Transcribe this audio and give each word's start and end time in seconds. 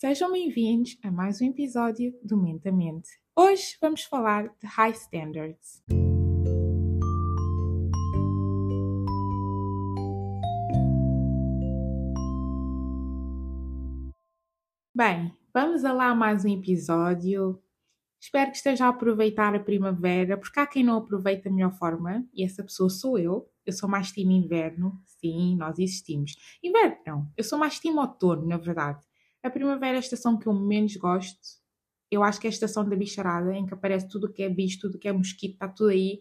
Sejam 0.00 0.30
bem-vindos 0.30 0.96
a 1.02 1.10
mais 1.10 1.40
um 1.40 1.46
episódio 1.46 2.16
do 2.22 2.36
Mentamente. 2.36 3.08
Hoje 3.36 3.76
vamos 3.80 4.04
falar 4.04 4.44
de 4.44 4.64
High 4.64 4.92
Standards. 4.92 5.82
Bem, 14.94 15.36
vamos 15.52 15.84
a 15.84 15.92
lá 15.92 16.14
mais 16.14 16.44
um 16.44 16.48
episódio. 16.48 17.60
Espero 18.20 18.52
que 18.52 18.56
esteja 18.58 18.86
a 18.86 18.90
aproveitar 18.90 19.52
a 19.56 19.58
primavera, 19.58 20.38
porque 20.38 20.60
há 20.60 20.66
quem 20.68 20.84
não 20.84 20.98
aproveita 20.98 21.48
da 21.48 21.54
melhor 21.56 21.72
forma, 21.72 22.24
e 22.32 22.44
essa 22.44 22.62
pessoa 22.62 22.88
sou 22.88 23.18
eu. 23.18 23.50
Eu 23.66 23.72
sou 23.72 23.88
mais 23.88 24.12
time 24.12 24.32
inverno, 24.32 24.96
sim, 25.04 25.56
nós 25.56 25.76
existimos. 25.76 26.36
Inverno 26.62 26.96
não, 27.04 27.32
eu 27.36 27.42
sou 27.42 27.58
mais 27.58 27.80
time 27.80 27.98
outono, 27.98 28.46
na 28.46 28.58
verdade. 28.58 29.07
A 29.42 29.50
primavera 29.50 29.94
é 29.94 29.96
a 29.96 30.00
estação 30.00 30.38
que 30.38 30.46
eu 30.46 30.52
menos 30.52 30.96
gosto. 30.96 31.38
Eu 32.10 32.22
acho 32.22 32.40
que 32.40 32.46
é 32.46 32.50
a 32.50 32.52
estação 32.52 32.88
da 32.88 32.96
bicharada, 32.96 33.54
em 33.54 33.66
que 33.66 33.74
aparece 33.74 34.08
tudo 34.08 34.26
o 34.26 34.32
que 34.32 34.42
é 34.42 34.48
bicho, 34.48 34.80
tudo 34.80 34.96
o 34.96 34.98
que 34.98 35.08
é 35.08 35.12
mosquito, 35.12 35.52
está 35.52 35.68
tudo 35.68 35.90
aí. 35.90 36.20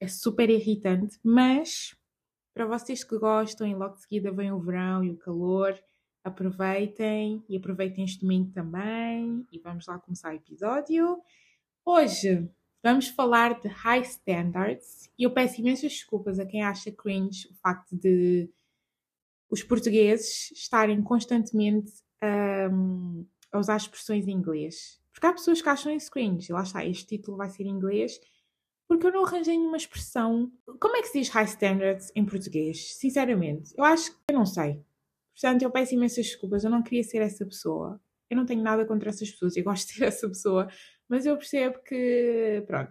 É 0.00 0.08
super 0.08 0.48
irritante, 0.48 1.18
mas 1.22 1.94
para 2.54 2.66
vocês 2.66 3.02
que 3.02 3.18
gostam, 3.18 3.66
e 3.66 3.74
logo 3.74 3.96
de 3.96 4.02
seguida 4.02 4.30
vem 4.30 4.52
o 4.52 4.60
verão 4.60 5.02
e 5.02 5.10
o 5.10 5.16
calor, 5.16 5.76
aproveitem 6.22 7.44
e 7.48 7.56
aproveitem 7.56 8.04
este 8.04 8.20
domingo 8.20 8.52
também. 8.52 9.46
E 9.52 9.58
vamos 9.58 9.86
lá 9.86 9.98
começar 9.98 10.32
o 10.32 10.36
episódio. 10.36 11.20
Hoje 11.84 12.48
vamos 12.82 13.08
falar 13.08 13.60
de 13.60 13.68
high 13.68 14.02
standards 14.02 15.10
e 15.18 15.24
eu 15.24 15.32
peço 15.32 15.60
imensas 15.60 15.92
desculpas 15.92 16.38
a 16.38 16.46
quem 16.46 16.62
acha 16.62 16.92
cringe 16.92 17.48
o 17.48 17.54
facto 17.54 17.96
de 17.96 18.48
os 19.50 19.62
portugueses 19.62 20.50
estarem 20.52 21.02
constantemente 21.02 21.92
um, 22.72 23.26
a 23.52 23.58
usar 23.58 23.76
expressões 23.76 24.26
em 24.26 24.32
inglês. 24.32 25.00
Porque 25.12 25.26
há 25.26 25.32
pessoas 25.32 25.62
que 25.62 25.68
acham 25.68 25.94
isso 25.94 26.10
cringe. 26.10 26.50
E 26.50 26.52
lá 26.52 26.62
está, 26.62 26.84
este 26.84 27.06
título 27.06 27.36
vai 27.36 27.48
ser 27.48 27.64
em 27.64 27.70
inglês. 27.70 28.20
Porque 28.88 29.06
eu 29.06 29.12
não 29.12 29.24
arranjei 29.24 29.56
nenhuma 29.56 29.76
expressão. 29.76 30.52
Como 30.80 30.96
é 30.96 31.02
que 31.02 31.08
se 31.08 31.20
diz 31.20 31.28
high 31.30 31.44
standards 31.44 32.10
em 32.14 32.24
português? 32.24 32.94
Sinceramente, 32.96 33.72
eu 33.76 33.84
acho 33.84 34.10
que 34.12 34.18
eu 34.28 34.34
não 34.34 34.44
sei. 34.44 34.82
Portanto, 35.32 35.62
eu 35.62 35.70
peço 35.70 35.94
imensas 35.94 36.26
desculpas. 36.26 36.64
Eu 36.64 36.70
não 36.70 36.82
queria 36.82 37.02
ser 37.02 37.18
essa 37.18 37.44
pessoa. 37.44 38.00
Eu 38.28 38.36
não 38.36 38.44
tenho 38.44 38.62
nada 38.62 38.84
contra 38.84 39.08
essas 39.08 39.30
pessoas. 39.30 39.56
Eu 39.56 39.64
gosto 39.64 39.86
de 39.88 39.94
ser 39.94 40.04
essa 40.04 40.28
pessoa. 40.28 40.68
Mas 41.08 41.24
eu 41.24 41.36
percebo 41.36 41.78
que, 41.80 42.62
pronto, 42.66 42.90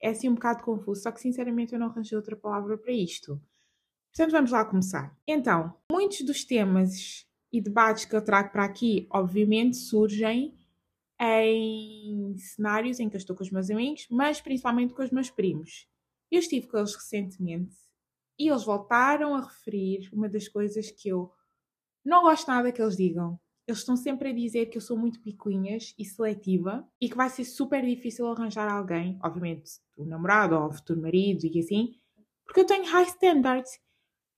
é 0.00 0.08
assim 0.08 0.28
um 0.28 0.34
bocado 0.34 0.62
confuso. 0.62 1.02
Só 1.02 1.12
que, 1.12 1.20
sinceramente, 1.20 1.72
eu 1.72 1.78
não 1.78 1.88
arranjei 1.88 2.16
outra 2.16 2.36
palavra 2.36 2.76
para 2.78 2.92
isto. 2.92 3.40
Portanto, 4.14 4.32
vamos 4.32 4.50
lá 4.50 4.64
começar. 4.64 5.16
Então, 5.26 5.74
muitos 5.90 6.22
dos 6.22 6.44
temas 6.44 7.26
e 7.52 7.60
debates 7.60 8.04
que 8.04 8.16
eu 8.16 8.24
trago 8.24 8.50
para 8.50 8.64
aqui, 8.64 9.06
obviamente, 9.10 9.76
surgem 9.76 10.54
em 11.20 12.36
cenários 12.38 12.98
em 12.98 13.08
que 13.08 13.16
eu 13.16 13.18
estou 13.18 13.36
com 13.36 13.44
os 13.44 13.50
meus 13.50 13.70
amigos, 13.70 14.06
mas 14.10 14.40
principalmente 14.40 14.94
com 14.94 15.02
os 15.02 15.10
meus 15.10 15.30
primos. 15.30 15.86
Eu 16.30 16.40
estive 16.40 16.66
com 16.66 16.78
eles 16.78 16.94
recentemente 16.94 17.76
e 18.38 18.48
eles 18.48 18.64
voltaram 18.64 19.34
a 19.34 19.40
referir 19.42 20.08
uma 20.12 20.28
das 20.28 20.48
coisas 20.48 20.90
que 20.90 21.10
eu 21.10 21.30
não 22.04 22.22
gosto 22.22 22.48
nada 22.48 22.72
que 22.72 22.82
eles 22.82 22.96
digam. 22.96 23.38
Eles 23.66 23.80
estão 23.80 23.96
sempre 23.96 24.30
a 24.30 24.32
dizer 24.32 24.66
que 24.66 24.76
eu 24.76 24.82
sou 24.82 24.96
muito 24.96 25.20
picuinhas 25.20 25.94
e 25.96 26.04
seletiva 26.04 26.84
e 27.00 27.08
que 27.08 27.16
vai 27.16 27.28
ser 27.28 27.44
super 27.44 27.84
difícil 27.84 28.26
arranjar 28.26 28.68
alguém, 28.68 29.18
obviamente, 29.22 29.70
o 29.96 30.04
namorado 30.04 30.56
ou 30.56 30.66
o 30.66 30.72
futuro 30.72 31.00
marido 31.00 31.46
e 31.46 31.60
assim, 31.60 31.94
porque 32.44 32.60
eu 32.60 32.66
tenho 32.66 32.84
high 32.90 33.04
standards. 33.04 33.78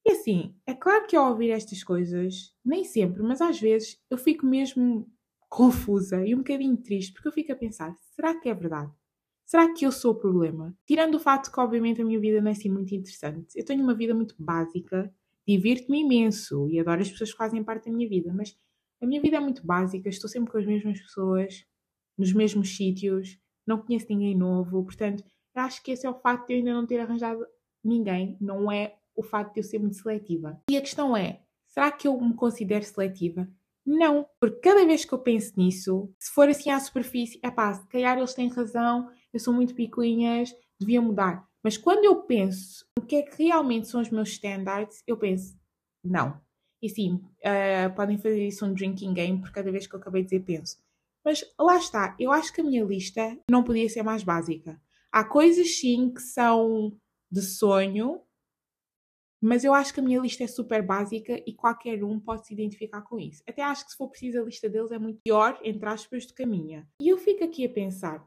E 0.06 0.12
assim, 0.12 0.54
é 0.66 0.74
claro 0.74 1.06
que 1.06 1.16
ao 1.16 1.30
ouvir 1.30 1.50
estas 1.50 1.82
coisas, 1.82 2.54
nem 2.64 2.84
sempre, 2.84 3.22
mas 3.22 3.40
às 3.40 3.58
vezes 3.58 3.98
eu 4.10 4.18
fico 4.18 4.44
mesmo 4.46 5.08
confusa 5.48 6.26
e 6.26 6.34
um 6.34 6.38
bocadinho 6.38 6.76
triste, 6.76 7.12
porque 7.12 7.28
eu 7.28 7.32
fico 7.32 7.52
a 7.52 7.56
pensar: 7.56 7.94
será 8.14 8.38
que 8.38 8.48
é 8.48 8.54
verdade? 8.54 8.92
Será 9.46 9.72
que 9.72 9.84
eu 9.86 9.92
sou 9.92 10.12
o 10.12 10.18
problema? 10.18 10.76
Tirando 10.86 11.14
o 11.16 11.20
fato 11.20 11.50
que, 11.52 11.60
obviamente, 11.60 12.00
a 12.02 12.04
minha 12.04 12.18
vida 12.20 12.40
não 12.40 12.48
é 12.48 12.52
assim 12.52 12.70
muito 12.70 12.94
interessante, 12.94 13.56
eu 13.56 13.64
tenho 13.64 13.82
uma 13.82 13.94
vida 13.94 14.14
muito 14.14 14.34
básica, 14.38 15.12
divirto-me 15.46 16.00
imenso 16.00 16.68
e 16.70 16.80
adoro 16.80 17.02
as 17.02 17.10
pessoas 17.10 17.32
que 17.32 17.38
fazem 17.38 17.62
parte 17.62 17.86
da 17.86 17.96
minha 17.96 18.08
vida, 18.08 18.32
mas 18.32 18.56
a 19.02 19.06
minha 19.06 19.20
vida 19.20 19.36
é 19.36 19.40
muito 19.40 19.64
básica, 19.66 20.08
estou 20.08 20.28
sempre 20.28 20.50
com 20.50 20.58
as 20.58 20.66
mesmas 20.66 21.00
pessoas, 21.00 21.64
nos 22.16 22.32
mesmos 22.32 22.76
sítios, 22.76 23.38
não 23.66 23.78
conheço 23.78 24.06
ninguém 24.08 24.36
novo, 24.36 24.82
portanto, 24.84 25.24
acho 25.54 25.82
que 25.82 25.92
esse 25.92 26.06
é 26.06 26.10
o 26.10 26.20
facto 26.20 26.48
de 26.48 26.54
eu 26.54 26.58
ainda 26.58 26.74
não 26.74 26.86
ter 26.86 27.00
arranjado 27.00 27.44
ninguém, 27.82 28.36
não 28.40 28.72
é 28.72 28.96
o 29.16 29.22
facto 29.22 29.54
de 29.54 29.60
eu 29.60 29.64
ser 29.64 29.78
muito 29.78 29.96
seletiva. 29.96 30.60
E 30.70 30.76
a 30.76 30.80
questão 30.80 31.16
é: 31.16 31.40
será 31.66 31.90
que 31.90 32.08
eu 32.08 32.20
me 32.20 32.34
considero 32.34 32.84
seletiva? 32.84 33.48
Não, 33.86 34.26
porque 34.40 34.60
cada 34.60 34.86
vez 34.86 35.04
que 35.04 35.12
eu 35.12 35.18
penso 35.18 35.52
nisso, 35.56 36.10
se 36.18 36.30
for 36.32 36.48
assim 36.48 36.70
à 36.70 36.80
superfície, 36.80 37.38
é 37.42 37.50
pá, 37.50 37.74
se 37.74 37.86
calhar 37.88 38.16
eles 38.16 38.32
têm 38.32 38.48
razão, 38.48 39.10
eu 39.32 39.38
sou 39.38 39.52
muito 39.52 39.74
picuinhas, 39.74 40.54
devia 40.80 41.02
mudar. 41.02 41.46
Mas 41.62 41.76
quando 41.76 42.04
eu 42.04 42.22
penso 42.22 42.84
o 42.98 43.02
que 43.02 43.16
é 43.16 43.22
que 43.22 43.42
realmente 43.42 43.88
são 43.88 44.00
os 44.00 44.10
meus 44.10 44.30
standards, 44.30 45.02
eu 45.06 45.16
penso, 45.16 45.54
não. 46.02 46.40
E 46.82 46.88
sim, 46.88 47.14
uh, 47.14 47.94
podem 47.94 48.18
fazer 48.18 48.46
isso 48.46 48.64
um 48.64 48.72
drinking 48.72 49.14
game, 49.14 49.38
porque 49.38 49.54
cada 49.54 49.70
vez 49.70 49.86
que 49.86 49.94
eu 49.94 50.00
acabei 50.00 50.22
de 50.22 50.28
dizer, 50.28 50.44
penso. 50.44 50.78
Mas 51.24 51.42
lá 51.58 51.76
está, 51.76 52.14
eu 52.18 52.30
acho 52.30 52.52
que 52.52 52.60
a 52.60 52.64
minha 52.64 52.84
lista 52.84 53.38
não 53.50 53.64
podia 53.64 53.88
ser 53.88 54.02
mais 54.02 54.22
básica. 54.22 54.78
Há 55.10 55.24
coisas 55.24 55.76
sim 55.78 56.12
que 56.12 56.20
são 56.20 56.94
de 57.30 57.40
sonho, 57.40 58.20
mas 59.44 59.62
eu 59.62 59.74
acho 59.74 59.92
que 59.92 60.00
a 60.00 60.02
minha 60.02 60.20
lista 60.20 60.42
é 60.42 60.46
super 60.46 60.82
básica 60.82 61.42
e 61.46 61.52
qualquer 61.52 62.02
um 62.02 62.18
pode 62.18 62.46
se 62.46 62.54
identificar 62.54 63.02
com 63.02 63.20
isso. 63.20 63.42
Até 63.46 63.62
acho 63.62 63.84
que 63.84 63.90
se 63.90 63.96
for 63.96 64.08
preciso 64.08 64.40
a 64.40 64.44
lista 64.44 64.70
deles 64.70 64.90
é 64.90 64.98
muito 64.98 65.20
pior, 65.22 65.60
entre 65.62 65.86
aspas, 65.86 66.24
do 66.24 66.32
que 66.32 66.44
a 66.44 66.46
minha. 66.46 66.88
E 66.98 67.08
eu 67.08 67.18
fico 67.18 67.44
aqui 67.44 67.66
a 67.66 67.68
pensar: 67.68 68.26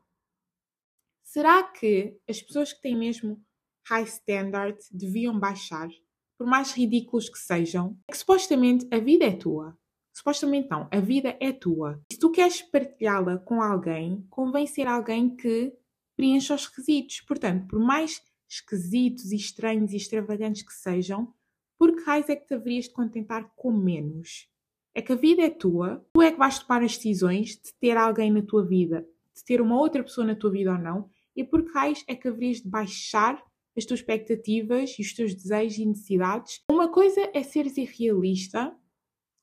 será 1.24 1.64
que 1.64 2.16
as 2.30 2.40
pessoas 2.40 2.72
que 2.72 2.82
têm 2.82 2.96
mesmo 2.96 3.44
high 3.88 4.04
standard 4.04 4.78
deviam 4.92 5.40
baixar? 5.40 5.90
Por 6.38 6.46
mais 6.46 6.72
ridículos 6.72 7.30
que 7.30 7.40
sejam, 7.40 7.98
é 8.08 8.12
que 8.12 8.18
supostamente 8.20 8.88
a 8.92 9.00
vida 9.00 9.26
é 9.26 9.32
tua. 9.32 9.76
Supostamente 10.14 10.70
não, 10.70 10.88
a 10.92 11.00
vida 11.00 11.36
é 11.40 11.52
tua. 11.52 12.00
E 12.12 12.14
se 12.14 12.20
tu 12.20 12.32
queres 12.32 12.62
partilhá-la 12.62 13.40
com 13.40 13.60
alguém, 13.60 14.24
convém 14.30 14.68
ser 14.68 14.86
alguém 14.86 15.36
que 15.36 15.74
preencha 16.16 16.54
os 16.54 16.68
requisitos. 16.68 17.22
Portanto, 17.22 17.68
por 17.68 17.80
mais 17.80 18.22
esquisitos 18.50 19.32
e 19.32 19.36
estranhos 19.36 19.92
e 19.92 19.98
extravagantes 19.98 20.64
que 20.64 20.74
sejam, 20.74 21.34
por 21.78 21.96
que 21.96 22.04
raios 22.04 22.30
é 22.30 22.36
que 22.36 22.48
te 22.48 22.54
haverias 22.54 22.86
de 22.86 22.92
contentar 22.92 23.52
com 23.56 23.72
menos? 23.72 24.50
É 24.96 25.02
que 25.02 25.12
a 25.12 25.16
vida 25.16 25.44
é 25.44 25.50
tua, 25.50 26.04
tu 26.14 26.22
é 26.22 26.32
que 26.32 26.38
vais 26.38 26.58
tomar 26.60 26.82
as 26.82 26.96
decisões 26.98 27.50
de 27.50 27.74
ter 27.80 27.96
alguém 27.96 28.32
na 28.32 28.42
tua 28.42 28.66
vida, 28.66 29.08
de 29.36 29.44
ter 29.44 29.62
uma 29.62 29.80
outra 29.80 30.04
pessoa 30.04 30.26
na 30.26 30.36
tua 30.36 30.52
vida 30.52 30.72
ou 30.72 30.78
não, 30.78 31.10
e 31.36 31.44
por 31.44 31.64
que 31.64 31.72
raios 31.72 32.04
é 32.08 32.16
que 32.16 32.28
haverias 32.28 32.62
de 32.62 32.68
baixar 32.68 33.44
as 33.78 33.86
tuas 33.86 34.00
expectativas 34.00 34.98
e 34.98 35.04
os 35.04 35.14
teus 35.14 35.36
desejos 35.36 35.78
e 35.78 35.86
necessidades? 35.86 36.64
Uma 36.72 36.92
coisa 36.92 37.30
é 37.32 37.44
seres 37.44 37.78
irrealista 37.78 38.76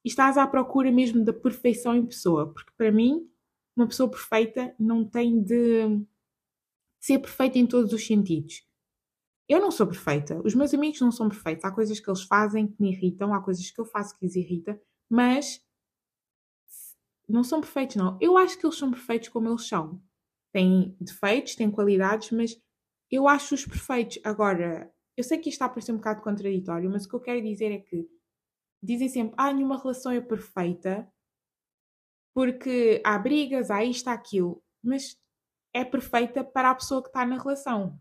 e 0.04 0.08
estás 0.08 0.36
à 0.36 0.44
procura 0.44 0.90
mesmo 0.90 1.24
da 1.24 1.32
perfeição 1.32 1.94
em 1.94 2.04
pessoa, 2.04 2.52
porque 2.52 2.72
para 2.76 2.90
mim, 2.90 3.30
uma 3.76 3.86
pessoa 3.86 4.10
perfeita 4.10 4.74
não 4.78 5.04
tem 5.04 5.40
de 5.40 6.04
ser 6.98 7.20
perfeita 7.20 7.58
em 7.58 7.66
todos 7.66 7.92
os 7.92 8.04
sentidos. 8.04 8.66
Eu 9.48 9.60
não 9.60 9.70
sou 9.70 9.86
perfeita, 9.86 10.40
os 10.42 10.54
meus 10.54 10.72
amigos 10.72 11.00
não 11.00 11.12
são 11.12 11.28
perfeitos. 11.28 11.64
Há 11.64 11.70
coisas 11.70 12.00
que 12.00 12.08
eles 12.08 12.22
fazem 12.22 12.66
que 12.66 12.80
me 12.80 12.92
irritam, 12.92 13.34
há 13.34 13.42
coisas 13.42 13.70
que 13.70 13.78
eu 13.80 13.84
faço 13.84 14.18
que 14.18 14.24
lhes 14.24 14.36
irrita, 14.36 14.80
mas 15.08 15.62
não 17.28 17.44
são 17.44 17.60
perfeitos, 17.60 17.96
não. 17.96 18.18
Eu 18.20 18.38
acho 18.38 18.58
que 18.58 18.64
eles 18.64 18.78
são 18.78 18.90
perfeitos 18.90 19.28
como 19.28 19.48
eles 19.48 19.66
são. 19.68 20.02
Têm 20.52 20.96
defeitos, 21.00 21.56
têm 21.56 21.70
qualidades, 21.70 22.30
mas 22.30 22.58
eu 23.10 23.28
acho-os 23.28 23.66
perfeitos. 23.66 24.18
Agora, 24.24 24.90
eu 25.16 25.22
sei 25.22 25.38
que 25.38 25.50
isto 25.50 25.56
está 25.56 25.66
a 25.66 25.68
parecer 25.68 25.92
um 25.92 25.96
bocado 25.96 26.22
contraditório, 26.22 26.90
mas 26.90 27.04
o 27.04 27.08
que 27.08 27.14
eu 27.14 27.20
quero 27.20 27.42
dizer 27.42 27.70
é 27.70 27.78
que 27.78 28.08
dizem 28.82 29.08
sempre, 29.08 29.34
ah, 29.36 29.52
nenhuma 29.52 29.80
relação 29.80 30.12
é 30.12 30.20
perfeita, 30.20 31.06
porque 32.34 33.00
há 33.04 33.18
brigas, 33.18 33.70
há 33.70 33.84
isto, 33.84 34.08
há 34.08 34.14
aquilo, 34.14 34.62
mas 34.82 35.18
é 35.74 35.84
perfeita 35.84 36.42
para 36.42 36.70
a 36.70 36.74
pessoa 36.74 37.02
que 37.02 37.08
está 37.08 37.26
na 37.26 37.38
relação 37.38 37.98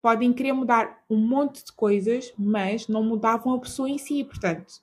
podem 0.00 0.32
querer 0.32 0.52
mudar 0.52 1.04
um 1.08 1.16
monte 1.16 1.64
de 1.64 1.72
coisas, 1.72 2.32
mas 2.38 2.88
não 2.88 3.02
mudavam 3.02 3.54
a 3.54 3.60
pessoa 3.60 3.88
em 3.88 3.98
si. 3.98 4.24
Portanto, 4.24 4.74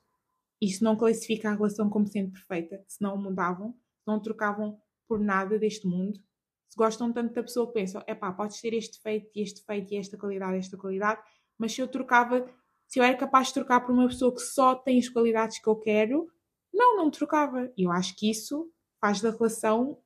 isso 0.61 0.83
não 0.83 0.95
classifica 0.95 1.49
a 1.49 1.53
relação 1.53 1.89
como 1.89 2.07
sendo 2.07 2.31
perfeita. 2.31 2.83
Se 2.87 3.01
não 3.01 3.17
mudavam, 3.17 3.75
não 4.05 4.19
trocavam 4.19 4.79
por 5.07 5.19
nada 5.19 5.57
deste 5.57 5.87
mundo. 5.87 6.19
Se 6.67 6.77
gostam 6.77 7.11
tanto 7.13 7.33
da 7.33 7.43
pessoa, 7.43 7.71
pensam: 7.71 8.03
é 8.05 8.15
pá, 8.15 8.31
podes 8.31 8.59
ter 8.59 8.73
este 8.73 8.97
defeito 8.97 9.29
e 9.35 9.41
este 9.41 9.61
defeito 9.61 9.93
e 9.93 9.97
esta 9.97 10.17
qualidade, 10.17 10.57
esta 10.57 10.77
qualidade, 10.77 11.21
mas 11.57 11.73
se 11.73 11.81
eu 11.81 11.87
trocava, 11.87 12.49
se 12.87 12.99
eu 12.99 13.03
era 13.03 13.15
capaz 13.17 13.47
de 13.47 13.53
trocar 13.53 13.81
por 13.81 13.93
uma 13.93 14.07
pessoa 14.07 14.33
que 14.33 14.41
só 14.41 14.75
tem 14.75 14.99
as 14.99 15.09
qualidades 15.09 15.59
que 15.59 15.67
eu 15.67 15.75
quero, 15.75 16.27
não, 16.73 16.97
não 16.97 17.09
trocava. 17.09 17.71
E 17.77 17.83
eu 17.83 17.91
acho 17.91 18.15
que 18.15 18.29
isso 18.29 18.69
faz 18.99 19.21
da 19.21 19.31
relação 19.31 19.97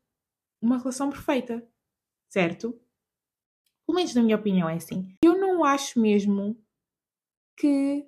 uma 0.61 0.77
relação 0.77 1.09
perfeita, 1.09 1.65
certo? 2.27 2.79
Pelo 3.89 3.95
menos 3.95 4.13
na 4.13 4.21
minha 4.21 4.35
opinião 4.35 4.69
é 4.69 4.75
assim. 4.75 5.07
Eu 5.23 5.35
não 5.35 5.63
acho 5.63 5.99
mesmo 5.99 6.55
que 7.57 8.05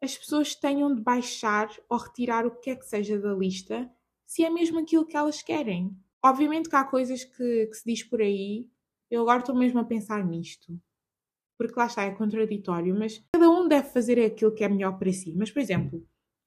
as 0.00 0.16
pessoas 0.16 0.54
tenham 0.54 0.94
de 0.94 1.02
baixar 1.02 1.68
ou 1.88 1.98
retirar 1.98 2.46
o 2.46 2.60
que 2.60 2.70
é 2.70 2.76
que 2.76 2.86
seja 2.86 3.18
da 3.18 3.34
lista 3.34 3.90
se 4.24 4.44
é 4.44 4.50
mesmo 4.50 4.78
aquilo 4.78 5.04
que 5.04 5.16
elas 5.16 5.42
querem. 5.42 5.90
Obviamente 6.24 6.68
que 6.68 6.76
há 6.76 6.84
coisas 6.84 7.24
que, 7.24 7.66
que 7.66 7.74
se 7.74 7.82
diz 7.84 8.04
por 8.04 8.22
aí, 8.22 8.70
eu 9.10 9.22
agora 9.22 9.40
estou 9.40 9.56
mesmo 9.56 9.80
a 9.80 9.84
pensar 9.84 10.24
nisto. 10.24 10.80
Porque 11.58 11.76
lá 11.76 11.86
está, 11.86 12.04
é 12.04 12.12
contraditório, 12.12 12.96
mas 12.96 13.20
cada 13.32 13.50
um 13.50 13.66
deve 13.66 13.88
fazer 13.88 14.24
aquilo 14.24 14.54
que 14.54 14.62
é 14.62 14.68
melhor 14.68 14.96
para 14.96 15.12
si. 15.12 15.34
Mas, 15.36 15.50
por 15.50 15.58
exemplo, 15.58 16.06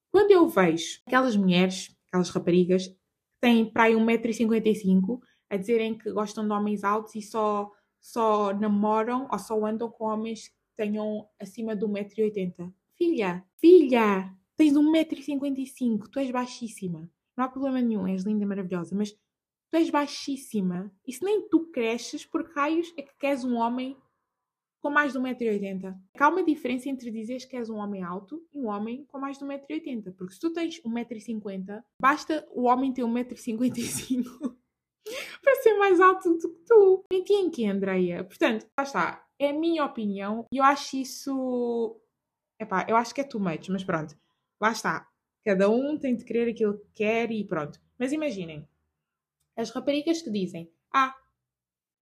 quando 0.09 0.31
eu 0.31 0.47
vejo 0.47 1.01
aquelas 1.05 1.35
mulheres, 1.35 1.93
aquelas 2.07 2.29
raparigas, 2.29 2.87
que 2.87 2.95
têm 3.41 3.69
para 3.69 3.83
aí 3.83 3.93
1,55m, 3.95 5.19
a 5.49 5.57
dizerem 5.57 5.97
que 5.97 6.09
gostam 6.13 6.47
de 6.47 6.53
homens 6.53 6.85
altos 6.85 7.13
e 7.15 7.21
só, 7.21 7.69
só 8.01 8.53
namoram 8.53 9.27
ou 9.31 9.39
só 9.39 9.65
andam 9.65 9.89
com 9.89 10.05
homens 10.05 10.47
que 10.47 10.55
tenham 10.75 11.27
acima 11.39 11.75
de 11.75 11.85
1,80m. 11.85 12.71
Filha, 12.95 13.45
filha, 13.57 14.33
tens 14.55 14.73
1,55m, 14.73 16.07
tu 16.11 16.19
és 16.19 16.31
baixíssima. 16.31 17.09
Não 17.35 17.45
há 17.45 17.49
problema 17.49 17.81
nenhum, 17.81 18.07
és 18.07 18.23
linda 18.23 18.45
maravilhosa, 18.45 18.95
mas 18.95 19.11
tu 19.11 19.75
és 19.75 19.89
baixíssima. 19.89 20.91
E 21.07 21.13
se 21.13 21.23
nem 21.23 21.47
tu 21.47 21.67
cresces, 21.71 22.25
por 22.25 22.49
raios 22.53 22.93
é 22.97 23.01
que 23.01 23.15
queres 23.17 23.43
um 23.43 23.55
homem 23.55 23.97
com 24.81 24.89
mais 24.89 25.13
de 25.13 25.19
1,80m. 25.19 25.97
Há 26.17 26.29
uma 26.29 26.43
diferença 26.43 26.89
entre 26.89 27.11
dizeres 27.11 27.45
que 27.45 27.55
és 27.55 27.69
um 27.69 27.77
homem 27.77 28.03
alto 28.03 28.41
e 28.53 28.59
um 28.59 28.67
homem 28.67 29.05
com 29.05 29.19
mais 29.19 29.37
de 29.37 29.45
1,80m. 29.45 30.13
Porque 30.15 30.33
se 30.33 30.39
tu 30.39 30.51
tens 30.51 30.81
1,50m, 30.81 31.83
basta 32.01 32.47
o 32.51 32.63
homem 32.63 32.93
ter 32.93 33.03
1,55m 33.03 34.55
para 35.41 35.55
ser 35.61 35.73
mais 35.75 35.99
alto 35.99 36.37
do 36.37 36.53
que 36.53 36.65
tu. 36.65 37.05
Menti 37.11 37.33
em 37.33 37.49
que, 37.49 37.65
Andreia? 37.65 38.23
Portanto, 38.23 38.67
lá 38.77 38.83
está. 38.83 39.25
É 39.37 39.49
a 39.49 39.53
minha 39.53 39.85
opinião 39.85 40.45
e 40.51 40.57
eu 40.57 40.63
acho 40.63 40.97
isso. 40.97 41.99
Epá, 42.59 42.85
eu 42.89 42.95
acho 42.95 43.13
que 43.13 43.21
é 43.21 43.23
too 43.23 43.39
much, 43.39 43.69
mas 43.69 43.83
pronto. 43.83 44.17
Lá 44.61 44.71
está. 44.71 45.07
Cada 45.45 45.69
um 45.69 45.97
tem 45.97 46.15
de 46.15 46.25
querer 46.25 46.49
aquilo 46.49 46.77
que 46.77 46.89
quer 46.93 47.31
e 47.31 47.43
pronto. 47.43 47.79
Mas 47.97 48.11
imaginem, 48.11 48.67
as 49.57 49.69
raparigas 49.71 50.21
que 50.21 50.29
dizem: 50.29 50.71
Ah, 50.93 51.15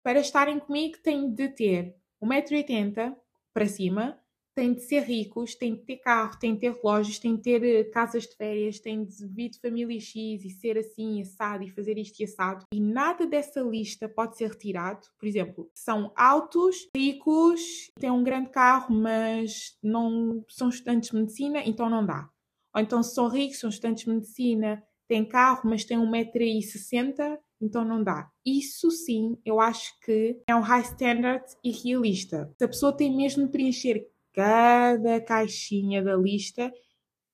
para 0.03 0.19
estarem 0.19 0.59
comigo 0.59 0.97
têm 0.99 1.31
de 1.31 1.49
ter 1.49 1.95
1,80m 2.21 3.15
para 3.53 3.67
cima, 3.67 4.19
têm 4.57 4.73
de 4.73 4.81
ser 4.81 5.01
ricos, 5.01 5.53
têm 5.53 5.75
de 5.75 5.83
ter 5.83 5.97
carro, 5.97 6.39
têm 6.39 6.55
de 6.55 6.61
ter 6.61 6.73
relógios, 6.73 7.19
têm 7.19 7.35
de 7.35 7.43
ter 7.43 7.63
eh, 7.63 7.83
casas 7.83 8.23
de 8.23 8.35
férias, 8.35 8.79
têm 8.79 9.05
de 9.05 9.27
vir 9.27 9.49
de 9.49 9.59
família 9.59 9.99
X 9.99 10.43
e 10.43 10.49
ser 10.49 10.79
assim, 10.79 11.21
assado 11.21 11.63
e 11.63 11.69
fazer 11.69 11.95
isto 11.95 12.19
e 12.19 12.23
assado. 12.23 12.65
E 12.73 12.81
nada 12.81 13.27
dessa 13.27 13.61
lista 13.61 14.09
pode 14.09 14.35
ser 14.35 14.49
retirado. 14.49 15.05
Por 15.19 15.27
exemplo, 15.27 15.69
são 15.75 16.11
altos, 16.15 16.75
ricos, 16.95 17.61
têm 17.99 18.09
um 18.09 18.23
grande 18.23 18.49
carro, 18.49 18.95
mas 18.95 19.77
não 19.83 20.43
são 20.49 20.69
estudantes 20.69 21.11
de 21.11 21.15
medicina, 21.17 21.61
então 21.63 21.87
não 21.87 22.03
dá. 22.03 22.27
Ou 22.75 22.81
então 22.81 23.03
são 23.03 23.27
ricos, 23.27 23.59
são 23.59 23.69
estudantes 23.69 24.05
de 24.05 24.09
medicina, 24.09 24.83
têm 25.07 25.23
carro, 25.23 25.69
mas 25.69 25.85
têm 25.85 25.99
1,60m, 25.99 27.37
então 27.61 27.85
não 27.85 28.03
dá. 28.03 28.27
Isso 28.43 28.89
sim, 28.89 29.37
eu 29.45 29.59
acho 29.59 29.93
que 30.03 30.41
é 30.47 30.55
um 30.55 30.61
high 30.61 30.81
standard 30.81 31.45
e 31.63 31.69
realista. 31.71 32.51
Se 32.57 32.65
a 32.65 32.67
pessoa 32.67 32.91
tem 32.91 33.15
mesmo 33.15 33.45
de 33.45 33.51
preencher 33.51 34.07
cada 34.37 35.19
caixinha 35.19 36.03
da 36.03 36.15
lista, 36.15 36.71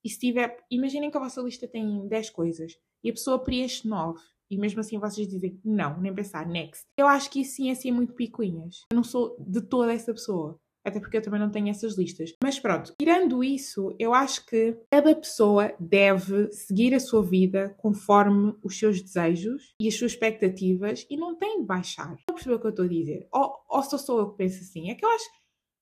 e 0.01 0.09
se 0.09 0.17
tiver. 0.19 0.57
Imaginem 0.71 1.11
que 1.11 1.17
a 1.17 1.19
vossa 1.19 1.41
lista 1.41 1.67
tem 1.67 2.07
10 2.07 2.29
coisas 2.29 2.77
e 3.03 3.09
a 3.09 3.13
pessoa 3.13 3.43
preenche 3.43 3.85
9. 3.85 4.17
E 4.49 4.57
mesmo 4.57 4.79
assim 4.79 4.97
vocês 4.97 5.27
dizem 5.27 5.59
não, 5.65 5.99
nem 5.99 6.15
pensar, 6.15 6.47
next. 6.47 6.85
Eu 6.97 7.07
acho 7.07 7.29
que 7.29 7.41
isso 7.41 7.55
sim 7.55 7.69
é 7.69 7.75
ser 7.75 7.91
muito 7.91 8.13
picuinhas. 8.13 8.85
Eu 8.91 8.95
não 8.95 9.03
sou 9.03 9.35
de 9.37 9.61
toda 9.61 9.91
essa 9.91 10.13
pessoa 10.13 10.57
até 10.85 10.99
porque 10.99 11.17
eu 11.17 11.21
também 11.21 11.39
não 11.39 11.49
tenho 11.49 11.69
essas 11.69 11.97
listas. 11.97 12.33
Mas 12.43 12.59
pronto, 12.59 12.93
tirando 12.99 13.43
isso, 13.43 13.95
eu 13.97 14.13
acho 14.13 14.45
que 14.45 14.77
cada 14.91 15.15
pessoa 15.15 15.73
deve 15.79 16.51
seguir 16.51 16.93
a 16.93 16.99
sua 16.99 17.23
vida 17.23 17.73
conforme 17.77 18.53
os 18.61 18.77
seus 18.77 19.01
desejos 19.01 19.73
e 19.81 19.87
as 19.87 19.95
suas 19.95 20.11
expectativas 20.11 21.07
e 21.09 21.15
não 21.15 21.35
tem 21.35 21.61
de 21.61 21.65
baixar. 21.65 22.09
Não 22.27 22.35
percebeu 22.35 22.57
o 22.57 22.59
que 22.59 22.67
eu 22.67 22.71
estou 22.71 22.85
a 22.85 22.89
dizer? 22.89 23.27
Ou, 23.31 23.53
ou 23.69 23.83
só 23.83 23.97
sou 23.97 24.19
eu 24.19 24.31
que 24.31 24.37
penso 24.37 24.61
assim? 24.61 24.89
É 24.89 24.95
que 24.95 25.05
eu 25.05 25.09
acho, 25.09 25.25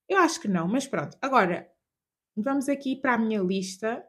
eu 0.07 0.17
acho 0.19 0.39
que 0.39 0.47
não, 0.47 0.67
mas 0.67 0.87
pronto. 0.87 1.17
Agora, 1.21 1.69
vamos 2.35 2.69
aqui 2.69 2.95
para 2.95 3.15
a 3.15 3.17
minha 3.17 3.41
lista. 3.41 4.05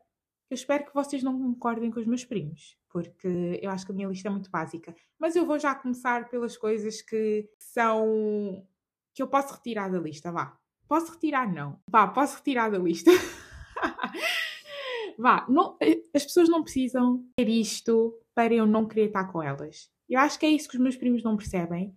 Eu 0.50 0.55
espero 0.55 0.85
que 0.85 0.94
vocês 0.94 1.23
não 1.23 1.39
concordem 1.39 1.91
com 1.91 2.00
os 2.00 2.06
meus 2.06 2.25
primos, 2.25 2.77
porque 2.91 3.59
eu 3.62 3.71
acho 3.71 3.87
que 3.87 3.93
a 3.93 3.94
minha 3.94 4.09
lista 4.09 4.29
é 4.29 4.31
muito 4.31 4.50
básica. 4.50 4.94
Mas 5.19 5.35
eu 5.35 5.47
vou 5.47 5.59
já 5.59 5.75
começar 5.75 6.29
pelas 6.29 6.56
coisas 6.56 7.00
que 7.00 7.49
são 7.59 8.67
que 9.15 9.23
eu 9.23 9.29
posso 9.29 9.55
retirar 9.55 9.91
da 9.91 9.99
lista, 9.99 10.33
vá. 10.33 10.59
Posso 10.89 11.12
retirar? 11.12 11.50
Não. 11.53 11.79
Vá, 11.89 12.09
posso 12.09 12.37
retirar 12.37 12.71
da 12.71 12.79
lista. 12.79 13.11
Vá, 15.19 15.47
não, 15.49 15.77
as 16.15 16.25
pessoas 16.25 16.49
não 16.49 16.62
precisam 16.62 17.25
ter 17.37 17.49
isto 17.49 18.19
para 18.35 18.55
eu 18.55 18.67
não 18.67 18.87
querer 18.87 19.06
estar 19.06 19.31
com 19.31 19.43
elas. 19.43 19.91
Eu 20.09 20.19
acho 20.19 20.39
que 20.39 20.47
é 20.47 20.50
isso 20.50 20.69
que 20.69 20.77
os 20.77 20.83
meus 20.83 20.97
primos 20.97 21.23
não 21.23 21.37
percebem. 21.37 21.94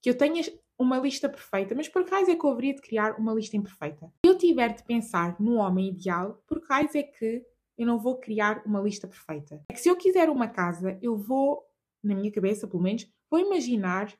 Que 0.00 0.10
eu 0.10 0.16
tenha 0.16 0.42
uma 0.78 0.98
lista 0.98 1.28
perfeita, 1.28 1.74
mas 1.74 1.88
por 1.88 2.04
causa 2.04 2.32
é 2.32 2.36
que 2.36 2.44
eu 2.44 2.50
haveria 2.50 2.74
de 2.74 2.82
criar 2.82 3.18
uma 3.18 3.32
lista 3.32 3.56
imperfeita? 3.56 4.12
Se 4.24 4.30
eu 4.30 4.36
tiver 4.36 4.74
de 4.74 4.82
pensar 4.84 5.36
no 5.40 5.54
homem 5.56 5.88
ideal, 5.88 6.42
por 6.46 6.60
causa 6.66 6.98
é 6.98 7.02
que 7.02 7.44
eu 7.78 7.86
não 7.86 7.98
vou 7.98 8.18
criar 8.18 8.62
uma 8.66 8.80
lista 8.80 9.06
perfeita? 9.06 9.62
É 9.70 9.74
que 9.74 9.80
se 9.80 9.88
eu 9.88 9.96
quiser 9.96 10.28
uma 10.28 10.48
casa, 10.48 10.98
eu 11.00 11.16
vou, 11.16 11.62
na 12.02 12.14
minha 12.14 12.32
cabeça 12.32 12.66
pelo 12.66 12.82
menos, 12.82 13.06
vou 13.30 13.40
imaginar 13.40 14.12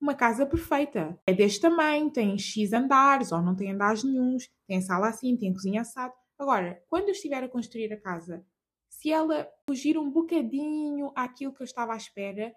uma 0.00 0.14
casa 0.14 0.46
perfeita. 0.46 1.20
É 1.26 1.32
deste 1.32 1.60
tamanho, 1.60 2.10
tem 2.10 2.38
X 2.38 2.72
andares, 2.72 3.32
ou 3.32 3.42
não 3.42 3.54
tem 3.54 3.70
andares 3.70 4.02
nenhums, 4.02 4.48
tem 4.66 4.80
sala 4.80 5.08
assim, 5.08 5.36
tem 5.36 5.52
cozinha 5.52 5.82
assado. 5.82 6.14
Agora, 6.38 6.82
quando 6.88 7.08
eu 7.08 7.12
estiver 7.12 7.44
a 7.44 7.48
construir 7.48 7.92
a 7.92 8.00
casa, 8.00 8.44
se 8.88 9.12
ela 9.12 9.46
fugir 9.68 9.98
um 9.98 10.10
bocadinho 10.10 11.12
àquilo 11.14 11.52
que 11.52 11.60
eu 11.62 11.66
estava 11.66 11.92
à 11.92 11.96
espera, 11.96 12.54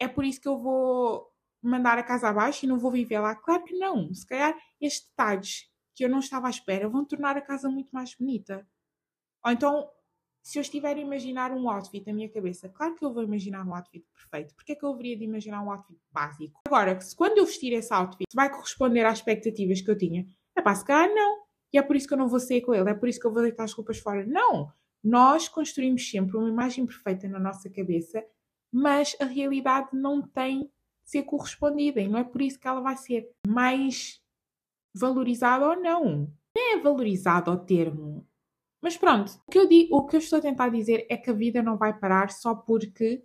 é 0.00 0.08
por 0.08 0.24
isso 0.24 0.40
que 0.40 0.48
eu 0.48 0.58
vou 0.58 1.31
mandar 1.62 1.98
a 1.98 2.02
casa 2.02 2.28
abaixo 2.28 2.64
e 2.64 2.68
não 2.68 2.78
vou 2.78 2.90
viver 2.90 3.20
lá? 3.20 3.34
Claro 3.34 3.64
que 3.64 3.78
não. 3.78 4.12
Se 4.12 4.26
calhar 4.26 4.54
estes 4.80 5.08
detalhes 5.08 5.70
que 5.94 6.04
eu 6.04 6.08
não 6.08 6.18
estava 6.18 6.46
à 6.46 6.50
espera 6.50 6.88
vão 6.88 7.04
tornar 7.04 7.36
a 7.36 7.40
casa 7.40 7.68
muito 7.68 7.90
mais 7.90 8.14
bonita. 8.14 8.66
Ou 9.44 9.52
então 9.52 9.88
se 10.42 10.58
eu 10.58 10.62
estiver 10.62 10.96
a 10.96 11.00
imaginar 11.00 11.52
um 11.52 11.70
outfit 11.70 12.04
na 12.04 12.12
minha 12.12 12.28
cabeça, 12.28 12.68
claro 12.68 12.96
que 12.96 13.04
eu 13.04 13.12
vou 13.12 13.22
imaginar 13.22 13.64
um 13.64 13.74
outfit 13.74 14.04
perfeito. 14.12 14.54
Porque 14.56 14.72
é 14.72 14.74
que 14.74 14.84
eu 14.84 14.92
haveria 14.92 15.16
de 15.16 15.24
imaginar 15.24 15.62
um 15.62 15.70
outfit 15.70 15.98
básico? 16.10 16.60
Agora, 16.66 17.00
se 17.00 17.14
quando 17.14 17.38
eu 17.38 17.46
vestir 17.46 17.72
esse 17.72 17.94
outfit 17.94 18.26
vai 18.34 18.50
corresponder 18.50 19.06
às 19.06 19.18
expectativas 19.18 19.80
que 19.80 19.90
eu 19.90 19.96
tinha, 19.96 20.26
é 20.56 20.60
pá, 20.60 20.74
se 20.74 20.84
calhar 20.84 21.14
não. 21.14 21.42
E 21.72 21.78
é 21.78 21.82
por 21.82 21.94
isso 21.94 22.08
que 22.08 22.14
eu 22.14 22.18
não 22.18 22.28
vou 22.28 22.40
sair 22.40 22.60
com 22.60 22.74
ele, 22.74 22.90
é 22.90 22.94
por 22.94 23.08
isso 23.08 23.20
que 23.20 23.26
eu 23.26 23.32
vou 23.32 23.42
deitar 23.42 23.64
as 23.64 23.72
roupas 23.72 23.98
fora. 23.98 24.26
Não! 24.26 24.70
Nós 25.02 25.48
construímos 25.48 26.10
sempre 26.10 26.36
uma 26.36 26.48
imagem 26.48 26.86
perfeita 26.86 27.28
na 27.28 27.38
nossa 27.38 27.70
cabeça, 27.70 28.22
mas 28.70 29.16
a 29.20 29.24
realidade 29.24 29.90
não 29.92 30.22
tem 30.22 30.70
ser 31.12 31.22
correspondida 31.22 32.00
e 32.00 32.08
não 32.08 32.18
é 32.18 32.24
por 32.24 32.42
isso 32.42 32.58
que 32.58 32.66
ela 32.66 32.80
vai 32.80 32.96
ser 32.96 33.30
mais 33.46 34.20
valorizada 34.94 35.68
ou 35.68 35.80
não. 35.80 36.32
É 36.56 36.78
valorizada 36.78 37.50
ao 37.50 37.64
termo 37.64 38.26
mas 38.82 38.96
pronto, 38.96 39.40
o 39.46 39.50
que, 39.50 39.58
eu 39.58 39.68
digo, 39.68 39.96
o 39.96 40.04
que 40.04 40.16
eu 40.16 40.18
estou 40.18 40.40
a 40.40 40.42
tentar 40.42 40.68
dizer 40.68 41.06
é 41.08 41.16
que 41.16 41.30
a 41.30 41.32
vida 41.32 41.62
não 41.62 41.76
vai 41.76 41.96
parar 41.96 42.30
só 42.32 42.52
porque 42.52 43.22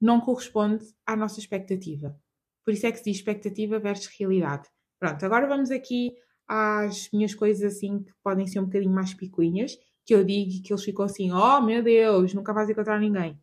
não 0.00 0.20
corresponde 0.20 0.84
à 1.06 1.14
nossa 1.14 1.38
expectativa. 1.38 2.18
Por 2.64 2.74
isso 2.74 2.86
é 2.86 2.92
que 2.92 2.98
se 2.98 3.04
diz 3.04 3.16
expectativa 3.18 3.78
versus 3.78 4.08
realidade. 4.18 4.68
Pronto, 4.98 5.24
agora 5.24 5.46
vamos 5.46 5.70
aqui 5.70 6.12
às 6.48 7.08
minhas 7.12 7.34
coisas 7.34 7.62
assim 7.72 8.02
que 8.02 8.12
podem 8.24 8.48
ser 8.48 8.58
um 8.58 8.64
bocadinho 8.64 8.92
mais 8.92 9.14
picuinhas, 9.14 9.78
que 10.04 10.12
eu 10.12 10.24
digo 10.24 10.60
que 10.64 10.72
eles 10.72 10.84
ficam 10.84 11.04
assim, 11.04 11.30
oh 11.30 11.60
meu 11.60 11.84
Deus, 11.84 12.34
nunca 12.34 12.52
vais 12.52 12.68
encontrar 12.68 12.98
ninguém. 12.98 13.38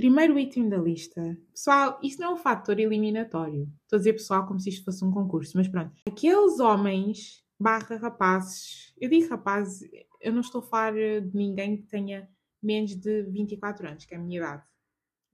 Primeiro 0.00 0.38
item 0.38 0.66
da 0.66 0.78
lista. 0.78 1.36
Pessoal, 1.52 2.00
isso 2.02 2.18
não 2.18 2.30
é 2.30 2.32
um 2.32 2.36
fator 2.38 2.80
eliminatório. 2.80 3.70
Estou 3.82 3.98
a 3.98 3.98
dizer 3.98 4.14
pessoal 4.14 4.46
como 4.46 4.58
se 4.58 4.70
isto 4.70 4.82
fosse 4.82 5.04
um 5.04 5.10
concurso, 5.10 5.58
mas 5.58 5.68
pronto. 5.68 5.92
Aqueles 6.08 6.58
homens 6.58 7.44
barra 7.60 7.96
rapazes, 7.98 8.94
eu 8.98 9.10
digo 9.10 9.28
rapazes, 9.28 9.86
eu 10.22 10.32
não 10.32 10.40
estou 10.40 10.62
a 10.62 10.64
falar 10.64 10.94
de 10.94 11.30
ninguém 11.34 11.76
que 11.76 11.82
tenha 11.82 12.26
menos 12.62 12.94
de 12.94 13.24
24 13.24 13.88
anos, 13.88 14.06
que 14.06 14.14
é 14.14 14.16
a 14.16 14.20
minha 14.22 14.38
idade. 14.38 14.62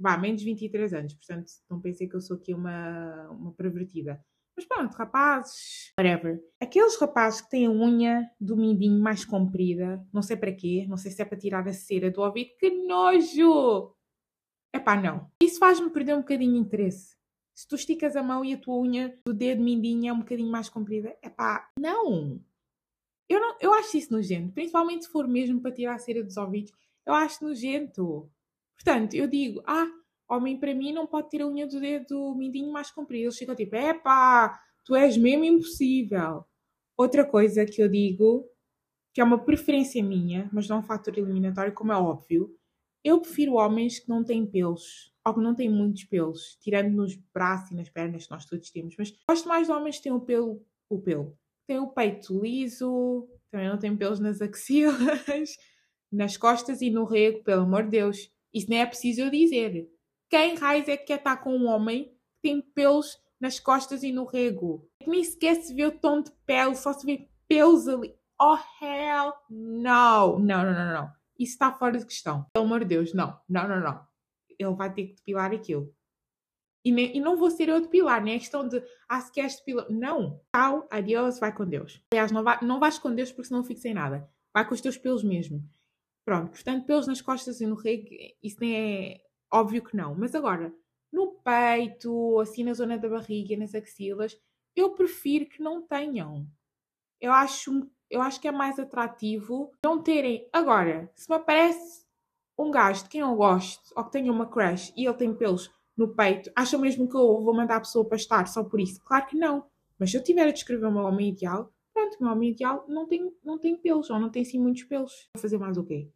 Vá, 0.00 0.18
menos 0.18 0.40
de 0.40 0.46
23 0.46 0.94
anos, 0.94 1.14
portanto, 1.14 1.46
não 1.70 1.80
pensei 1.80 2.08
que 2.08 2.16
eu 2.16 2.20
sou 2.20 2.36
aqui 2.36 2.52
uma, 2.52 3.30
uma 3.30 3.52
pervertida. 3.52 4.20
Mas 4.56 4.66
pronto, 4.66 4.94
rapazes, 4.94 5.92
whatever. 5.96 6.42
Aqueles 6.60 6.98
rapazes 6.98 7.40
que 7.40 7.50
têm 7.50 7.66
a 7.66 7.70
unha 7.70 8.28
do 8.40 8.56
mindinho 8.56 9.00
mais 9.00 9.24
comprida, 9.24 10.04
não 10.12 10.22
sei 10.22 10.36
para 10.36 10.50
quê, 10.50 10.86
não 10.88 10.96
sei 10.96 11.12
se 11.12 11.22
é 11.22 11.24
para 11.24 11.38
tirar 11.38 11.68
a 11.68 11.72
cera 11.72 12.10
do 12.10 12.20
ouvido, 12.20 12.50
que 12.58 12.68
nojo! 12.84 13.95
Epá, 14.76 14.94
não. 14.94 15.30
Isso 15.42 15.58
faz-me 15.58 15.88
perder 15.88 16.14
um 16.14 16.20
bocadinho 16.20 16.52
de 16.52 16.58
interesse. 16.58 17.16
Se 17.54 17.66
tu 17.66 17.76
esticas 17.76 18.14
a 18.14 18.22
mão 18.22 18.44
e 18.44 18.52
a 18.52 18.58
tua 18.58 18.78
unha 18.78 19.18
do 19.24 19.32
dedo 19.32 19.62
mindinho 19.62 20.10
é 20.10 20.12
um 20.12 20.18
bocadinho 20.18 20.50
mais 20.50 20.68
comprida, 20.68 21.16
epá, 21.22 21.70
não! 21.80 22.38
Eu, 23.26 23.40
não, 23.40 23.56
eu 23.58 23.72
acho 23.72 23.96
isso 23.96 24.12
nojento, 24.12 24.52
principalmente 24.52 25.06
se 25.06 25.10
for 25.10 25.26
mesmo 25.26 25.60
para 25.62 25.72
tirar 25.72 25.94
a 25.94 25.98
cera 25.98 26.22
dos 26.22 26.36
ouvidos. 26.36 26.72
Eu 27.06 27.14
acho 27.14 27.42
nojento. 27.42 28.30
Portanto, 28.76 29.14
eu 29.14 29.26
digo, 29.26 29.62
ah, 29.66 29.88
homem 30.28 30.60
para 30.60 30.74
mim 30.74 30.92
não 30.92 31.06
pode 31.06 31.30
ter 31.30 31.40
a 31.40 31.46
unha 31.46 31.66
do 31.66 31.80
dedo 31.80 32.34
mindinho 32.34 32.70
mais 32.70 32.90
comprida. 32.90 33.24
Eles 33.24 33.38
ficam 33.38 33.54
tipo, 33.54 33.74
epá, 33.74 34.60
tu 34.84 34.94
és 34.94 35.16
mesmo 35.16 35.44
impossível. 35.44 36.44
Outra 36.94 37.24
coisa 37.24 37.64
que 37.64 37.82
eu 37.82 37.88
digo, 37.88 38.46
que 39.14 39.22
é 39.22 39.24
uma 39.24 39.42
preferência 39.42 40.04
minha, 40.04 40.50
mas 40.52 40.68
não 40.68 40.80
um 40.80 40.82
fator 40.82 41.16
eliminatório, 41.16 41.72
como 41.72 41.92
é 41.92 41.96
óbvio, 41.96 42.54
Eu 43.06 43.20
prefiro 43.20 43.52
homens 43.52 44.00
que 44.00 44.08
não 44.08 44.24
têm 44.24 44.44
pelos, 44.44 45.14
ou 45.24 45.32
que 45.32 45.40
não 45.40 45.54
têm 45.54 45.70
muitos 45.70 46.02
pelos, 46.02 46.56
tirando 46.56 46.90
nos 46.90 47.14
braços 47.14 47.70
e 47.70 47.74
nas 47.76 47.88
pernas 47.88 48.24
que 48.24 48.32
nós 48.32 48.44
todos 48.44 48.68
temos, 48.68 48.96
mas 48.98 49.16
gosto 49.28 49.46
mais 49.46 49.68
de 49.68 49.72
homens 49.72 49.98
que 49.98 50.02
têm 50.02 50.12
o 50.12 50.18
pelo, 50.18 50.60
o 50.90 51.00
pelo. 51.00 51.38
Tem 51.68 51.78
o 51.78 51.86
peito 51.86 52.36
liso, 52.42 53.28
também 53.48 53.68
não 53.68 53.78
tem 53.78 53.96
pelos 53.96 54.18
nas 54.18 54.42
axilas, 54.42 55.56
nas 56.10 56.36
costas 56.36 56.82
e 56.82 56.90
no 56.90 57.04
rego, 57.04 57.44
pelo 57.44 57.62
amor 57.62 57.84
de 57.84 57.90
Deus. 57.90 58.28
Isso 58.52 58.68
nem 58.68 58.80
é 58.80 58.86
preciso 58.86 59.20
eu 59.20 59.30
dizer. 59.30 59.88
Quem 60.28 60.56
raiz 60.56 60.88
é 60.88 60.96
que 60.96 61.06
quer 61.06 61.18
estar 61.18 61.36
com 61.36 61.56
um 61.56 61.68
homem 61.68 62.06
que 62.06 62.42
tem 62.42 62.60
pelos 62.60 63.16
nas 63.40 63.60
costas 63.60 64.02
e 64.02 64.10
no 64.10 64.24
rego? 64.24 64.84
Nem 65.06 65.22
sequer 65.22 65.54
se 65.62 65.72
vê 65.72 65.86
o 65.86 65.96
tom 65.96 66.22
de 66.22 66.32
pele, 66.44 66.74
só 66.74 66.92
se 66.92 67.06
vê 67.06 67.28
pelos 67.46 67.86
ali. 67.86 68.16
Oh, 68.40 68.58
hell 68.82 69.32
no! 69.48 70.40
Não, 70.40 70.40
não, 70.40 70.64
não, 70.64 70.92
não. 70.92 71.25
Isso 71.38 71.52
está 71.52 71.72
fora 71.72 71.98
de 71.98 72.06
questão. 72.06 72.46
Pelo 72.52 72.66
amor 72.66 72.80
de 72.80 72.86
Deus, 72.86 73.12
não. 73.12 73.38
Não, 73.48 73.68
não, 73.68 73.80
não. 73.80 74.06
Ele 74.58 74.74
vai 74.74 74.92
ter 74.92 75.08
que 75.08 75.16
depilar 75.16 75.52
aquilo. 75.52 75.94
E, 76.84 76.92
nem, 76.92 77.16
e 77.16 77.20
não 77.20 77.36
vou 77.36 77.50
ser 77.50 77.68
eu 77.68 77.80
depilar, 77.80 78.22
nem 78.22 78.36
é 78.36 78.38
questão 78.38 78.66
de, 78.66 78.82
ah, 79.08 79.20
se 79.20 79.32
queres 79.32 79.56
depilar. 79.56 79.90
Não. 79.90 80.40
Tchau, 80.54 80.86
adiós, 80.90 81.38
vai 81.38 81.52
com 81.52 81.66
Deus. 81.66 82.00
Aliás, 82.12 82.30
não, 82.30 82.44
vai, 82.44 82.58
não 82.62 82.78
vais 82.78 82.98
com 82.98 83.14
Deus 83.14 83.32
porque 83.32 83.48
senão 83.48 83.60
não 83.60 83.66
fico 83.66 83.80
sem 83.80 83.92
nada. 83.92 84.28
Vai 84.54 84.66
com 84.66 84.74
os 84.74 84.80
teus 84.80 84.96
pelos 84.96 85.24
mesmo. 85.24 85.62
Pronto, 86.24 86.50
portanto, 86.50 86.86
pelos 86.86 87.06
nas 87.06 87.20
costas 87.20 87.60
e 87.60 87.66
no 87.66 87.76
rego, 87.76 88.08
isso 88.42 88.56
nem 88.60 88.76
é 88.76 89.20
óbvio 89.52 89.82
que 89.82 89.96
não. 89.96 90.14
Mas 90.14 90.34
agora, 90.34 90.74
no 91.12 91.40
peito, 91.42 92.38
assim 92.40 92.64
na 92.64 92.74
zona 92.74 92.98
da 92.98 93.08
barriga, 93.08 93.56
nas 93.56 93.74
axilas, 93.74 94.36
eu 94.74 94.94
prefiro 94.94 95.46
que 95.46 95.62
não 95.62 95.86
tenham. 95.86 96.46
Eu 97.20 97.32
acho, 97.32 97.88
eu 98.10 98.22
acho 98.22 98.40
que 98.40 98.48
é 98.48 98.52
mais 98.52 98.78
atrativo 98.78 99.72
não 99.84 100.02
terem. 100.02 100.48
Agora, 100.52 101.10
se 101.14 101.28
me 101.28 101.36
aparece 101.36 102.04
um 102.58 102.70
gajo 102.70 103.04
de 103.04 103.10
quem 103.10 103.20
eu 103.20 103.34
gosto 103.34 103.92
ou 103.96 104.04
que 104.04 104.12
tenha 104.12 104.32
uma 104.32 104.46
crush 104.46 104.92
e 104.96 105.04
ele 105.04 105.14
tem 105.14 105.34
pelos 105.34 105.70
no 105.96 106.14
peito, 106.14 106.50
acha 106.54 106.76
mesmo 106.76 107.08
que 107.08 107.16
eu 107.16 107.42
vou 107.42 107.54
mandar 107.54 107.76
a 107.76 107.80
pessoa 107.80 108.04
para 108.04 108.16
estar 108.16 108.46
só 108.46 108.62
por 108.62 108.78
isso? 108.80 109.00
Claro 109.04 109.26
que 109.26 109.36
não. 109.36 109.64
Mas 109.98 110.10
se 110.10 110.16
eu 110.16 110.22
tiver 110.22 110.46
a 110.46 110.52
descrever 110.52 110.86
o 110.86 110.92
meu 110.92 111.04
homem 111.04 111.30
ideal, 111.30 111.72
pronto, 111.92 112.16
o 112.20 112.22
meu 112.22 112.32
homem 112.32 112.50
ideal 112.50 112.84
não 112.86 113.06
tem, 113.06 113.32
não 113.42 113.58
tem 113.58 113.76
pelos 113.76 114.10
ou 114.10 114.18
não 114.18 114.28
tem 114.28 114.42
assim 114.42 114.58
muitos 114.58 114.84
pelos. 114.84 115.28
Vou 115.34 115.40
fazer 115.40 115.58
mais 115.58 115.78
o 115.78 115.84
quê? 115.84 116.10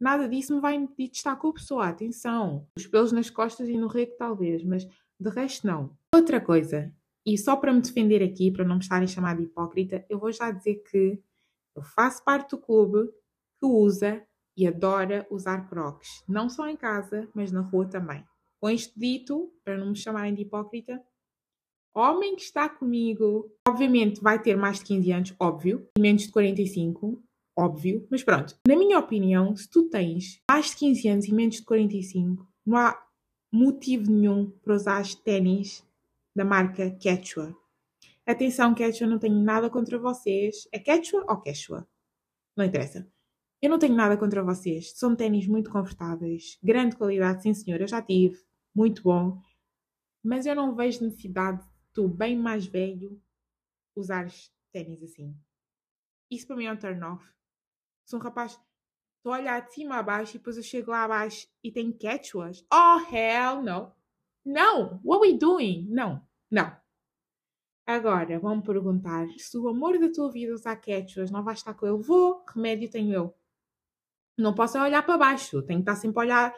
Nada 0.00 0.28
disso 0.28 0.54
me 0.54 0.60
vai 0.60 0.74
impedir 0.74 1.10
de 1.10 1.16
estar 1.18 1.36
com 1.36 1.48
a 1.48 1.52
pessoa. 1.52 1.88
Atenção. 1.88 2.66
Os 2.76 2.86
pelos 2.86 3.12
nas 3.12 3.28
costas 3.28 3.68
e 3.68 3.76
no 3.76 3.88
rego, 3.88 4.14
talvez, 4.18 4.64
mas 4.64 4.86
de 5.18 5.30
resto, 5.30 5.66
não. 5.66 5.96
Outra 6.14 6.40
coisa, 6.40 6.92
e 7.26 7.36
só 7.36 7.56
para 7.56 7.72
me 7.72 7.80
defender 7.80 8.22
aqui, 8.22 8.50
para 8.50 8.64
não 8.64 8.76
me 8.76 8.82
estarem 8.82 9.08
chamar 9.08 9.36
de 9.36 9.42
hipócrita, 9.42 10.04
eu 10.08 10.18
vou 10.18 10.30
já 10.30 10.50
dizer 10.50 10.76
que 10.90 11.20
eu 11.76 11.82
faço 11.82 12.24
parte 12.24 12.50
do 12.50 12.58
clube 12.58 13.08
que 13.60 13.66
usa 13.66 14.26
e 14.56 14.66
adora 14.66 15.26
usar 15.30 15.68
crocs. 15.68 16.24
Não 16.26 16.48
só 16.48 16.66
em 16.66 16.76
casa, 16.76 17.28
mas 17.34 17.52
na 17.52 17.60
rua 17.60 17.86
também. 17.86 18.24
Com 18.58 18.70
isto 18.70 18.98
dito, 18.98 19.52
para 19.62 19.76
não 19.76 19.90
me 19.90 19.96
chamarem 19.96 20.34
de 20.34 20.42
hipócrita, 20.42 21.02
homem 21.94 22.34
que 22.34 22.42
está 22.42 22.68
comigo, 22.68 23.50
obviamente 23.68 24.20
vai 24.22 24.40
ter 24.40 24.56
mais 24.56 24.78
de 24.78 24.86
15 24.86 25.12
anos, 25.12 25.34
óbvio, 25.38 25.86
e 25.98 26.00
menos 26.00 26.22
de 26.22 26.30
45, 26.30 27.22
óbvio, 27.56 28.06
mas 28.10 28.22
pronto. 28.22 28.56
Na 28.66 28.76
minha 28.76 28.98
opinião, 28.98 29.54
se 29.54 29.68
tu 29.68 29.88
tens 29.90 30.40
mais 30.50 30.70
de 30.70 30.76
15 30.76 31.08
anos 31.08 31.26
e 31.26 31.34
menos 31.34 31.56
de 31.56 31.64
45, 31.64 32.46
não 32.64 32.78
há 32.78 33.02
motivo 33.52 34.10
nenhum 34.10 34.50
para 34.62 34.74
usar 34.74 35.04
ténis 35.22 35.84
da 36.34 36.44
marca 36.44 36.90
Quechua. 36.90 37.56
Atenção, 38.26 38.74
Quechua, 38.74 39.06
não 39.06 39.20
tenho 39.20 39.40
nada 39.40 39.70
contra 39.70 39.98
vocês. 39.98 40.66
É 40.72 40.80
Quechua 40.80 41.24
ou 41.28 41.40
Quechua? 41.40 41.88
Não 42.56 42.64
interessa. 42.64 43.08
Eu 43.62 43.70
não 43.70 43.78
tenho 43.78 43.94
nada 43.94 44.16
contra 44.16 44.42
vocês. 44.42 44.92
São 44.98 45.14
ténis 45.14 45.46
muito 45.46 45.70
confortáveis, 45.70 46.58
grande 46.62 46.96
qualidade, 46.96 47.42
sim 47.42 47.54
senhor. 47.54 47.80
Eu 47.80 47.86
já 47.86 48.02
tive, 48.02 48.36
muito 48.74 49.02
bom. 49.02 49.40
Mas 50.24 50.44
eu 50.44 50.56
não 50.56 50.74
vejo 50.74 51.04
necessidade 51.04 51.62
de 51.62 51.68
tu, 51.92 52.08
bem 52.08 52.36
mais 52.36 52.66
velho, 52.66 53.22
usares 53.94 54.52
ténis 54.72 55.02
assim. 55.04 55.34
Isso 56.28 56.48
para 56.48 56.56
mim 56.56 56.64
é 56.64 56.72
um 56.72 56.76
turn 56.76 57.02
off. 57.04 57.24
Sou 58.04 58.18
um 58.18 58.22
rapaz, 58.22 58.60
a 59.24 59.30
olhar 59.30 59.60
de 59.60 59.72
cima 59.72 59.98
a 59.98 60.02
baixo 60.02 60.36
e 60.36 60.38
depois 60.38 60.56
eu 60.56 60.62
chego 60.62 60.90
lá 60.90 61.04
abaixo 61.04 61.48
e 61.62 61.70
tem 61.70 61.92
quechuas. 61.92 62.66
Oh, 62.72 62.98
hell 63.14 63.62
no. 63.62 63.92
Não! 64.44 65.00
What 65.04 65.26
we 65.26 65.38
doing? 65.38 65.86
Não, 65.88 66.20
não. 66.50 66.76
Agora, 67.86 68.38
vão-me 68.38 68.62
perguntar 68.62 69.28
se 69.38 69.56
o 69.56 69.68
amor 69.68 69.98
da 69.98 70.10
tua 70.10 70.30
vida 70.30 70.52
usar 70.52 70.76
quechuas 70.76 71.30
não 71.30 71.44
vai 71.44 71.54
estar 71.54 71.72
com 71.74 71.86
ele. 71.86 72.02
Vou, 72.02 72.44
remédio 72.52 72.90
tenho 72.90 73.12
eu. 73.14 73.34
Não 74.36 74.54
posso 74.54 74.78
olhar 74.78 75.02
para 75.04 75.16
baixo, 75.16 75.62
tenho 75.62 75.82
que 75.82 75.90
estar 75.90 75.96
sempre 75.96 76.18
a 76.18 76.22
olhar, 76.22 76.54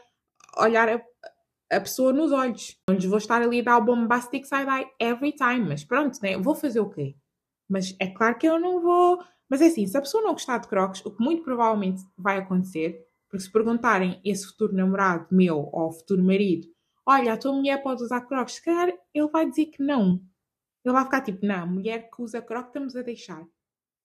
olhar 0.58 0.88
a, 0.88 1.76
a 1.76 1.80
pessoa 1.80 2.12
nos 2.12 2.32
olhos. 2.32 2.80
Onde 2.88 3.06
vou 3.06 3.18
estar 3.18 3.42
ali 3.42 3.60
a 3.60 3.64
dar 3.64 3.78
o 3.78 3.84
bombastic 3.84 4.46
side-eye 4.46 4.90
every 4.98 5.32
time. 5.32 5.68
Mas 5.68 5.84
pronto, 5.84 6.18
né? 6.22 6.38
Vou 6.38 6.54
fazer 6.54 6.80
o 6.80 6.88
quê? 6.88 7.14
Mas 7.68 7.94
é 8.00 8.06
claro 8.08 8.38
que 8.38 8.48
eu 8.48 8.58
não 8.58 8.80
vou 8.80 9.22
mas 9.48 9.62
é 9.62 9.66
assim, 9.66 9.86
se 9.86 9.96
a 9.96 10.00
pessoa 10.00 10.22
não 10.22 10.32
gostar 10.32 10.58
de 10.58 10.68
crocs, 10.68 11.04
o 11.04 11.10
que 11.10 11.22
muito 11.22 11.42
provavelmente 11.42 12.02
vai 12.16 12.38
acontecer, 12.38 13.06
porque 13.28 13.44
se 13.44 13.50
perguntarem 13.50 14.20
esse 14.24 14.46
futuro 14.46 14.74
namorado 14.74 15.26
meu 15.30 15.70
ou 15.72 15.90
futuro 15.90 16.22
marido, 16.22 16.68
olha, 17.06 17.32
a 17.32 17.36
tua 17.36 17.52
mulher 17.52 17.82
pode 17.82 18.02
usar 18.02 18.20
crocs, 18.22 18.54
se 18.54 18.64
calhar 18.64 18.92
ele 19.14 19.28
vai 19.28 19.48
dizer 19.48 19.66
que 19.66 19.82
não. 19.82 20.20
Ele 20.88 20.94
vai 20.94 21.04
ficar 21.04 21.20
tipo, 21.20 21.44
não, 21.44 21.66
mulher 21.66 22.10
que 22.10 22.22
usa 22.22 22.40
crocs 22.40 22.68
estamos 22.68 22.96
a 22.96 23.02
deixar. 23.02 23.46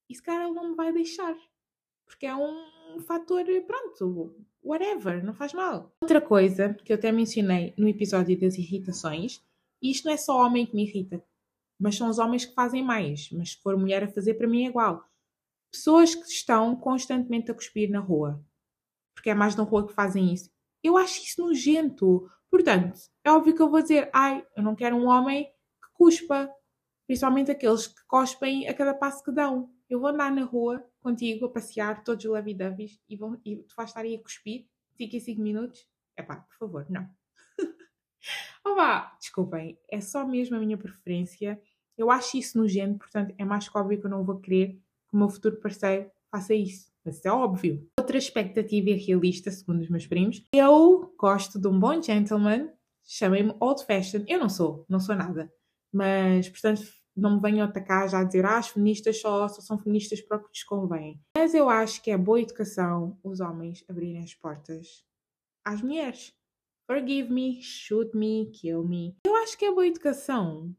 E 0.10 0.16
se 0.16 0.22
calhar 0.22 0.44
ele 0.44 0.54
não 0.54 0.72
me 0.72 0.76
vai 0.76 0.92
deixar. 0.92 1.36
Porque 2.06 2.26
é 2.26 2.36
um 2.36 3.00
fator, 3.08 3.46
pronto, 3.66 4.36
whatever, 4.62 5.24
não 5.24 5.34
faz 5.34 5.54
mal. 5.54 5.96
Outra 6.02 6.20
coisa 6.20 6.74
que 6.74 6.92
eu 6.92 6.98
até 6.98 7.12
mencionei 7.12 7.74
no 7.78 7.88
episódio 7.88 8.40
das 8.40 8.58
irritações, 8.58 9.42
e 9.82 9.92
isto 9.92 10.06
não 10.06 10.14
é 10.14 10.18
só 10.18 10.46
homem 10.46 10.66
que 10.66 10.76
me 10.76 10.84
irrita, 10.84 11.24
mas 11.80 11.96
são 11.96 12.10
os 12.10 12.20
homens 12.20 12.46
que 12.46 12.54
fazem 12.54 12.84
mais. 12.84 13.30
Mas 13.32 13.52
se 13.52 13.62
for 13.62 13.78
mulher 13.78 14.04
a 14.04 14.08
fazer, 14.08 14.34
para 14.36 14.48
mim 14.48 14.66
é 14.66 14.70
igual 14.70 15.04
pessoas 15.72 16.14
que 16.14 16.28
estão 16.28 16.76
constantemente 16.76 17.50
a 17.50 17.54
cuspir 17.54 17.90
na 17.90 18.00
rua. 18.00 18.46
Porque 19.16 19.30
é 19.30 19.34
mais 19.34 19.56
na 19.56 19.64
rua 19.64 19.88
que 19.88 19.94
fazem 19.94 20.32
isso. 20.32 20.52
Eu 20.84 20.98
acho 20.98 21.24
isso 21.24 21.42
nojento. 21.42 22.30
Portanto, 22.50 23.00
é 23.24 23.32
óbvio 23.32 23.56
que 23.56 23.62
eu 23.62 23.70
vou 23.70 23.82
dizer, 23.82 24.10
ai, 24.14 24.46
eu 24.56 24.62
não 24.62 24.76
quero 24.76 24.96
um 24.96 25.08
homem 25.08 25.46
que 25.46 25.90
cuspa. 25.94 26.50
Principalmente 27.14 27.52
aqueles 27.52 27.86
que 27.86 28.04
cospem 28.08 28.68
a 28.68 28.74
cada 28.74 28.92
passo 28.92 29.24
que 29.24 29.32
dão. 29.32 29.70
Eu 29.88 30.00
vou 30.00 30.10
andar 30.10 30.32
na 30.32 30.44
rua 30.44 30.84
contigo 31.00 31.46
a 31.46 31.50
passear, 31.50 32.04
todos 32.04 32.26
lovey-doveys, 32.26 33.00
e, 33.08 33.14
e 33.46 33.56
tu 33.58 33.76
vais 33.78 33.92
estar 33.92 34.02
aí 34.02 34.16
a 34.16 34.20
cuspir 34.20 34.66
5 34.98 35.16
em 35.16 35.20
5 35.20 35.40
minutos. 35.40 35.88
É 36.18 36.24
pá, 36.24 36.38
por 36.38 36.56
favor, 36.58 36.88
não. 36.90 37.08
vá, 38.76 39.16
desculpem, 39.20 39.78
é 39.92 40.02
só 40.02 40.26
mesmo 40.26 40.56
a 40.56 40.60
minha 40.60 40.76
preferência. 40.76 41.62
Eu 41.96 42.10
acho 42.10 42.36
isso 42.36 42.58
nojento, 42.58 42.98
portanto, 42.98 43.36
é 43.38 43.46
mais 43.46 43.70
que 43.70 43.78
óbvio 43.78 44.00
que 44.00 44.08
eu 44.08 44.10
não 44.10 44.24
vou 44.24 44.40
querer 44.40 44.70
que 45.08 45.14
o 45.14 45.18
meu 45.18 45.30
futuro 45.30 45.58
parceiro 45.58 46.10
faça 46.32 46.56
isso. 46.56 46.92
Mas 47.06 47.18
isso 47.18 47.28
é 47.28 47.32
óbvio. 47.32 47.88
Outra 48.00 48.18
expectativa 48.18 48.90
irrealista, 48.90 49.52
segundo 49.52 49.82
os 49.82 49.90
meus 49.90 50.08
primos, 50.08 50.44
eu 50.52 51.14
gosto 51.16 51.60
de 51.60 51.68
um 51.68 51.80
bom 51.80 52.02
gentleman, 52.02 52.72
chamem-me 53.04 53.56
old 53.60 53.86
fashioned. 53.86 54.26
Eu 54.28 54.40
não 54.40 54.50
sou, 54.50 54.84
não 54.90 55.00
sou 55.00 55.14
nada. 55.14 55.54
Mas, 55.94 56.50
portanto, 56.50 56.82
não 57.16 57.36
me 57.36 57.42
venham 57.42 57.66
atacar 57.66 58.10
já 58.10 58.20
a 58.20 58.24
dizer 58.24 58.46
ah, 58.46 58.58
as 58.58 58.70
feministas 58.70 59.22
só, 59.22 59.48
só 59.48 59.62
são 59.62 59.78
feministas 59.78 60.22
para 60.22 60.38
o 60.38 60.40
que 60.42 60.50
lhes 60.50 60.64
convém. 60.64 61.22
Mas 61.38 61.54
eu 61.54 61.70
acho 61.70 62.02
que 62.02 62.12
é 62.12 62.18
boa 62.18 62.42
educação 62.42 63.18
os 63.24 63.40
homens 63.40 63.84
abrirem 63.88 64.24
as 64.24 64.34
portas 64.34 65.06
às 65.64 65.82
mulheres. 65.82 66.34
Forgive 66.86 67.32
me, 67.32 67.62
shoot 67.62 68.16
me, 68.16 68.52
kill 68.52 68.84
me. 68.84 69.16
Eu 69.26 69.36
acho 69.38 69.58
que 69.58 69.66
é 69.66 69.72
boa 69.72 69.88
educação. 69.88 70.76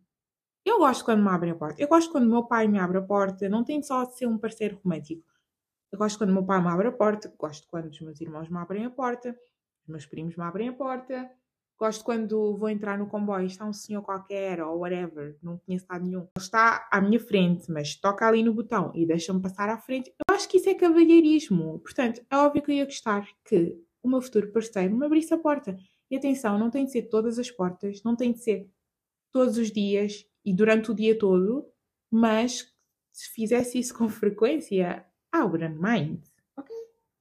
Eu 0.65 0.79
gosto 0.79 1.05
quando 1.05 1.23
me 1.23 1.29
abrem 1.29 1.53
a 1.53 1.55
porta. 1.55 1.81
Eu 1.81 1.89
gosto 1.89 2.11
quando 2.11 2.29
meu 2.29 2.45
pai 2.45 2.67
me 2.67 2.79
abre 2.79 2.99
a 2.99 3.03
porta. 3.03 3.49
Não 3.49 3.65
tem 3.65 3.83
só 3.83 4.05
de 4.05 4.17
ser 4.17 4.27
um 4.27 4.39
parceiro 4.39 4.81
romântico. 4.83 5.25
Eu 5.93 5.99
gosto 5.99 6.19
quando 6.19 6.33
meu 6.33 6.45
pai 6.45 6.61
me 6.61 6.69
abre 6.69 6.89
a 6.89 6.93
porta. 6.93 7.33
Gosto 7.39 7.67
quando 7.69 7.87
os 7.87 8.01
meus 8.01 8.21
irmãos 8.21 8.49
me 8.49 8.59
abrem 8.59 8.85
a 8.85 8.91
porta. 8.91 9.39
Os 9.83 9.89
meus 9.89 10.07
primos 10.07 10.37
me 10.37 10.43
abrem 10.43 10.69
a 10.69 10.73
porta. 10.73 11.31
Gosto 11.79 12.05
quando 12.05 12.57
vou 12.57 12.69
entrar 12.69 12.97
no 12.97 13.07
comboio 13.07 13.47
está 13.47 13.65
um 13.65 13.73
senhor 13.73 14.03
qualquer 14.03 14.63
ou 14.63 14.79
whatever, 14.79 15.37
não 15.43 15.59
conheço 15.59 15.87
nada 15.89 16.05
nenhum. 16.05 16.21
Ele 16.21 16.29
está 16.39 16.89
à 16.91 17.01
minha 17.01 17.19
frente, 17.19 17.71
mas 17.71 17.97
toca 17.97 18.27
ali 18.27 18.43
no 18.43 18.55
botão 18.55 18.93
e 18.95 19.05
deixa-me 19.05 19.43
passar 19.43 19.69
à 19.69 19.77
frente. 19.77 20.11
Eu 20.11 20.35
acho 20.35 20.49
que 20.49 20.59
isso 20.59 20.69
é 20.69 20.75
cavalheirismo. 20.75 21.81
Portanto, 21.81 22.25
é 22.31 22.37
óbvio 22.37 22.63
que 22.63 22.71
eu 22.71 22.77
ia 22.77 22.85
gostar 22.85 23.27
que 23.45 23.77
o 24.03 24.09
meu 24.09 24.23
futuro 24.23 24.53
parceiro 24.53 24.97
me 24.97 25.05
abrisse 25.05 25.35
a 25.35 25.39
porta. 25.39 25.77
E 26.11 26.17
atenção, 26.17 26.59
não 26.59 26.71
tem 26.71 26.85
de 26.85 26.93
ser 26.93 27.03
todas 27.03 27.39
as 27.39 27.51
portas, 27.51 28.03
não 28.05 28.15
tem 28.15 28.33
de 28.33 28.39
ser 28.39 28.71
todos 29.33 29.59
os 29.59 29.73
dias 29.73 30.25
e 30.45 30.55
durante 30.55 30.93
o 30.93 30.95
dia 30.95 31.19
todo, 31.19 31.67
mas 32.09 32.73
se 33.13 33.31
fizesse 33.31 33.79
isso 33.79 33.95
com 33.97 34.09
frequência, 34.09 35.05
I 35.35 35.39
wouldn't 35.39 35.81
mind. 35.81 36.23
Ok? 36.57 36.77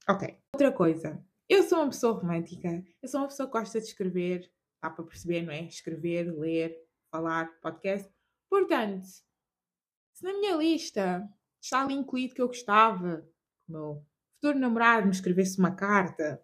Ok. 0.07 0.37
Outra 0.53 0.71
coisa. 0.71 1.25
Eu 1.53 1.63
sou 1.63 1.79
uma 1.79 1.89
pessoa 1.89 2.19
romântica. 2.19 2.83
Eu 3.01 3.07
sou 3.07 3.21
uma 3.21 3.27
pessoa 3.27 3.47
que 3.47 3.53
gosta 3.53 3.79
de 3.79 3.85
escrever. 3.85 4.51
Dá 4.81 4.89
para 4.89 5.05
perceber, 5.05 5.43
não 5.43 5.53
é? 5.53 5.63
Escrever, 5.65 6.31
ler, 6.35 6.75
falar, 7.11 7.45
podcast. 7.61 8.11
Portanto, 8.49 9.05
se 9.05 10.23
na 10.23 10.33
minha 10.33 10.55
lista 10.55 11.29
está 11.61 11.83
ali 11.83 11.93
incluído 11.93 12.33
que 12.33 12.41
eu 12.41 12.47
gostava, 12.47 13.21
que 13.65 13.71
o 13.71 13.71
meu 13.71 14.05
futuro 14.35 14.57
namorado 14.57 15.05
me 15.05 15.11
escrevesse 15.11 15.59
uma 15.59 15.75
carta 15.75 16.43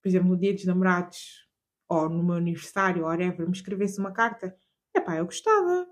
por 0.00 0.08
exemplo, 0.10 0.28
no 0.28 0.38
dia 0.38 0.54
dos 0.54 0.64
namorados 0.64 1.48
ou 1.88 2.08
no 2.08 2.22
meu 2.22 2.36
aniversário, 2.36 3.02
ou 3.02 3.08
whatever, 3.08 3.44
me 3.44 3.52
escrevesse 3.52 3.98
uma 3.98 4.12
carta, 4.12 4.56
epá, 4.94 5.16
eu 5.16 5.24
gostava. 5.24 5.84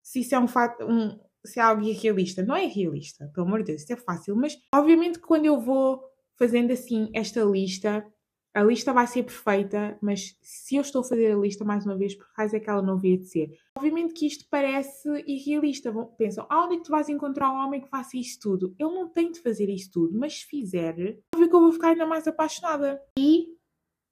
Se 0.00 0.20
isso 0.20 0.36
é 0.36 0.38
um 0.38 0.46
fato, 0.46 0.84
um, 0.84 1.18
se 1.44 1.58
é 1.58 1.62
algo 1.64 1.82
irrealista. 1.82 2.44
Não 2.44 2.54
é 2.54 2.66
realista, 2.66 3.28
pelo 3.34 3.48
amor 3.48 3.58
de 3.64 3.72
Deus, 3.72 3.82
isso 3.82 3.92
é 3.92 3.96
fácil, 3.96 4.36
mas 4.36 4.56
obviamente 4.72 5.18
que 5.18 5.26
quando 5.26 5.46
eu 5.46 5.60
vou 5.60 6.07
fazendo 6.38 6.72
assim 6.72 7.10
esta 7.12 7.42
lista, 7.42 8.06
a 8.54 8.62
lista 8.62 8.92
vai 8.92 9.06
ser 9.06 9.22
perfeita, 9.22 9.98
mas 10.00 10.36
se 10.40 10.76
eu 10.76 10.80
estou 10.80 11.02
a 11.02 11.04
fazer 11.04 11.32
a 11.32 11.36
lista 11.36 11.64
mais 11.64 11.84
uma 11.84 11.96
vez, 11.96 12.14
por 12.14 12.26
raiz 12.36 12.54
é 12.54 12.60
que 12.60 12.68
ela 12.68 12.82
não 12.82 12.94
havia 12.94 13.18
de 13.18 13.26
ser. 13.26 13.50
Obviamente 13.76 14.14
que 14.14 14.26
isto 14.26 14.46
parece 14.50 15.08
irrealista. 15.26 15.92
Pensam, 16.16 16.46
ah, 16.48 16.64
onde 16.64 16.74
é 16.74 16.78
que 16.78 16.84
tu 16.84 16.90
vais 16.90 17.08
encontrar 17.08 17.50
um 17.50 17.64
homem 17.64 17.80
que 17.80 17.88
faça 17.88 18.16
isto 18.16 18.40
tudo? 18.40 18.74
Eu 18.78 18.90
não 18.90 19.08
tenho 19.08 19.32
de 19.32 19.40
fazer 19.40 19.68
isto 19.68 19.92
tudo, 19.92 20.18
mas 20.18 20.40
se 20.40 20.46
fizer, 20.46 21.20
óbvio 21.34 21.48
que 21.48 21.54
eu 21.54 21.60
vou 21.60 21.72
ficar 21.72 21.90
ainda 21.90 22.06
mais 22.06 22.26
apaixonada. 22.26 23.00
E 23.18 23.48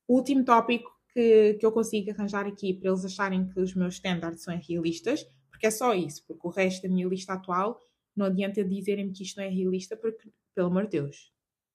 o 0.07 0.17
último 0.17 0.45
tópico 0.45 0.91
que, 1.13 1.55
que 1.55 1.65
eu 1.65 1.73
consigo 1.73 2.11
arranjar 2.11 2.47
aqui 2.47 2.75
para 2.75 2.91
eles 2.91 3.05
acharem 3.05 3.49
que 3.49 3.59
os 3.59 3.75
meus 3.75 3.95
standards 3.95 4.43
são 4.43 4.57
realistas, 4.57 5.25
porque 5.51 5.67
é 5.67 5.71
só 5.71 5.95
isso, 5.95 6.25
porque 6.27 6.47
o 6.47 6.51
resto 6.51 6.83
da 6.83 6.89
minha 6.89 7.09
lista 7.09 7.33
atual 7.33 7.81
não 8.15 8.27
adianta 8.27 8.63
dizerem-me 8.63 9.13
que 9.13 9.23
isto 9.23 9.39
não 9.39 9.45
é 9.45 9.49
realista, 9.49 9.97
porque, 9.97 10.31
pelo 10.55 10.69
amor 10.69 10.85
de 10.85 11.01
Deus. 11.01 11.33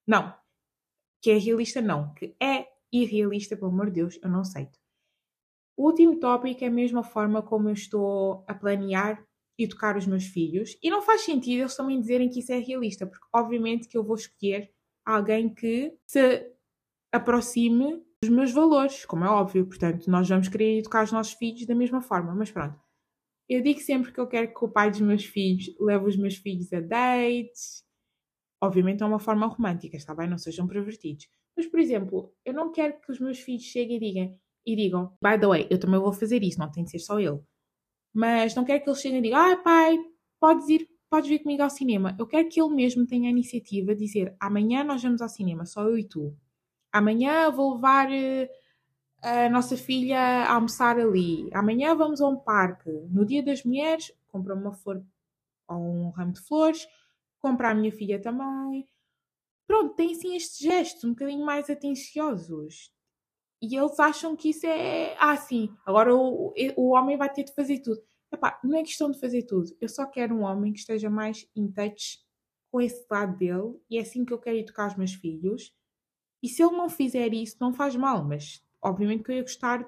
Não, 0.07 0.33
que 1.21 1.31
é 1.31 1.37
realista, 1.37 1.81
não. 1.81 2.13
Que 2.13 2.35
é 2.41 2.67
irrealista, 2.91 3.55
pelo 3.55 3.71
amor 3.71 3.87
de 3.87 3.93
Deus, 4.01 4.19
eu 4.21 4.29
não 4.29 4.41
aceito. 4.41 4.79
O 5.77 5.87
último 5.87 6.19
tópico 6.19 6.63
é 6.63 6.67
a 6.67 6.71
mesma 6.71 7.03
forma 7.03 7.41
como 7.41 7.69
eu 7.69 7.73
estou 7.73 8.43
a 8.47 8.53
planear 8.53 9.25
educar 9.57 9.97
os 9.97 10.05
meus 10.05 10.25
filhos. 10.25 10.77
E 10.81 10.89
não 10.89 11.01
faz 11.01 11.21
sentido 11.21 11.61
eles 11.61 11.75
também 11.75 11.99
dizerem 11.99 12.29
que 12.29 12.39
isso 12.39 12.51
é 12.51 12.57
realista, 12.57 13.05
porque 13.05 13.25
obviamente 13.33 13.87
que 13.87 13.97
eu 13.97 14.03
vou 14.03 14.15
escolher 14.15 14.71
alguém 15.05 15.53
que 15.53 15.95
se 16.07 16.51
aproxime 17.11 18.03
dos 18.23 18.29
meus 18.29 18.51
valores, 18.51 19.05
como 19.05 19.25
é 19.25 19.29
óbvio. 19.29 19.65
Portanto, 19.65 20.09
nós 20.09 20.27
vamos 20.27 20.47
querer 20.47 20.79
educar 20.79 21.03
os 21.03 21.11
nossos 21.11 21.33
filhos 21.33 21.65
da 21.65 21.75
mesma 21.75 22.01
forma. 22.01 22.33
Mas 22.35 22.51
pronto. 22.51 22.79
Eu 23.49 23.61
digo 23.61 23.79
sempre 23.79 24.11
que 24.11 24.19
eu 24.19 24.27
quero 24.27 24.53
que 24.53 24.63
o 24.63 24.69
pai 24.69 24.89
dos 24.89 25.01
meus 25.01 25.25
filhos 25.25 25.65
leve 25.79 26.05
os 26.05 26.15
meus 26.15 26.35
filhos 26.35 26.71
a 26.71 26.79
dates, 26.79 27.83
Obviamente 28.61 29.01
é 29.01 29.05
uma 29.05 29.19
forma 29.19 29.47
romântica, 29.47 29.97
está 29.97 30.13
bem? 30.13 30.29
Não 30.29 30.37
sejam 30.37 30.67
pervertidos. 30.67 31.27
Mas, 31.57 31.65
por 31.65 31.79
exemplo, 31.79 32.31
eu 32.45 32.53
não 32.53 32.71
quero 32.71 33.01
que 33.01 33.11
os 33.11 33.19
meus 33.19 33.39
filhos 33.39 33.63
cheguem 33.63 33.97
e 33.97 33.99
digam, 33.99 34.39
e 34.65 34.75
digam, 34.75 35.17
by 35.21 35.39
the 35.39 35.47
way, 35.47 35.67
eu 35.69 35.79
também 35.79 35.99
vou 35.99 36.13
fazer 36.13 36.43
isso, 36.43 36.59
não 36.59 36.71
tem 36.71 36.83
de 36.83 36.91
ser 36.91 36.99
só 36.99 37.19
ele. 37.19 37.39
Mas 38.13 38.53
não 38.53 38.63
quero 38.63 38.83
que 38.83 38.89
eles 38.89 39.01
cheguem 39.01 39.17
e 39.17 39.21
digam, 39.23 39.39
ah, 39.39 39.57
pai, 39.57 39.97
podes 40.39 40.69
ir, 40.69 40.87
podes 41.09 41.27
vir 41.27 41.39
comigo 41.39 41.63
ao 41.63 41.71
cinema. 41.71 42.15
Eu 42.19 42.27
quero 42.27 42.47
que 42.49 42.61
ele 42.61 42.73
mesmo 42.73 43.05
tenha 43.07 43.27
a 43.29 43.31
iniciativa 43.31 43.95
de 43.95 44.05
dizer, 44.05 44.35
amanhã 44.39 44.83
nós 44.83 45.01
vamos 45.01 45.21
ao 45.21 45.29
cinema, 45.29 45.65
só 45.65 45.83
eu 45.83 45.97
e 45.97 46.03
tu. 46.03 46.37
Amanhã 46.91 47.49
vou 47.49 47.75
levar 47.75 48.09
uh, 48.09 48.47
a 49.23 49.49
nossa 49.49 49.75
filha 49.75 50.19
a 50.19 50.53
almoçar 50.53 50.99
ali. 50.99 51.49
Amanhã 51.51 51.95
vamos 51.95 52.21
a 52.21 52.27
um 52.27 52.37
parque. 52.37 52.91
No 53.09 53.25
dia 53.25 53.41
das 53.41 53.63
mulheres, 53.63 54.11
compra 54.27 54.53
uma 54.53 54.73
flor 54.73 55.03
ou 55.67 55.77
um 55.77 56.09
ramo 56.09 56.33
de 56.33 56.41
flores 56.41 56.85
comprar 57.41 57.71
a 57.71 57.75
minha 57.75 57.91
filha 57.91 58.21
também. 58.21 58.87
Pronto, 59.67 59.95
tem 59.95 60.13
sim 60.15 60.35
estes 60.35 60.59
gestos 60.59 61.03
um 61.03 61.09
bocadinho 61.09 61.45
mais 61.45 61.69
atenciosos. 61.69 62.91
E 63.61 63.75
eles 63.75 63.99
acham 63.99 64.35
que 64.35 64.49
isso 64.49 64.65
é. 64.65 65.15
Ah, 65.19 65.37
sim, 65.37 65.73
agora 65.85 66.15
o, 66.15 66.53
o 66.75 66.89
homem 66.89 67.15
vai 67.17 67.31
ter 67.31 67.43
de 67.43 67.53
fazer 67.53 67.79
tudo. 67.79 68.01
Epá, 68.33 68.59
não 68.63 68.77
é 68.77 68.83
questão 68.83 69.11
de 69.11 69.19
fazer 69.19 69.43
tudo. 69.43 69.69
Eu 69.79 69.87
só 69.87 70.05
quero 70.05 70.35
um 70.35 70.41
homem 70.41 70.73
que 70.73 70.79
esteja 70.79 71.09
mais 71.09 71.47
in 71.55 71.71
touch 71.71 72.19
com 72.71 72.81
esse 72.81 73.05
lado 73.09 73.37
dele. 73.37 73.79
E 73.89 73.97
é 73.97 74.01
assim 74.01 74.25
que 74.25 74.33
eu 74.33 74.39
quero 74.39 74.57
educar 74.57 74.87
os 74.87 74.95
meus 74.95 75.13
filhos. 75.13 75.73
E 76.41 76.49
se 76.49 76.63
ele 76.63 76.75
não 76.75 76.89
fizer 76.89 77.33
isso, 77.33 77.57
não 77.59 77.73
faz 77.73 77.95
mal. 77.95 78.23
Mas, 78.23 78.63
obviamente, 78.81 79.23
que 79.23 79.31
eu 79.31 79.35
ia 79.35 79.41
gostar. 79.43 79.87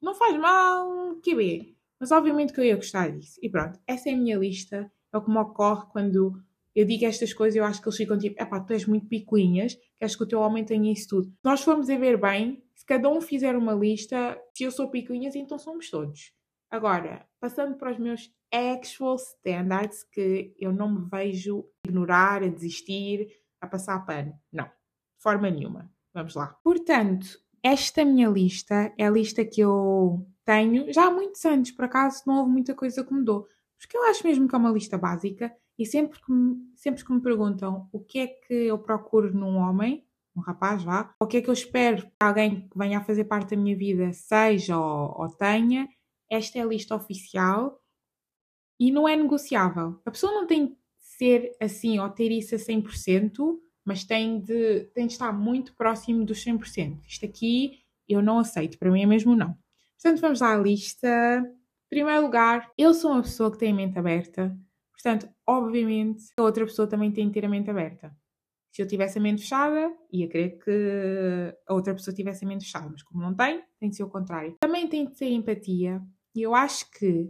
Não 0.00 0.14
faz 0.14 0.36
mal, 0.36 1.16
que 1.22 1.34
bem. 1.34 1.76
Mas, 2.00 2.10
obviamente, 2.10 2.52
que 2.52 2.60
eu 2.60 2.64
ia 2.64 2.76
gostar 2.76 3.08
disso. 3.12 3.38
E 3.40 3.48
pronto, 3.48 3.78
essa 3.86 4.10
é 4.10 4.14
a 4.14 4.16
minha 4.16 4.36
lista. 4.36 4.90
É 5.12 5.16
o 5.16 5.22
que 5.22 5.30
me 5.30 5.38
ocorre 5.38 5.86
quando 5.92 6.42
eu 6.74 6.86
digo 6.86 7.04
estas 7.04 7.32
coisas, 7.32 7.56
eu 7.56 7.64
acho 7.64 7.80
que 7.80 7.88
eles 7.88 7.96
ficam 7.96 8.18
tipo, 8.18 8.40
epá, 8.42 8.60
tu 8.60 8.72
és 8.72 8.86
muito 8.86 9.06
picuinhas, 9.06 9.76
queres 9.98 10.16
que 10.16 10.22
o 10.22 10.28
teu 10.28 10.40
homem 10.40 10.64
tenha 10.64 10.92
isso 10.92 11.08
tudo. 11.08 11.32
Nós 11.44 11.62
formos 11.62 11.90
a 11.90 11.98
ver 11.98 12.18
bem, 12.18 12.62
se 12.74 12.86
cada 12.86 13.08
um 13.08 13.20
fizer 13.20 13.54
uma 13.56 13.74
lista, 13.74 14.40
se 14.54 14.64
eu 14.64 14.70
sou 14.70 14.90
picuinhas, 14.90 15.34
então 15.34 15.58
somos 15.58 15.90
todos. 15.90 16.32
Agora, 16.70 17.26
passando 17.38 17.76
para 17.76 17.92
os 17.92 17.98
meus 17.98 18.32
actual 18.50 19.16
standards, 19.16 20.02
que 20.04 20.54
eu 20.58 20.72
não 20.72 20.90
me 20.90 21.08
vejo 21.10 21.66
ignorar, 21.86 22.42
a 22.42 22.48
desistir, 22.48 23.28
a 23.60 23.66
passar 23.66 24.04
pano. 24.06 24.32
Não, 24.50 24.64
de 24.64 25.22
forma 25.22 25.50
nenhuma. 25.50 25.90
Vamos 26.14 26.34
lá. 26.34 26.58
Portanto, 26.64 27.26
esta 27.62 28.04
minha 28.04 28.28
lista 28.28 28.92
é 28.98 29.06
a 29.06 29.10
lista 29.10 29.44
que 29.44 29.60
eu 29.60 30.26
tenho 30.44 30.92
já 30.92 31.06
há 31.06 31.10
muitos 31.10 31.44
anos, 31.44 31.70
por 31.70 31.84
acaso 31.84 32.22
não 32.26 32.38
houve 32.38 32.50
muita 32.50 32.74
coisa 32.74 33.04
que 33.04 33.12
mudou. 33.12 33.46
Porque 33.78 33.96
eu 33.96 34.04
acho 34.04 34.26
mesmo 34.26 34.48
que 34.48 34.54
é 34.54 34.58
uma 34.58 34.70
lista 34.70 34.96
básica 34.96 35.54
e 35.82 35.86
sempre 35.86 36.20
que, 36.20 36.32
me, 36.32 36.56
sempre 36.76 37.04
que 37.04 37.12
me 37.12 37.20
perguntam 37.20 37.88
o 37.92 37.98
que 37.98 38.20
é 38.20 38.26
que 38.28 38.54
eu 38.54 38.78
procuro 38.78 39.34
num 39.34 39.56
homem, 39.56 40.06
um 40.36 40.40
rapaz, 40.40 40.84
vá, 40.84 41.12
o 41.20 41.26
que 41.26 41.38
é 41.38 41.42
que 41.42 41.50
eu 41.50 41.52
espero 41.52 42.02
que 42.02 42.12
alguém 42.20 42.68
que 42.68 42.78
venha 42.78 42.98
a 42.98 43.04
fazer 43.04 43.24
parte 43.24 43.50
da 43.50 43.60
minha 43.60 43.76
vida 43.76 44.12
seja 44.12 44.78
ou, 44.78 45.20
ou 45.20 45.28
tenha, 45.28 45.88
esta 46.30 46.58
é 46.58 46.62
a 46.62 46.66
lista 46.66 46.94
oficial 46.94 47.82
e 48.78 48.92
não 48.92 49.08
é 49.08 49.16
negociável. 49.16 50.00
A 50.06 50.10
pessoa 50.12 50.32
não 50.32 50.46
tem 50.46 50.68
de 50.68 50.76
ser 51.00 51.56
assim 51.60 51.98
ou 51.98 52.08
ter 52.08 52.30
isso 52.30 52.54
a 52.54 52.58
100%, 52.58 53.58
mas 53.84 54.04
tem 54.04 54.40
de, 54.40 54.84
tem 54.94 55.08
de 55.08 55.12
estar 55.14 55.32
muito 55.32 55.74
próximo 55.74 56.24
dos 56.24 56.44
100%. 56.44 57.00
Isto 57.08 57.26
aqui 57.26 57.80
eu 58.08 58.22
não 58.22 58.38
aceito, 58.38 58.78
para 58.78 58.90
mim 58.90 59.02
é 59.02 59.06
mesmo 59.06 59.34
não. 59.34 59.58
Portanto, 60.00 60.20
vamos 60.20 60.42
à 60.42 60.56
lista. 60.56 61.08
Em 61.08 61.88
primeiro 61.88 62.22
lugar, 62.22 62.70
eu 62.78 62.94
sou 62.94 63.10
uma 63.10 63.22
pessoa 63.22 63.50
que 63.50 63.58
tem 63.58 63.72
a 63.72 63.74
mente 63.74 63.98
aberta. 63.98 64.56
Portanto, 64.92 65.28
obviamente, 65.46 66.24
a 66.38 66.42
outra 66.42 66.64
pessoa 66.64 66.88
também 66.88 67.10
tem 67.10 67.28
de 67.28 67.34
ter 67.34 67.44
a 67.44 67.48
mente 67.48 67.70
aberta. 67.70 68.14
Se 68.72 68.80
eu 68.80 68.86
tivesse 68.86 69.18
a 69.18 69.20
mente 69.20 69.42
fechada, 69.42 69.94
ia 70.10 70.26
querer 70.28 70.58
que 70.58 71.54
a 71.68 71.74
outra 71.74 71.94
pessoa 71.94 72.14
tivesse 72.14 72.44
a 72.44 72.48
mente 72.48 72.64
fechada, 72.64 72.88
mas 72.90 73.02
como 73.02 73.22
não 73.22 73.34
tem, 73.34 73.62
tem 73.78 73.90
de 73.90 73.96
ser 73.96 74.02
o 74.02 74.08
contrário. 74.08 74.56
Também 74.60 74.88
tem 74.88 75.06
de 75.06 75.16
ser 75.16 75.28
empatia, 75.28 76.00
e 76.34 76.40
eu 76.40 76.54
acho 76.54 76.90
que 76.90 77.28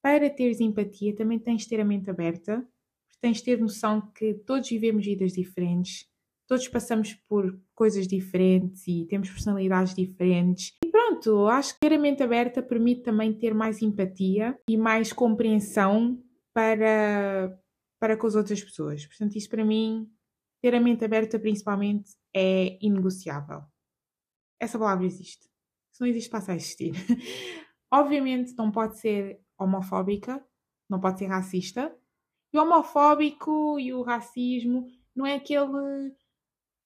para 0.00 0.30
teres 0.30 0.60
empatia 0.60 1.14
também 1.16 1.38
tens 1.38 1.62
de 1.62 1.68
ter 1.68 1.80
a 1.80 1.84
mente 1.84 2.08
aberta, 2.08 2.64
tens 3.20 3.38
de 3.38 3.44
ter 3.44 3.58
noção 3.58 4.00
que 4.14 4.34
todos 4.34 4.68
vivemos 4.68 5.04
vidas 5.04 5.32
diferentes, 5.32 6.06
todos 6.46 6.68
passamos 6.68 7.14
por 7.28 7.60
coisas 7.74 8.06
diferentes 8.06 8.86
e 8.86 9.04
temos 9.06 9.28
personalidades 9.28 9.94
diferentes. 9.94 10.72
E 10.84 10.88
pronto, 10.88 11.46
acho 11.48 11.74
que 11.74 11.80
ter 11.80 11.92
a 11.92 11.98
mente 11.98 12.22
aberta 12.22 12.62
permite 12.62 13.02
também 13.02 13.32
ter 13.32 13.52
mais 13.52 13.82
empatia 13.82 14.56
e 14.68 14.76
mais 14.76 15.12
compreensão 15.12 16.22
para, 16.58 17.56
para 18.00 18.16
com 18.16 18.26
as 18.26 18.34
outras 18.34 18.60
pessoas. 18.60 19.06
Portanto, 19.06 19.36
isso 19.36 19.48
para 19.48 19.64
mim, 19.64 20.10
ter 20.60 20.74
a 20.74 20.80
mente 20.80 21.04
aberta 21.04 21.38
principalmente, 21.38 22.16
é 22.34 22.76
inegociável. 22.84 23.62
Essa 24.58 24.76
palavra 24.76 25.06
existe. 25.06 25.48
Se 25.92 26.00
não 26.00 26.08
existe, 26.08 26.28
passa 26.28 26.50
a 26.50 26.56
existir. 26.56 26.94
Obviamente, 27.92 28.56
não 28.56 28.72
pode 28.72 28.98
ser 28.98 29.40
homofóbica, 29.56 30.44
não 30.90 30.98
pode 30.98 31.20
ser 31.20 31.26
racista. 31.26 31.96
E 32.52 32.58
o 32.58 32.62
homofóbico 32.62 33.78
e 33.78 33.94
o 33.94 34.02
racismo 34.02 34.88
não 35.14 35.24
é 35.24 35.34
aquele. 35.34 36.12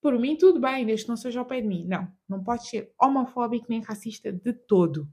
Por 0.03 0.19
mim, 0.19 0.37
tudo 0.37 0.61
bem, 0.61 0.85
desde 0.85 1.07
que 1.07 1.09
não 1.09 1.17
seja 1.17 1.41
ao 1.41 1.47
pé 1.47 1.63
de 1.63 1.67
mim. 1.67 1.87
Não, 1.87 2.13
não 2.29 2.45
pode 2.45 2.69
ser 2.69 2.93
homofóbico 3.01 3.69
nem 3.71 3.81
racista 3.81 4.31
de 4.31 4.53
todo 4.53 5.09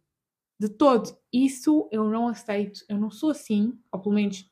de 0.59 0.69
todo. 0.69 1.17
Isso 1.31 1.87
eu 1.91 2.03
não 2.09 2.27
aceito, 2.27 2.83
eu 2.89 2.97
não 2.97 3.09
sou 3.09 3.31
assim, 3.31 3.79
ou 3.91 3.99
pelo 3.99 4.15
menos 4.15 4.49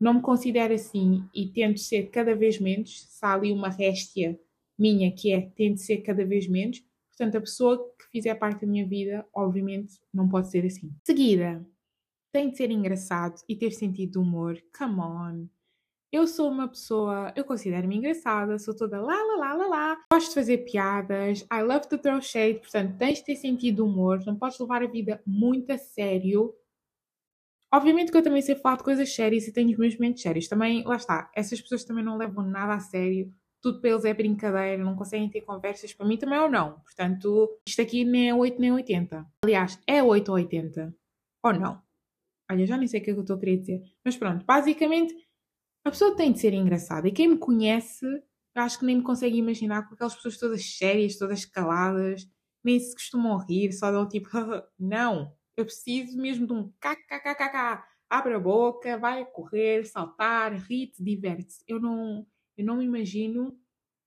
não 0.00 0.14
me 0.14 0.20
considero 0.20 0.74
assim 0.74 1.28
e 1.34 1.48
tento 1.48 1.80
ser 1.80 2.10
cada 2.10 2.34
vez 2.34 2.58
menos. 2.60 3.02
Se 3.08 3.24
há 3.24 3.34
ali 3.34 3.52
uma 3.52 3.68
réstia 3.68 4.38
minha 4.78 5.12
que 5.12 5.32
é 5.32 5.40
tento 5.40 5.78
ser 5.78 5.98
cada 5.98 6.24
vez 6.24 6.48
menos, 6.48 6.82
portanto, 7.10 7.36
a 7.36 7.40
pessoa 7.40 7.78
que 7.98 8.10
fizer 8.10 8.34
parte 8.34 8.62
da 8.62 8.66
minha 8.66 8.86
vida, 8.86 9.26
obviamente, 9.34 10.00
não 10.12 10.28
pode 10.28 10.50
ser 10.50 10.64
assim. 10.64 10.92
Seguida, 11.04 11.64
tem 12.32 12.50
de 12.50 12.56
ser 12.56 12.70
engraçado 12.70 13.40
e 13.48 13.54
ter 13.54 13.72
sentido 13.72 14.12
de 14.12 14.18
humor. 14.18 14.60
Come 14.76 15.00
on. 15.00 15.46
Eu 16.12 16.26
sou 16.26 16.50
uma 16.50 16.68
pessoa, 16.68 17.32
eu 17.34 17.42
considero-me 17.42 17.96
engraçada, 17.96 18.58
sou 18.58 18.76
toda 18.76 19.00
lá, 19.00 19.14
lá, 19.14 19.36
lá, 19.36 19.54
lá, 19.54 19.66
lá. 19.66 20.04
Gosto 20.12 20.28
de 20.28 20.34
fazer 20.34 20.58
piadas, 20.58 21.40
I 21.50 21.62
love 21.62 21.88
to 21.88 21.96
throw 21.96 22.20
shade, 22.20 22.58
portanto 22.58 22.98
tens 22.98 23.20
de 23.20 23.24
ter 23.24 23.36
sentido 23.36 23.86
humor, 23.86 24.22
não 24.26 24.36
podes 24.36 24.58
levar 24.58 24.82
a 24.82 24.86
vida 24.86 25.22
muito 25.26 25.72
a 25.72 25.78
sério. 25.78 26.54
Obviamente 27.72 28.12
que 28.12 28.18
eu 28.18 28.22
também 28.22 28.42
sei 28.42 28.54
falar 28.54 28.76
de 28.76 28.84
coisas 28.84 29.14
sérias 29.14 29.48
e 29.48 29.52
tenho 29.54 29.70
os 29.70 29.78
meus 29.78 29.94
momentos 29.94 30.20
sérios. 30.20 30.48
Também, 30.48 30.84
lá 30.84 30.96
está, 30.96 31.30
essas 31.34 31.58
pessoas 31.62 31.82
também 31.82 32.04
não 32.04 32.18
levam 32.18 32.44
nada 32.44 32.74
a 32.74 32.80
sério. 32.80 33.32
Tudo 33.62 33.80
para 33.80 33.90
eles 33.90 34.04
é 34.04 34.12
brincadeira, 34.12 34.84
não 34.84 34.94
conseguem 34.94 35.30
ter 35.30 35.40
conversas. 35.40 35.94
Para 35.94 36.04
mim 36.04 36.18
também 36.18 36.38
ou 36.38 36.50
não. 36.50 36.80
Portanto, 36.80 37.58
isto 37.66 37.80
aqui 37.80 38.04
nem 38.04 38.28
é 38.28 38.34
8 38.34 38.60
nem 38.60 38.70
80. 38.70 39.26
Aliás, 39.42 39.80
é 39.86 40.02
8 40.02 40.28
ou 40.28 40.34
80. 40.34 40.94
Ou 41.42 41.52
não. 41.54 41.80
Olha, 42.50 42.66
já 42.66 42.76
nem 42.76 42.86
sei 42.86 43.00
o 43.00 43.02
que 43.02 43.10
é 43.10 43.14
que 43.14 43.18
eu 43.18 43.22
estou 43.22 43.36
a 43.36 43.40
querer 43.40 43.56
dizer. 43.56 43.82
Mas 44.04 44.14
pronto, 44.18 44.44
basicamente 44.44 45.14
a 45.84 45.90
pessoa 45.90 46.16
tem 46.16 46.32
de 46.32 46.38
ser 46.38 46.52
engraçada. 46.54 47.08
E 47.08 47.12
quem 47.12 47.28
me 47.28 47.38
conhece 47.38 48.06
acho 48.54 48.78
que 48.78 48.84
nem 48.84 48.96
me 48.96 49.02
consegue 49.02 49.36
imaginar 49.36 49.88
com 49.88 49.94
aquelas 49.94 50.14
pessoas 50.14 50.38
todas 50.38 50.76
sérias, 50.76 51.16
todas 51.16 51.44
caladas, 51.44 52.28
nem 52.62 52.78
se 52.78 52.94
costumam 52.94 53.38
rir, 53.38 53.72
só 53.72 53.90
dão 53.90 54.06
tipo, 54.06 54.28
não, 54.78 55.34
eu 55.56 55.64
preciso 55.64 56.20
mesmo 56.20 56.46
de 56.46 56.52
um 56.52 56.70
kkkk, 56.80 57.82
abre 58.10 58.34
a 58.34 58.38
boca, 58.38 58.98
vai 58.98 59.24
correr, 59.24 59.84
saltar, 59.86 60.52
ri-te, 60.52 61.02
diverte-se. 61.02 61.64
Eu 61.66 61.80
não, 61.80 62.26
eu 62.56 62.64
não 62.64 62.76
me 62.76 62.84
imagino 62.84 63.58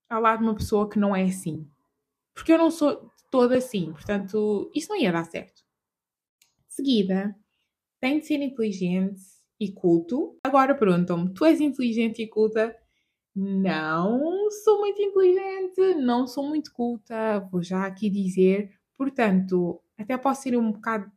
ao 0.10 0.22
lado 0.22 0.40
de 0.40 0.46
uma 0.46 0.56
pessoa 0.56 0.90
que 0.90 1.00
não 1.00 1.16
é 1.16 1.24
assim. 1.24 1.68
Porque 2.34 2.54
eu 2.54 2.58
não 2.58 2.70
sou 2.70 3.12
toda 3.32 3.58
assim, 3.58 3.92
portanto, 3.92 4.72
isso 4.76 4.90
não 4.90 4.98
ia 4.98 5.12
dar 5.12 5.26
certo. 5.26 5.64
De 6.68 6.76
seguida, 6.76 7.36
tem 8.00 8.20
de 8.20 8.26
ser 8.28 8.42
inteligente 8.42 9.22
e 9.60 9.72
culto. 9.72 10.38
Agora 10.44 10.76
perguntam-me: 10.76 11.34
tu 11.34 11.46
és 11.46 11.60
inteligente 11.60 12.22
e 12.22 12.28
culta? 12.28 12.76
Não 13.36 14.50
sou 14.50 14.80
muito 14.80 15.02
inteligente, 15.02 15.96
não 15.96 16.26
sou 16.26 16.48
muito 16.48 16.72
culta, 16.72 17.40
vou 17.52 17.62
já 17.62 17.86
aqui 17.86 18.10
dizer. 18.10 18.72
Portanto, 18.98 19.82
até 19.98 20.18
posso 20.18 20.44
ser 20.44 20.58
um 20.58 20.72
bocado 20.72 21.12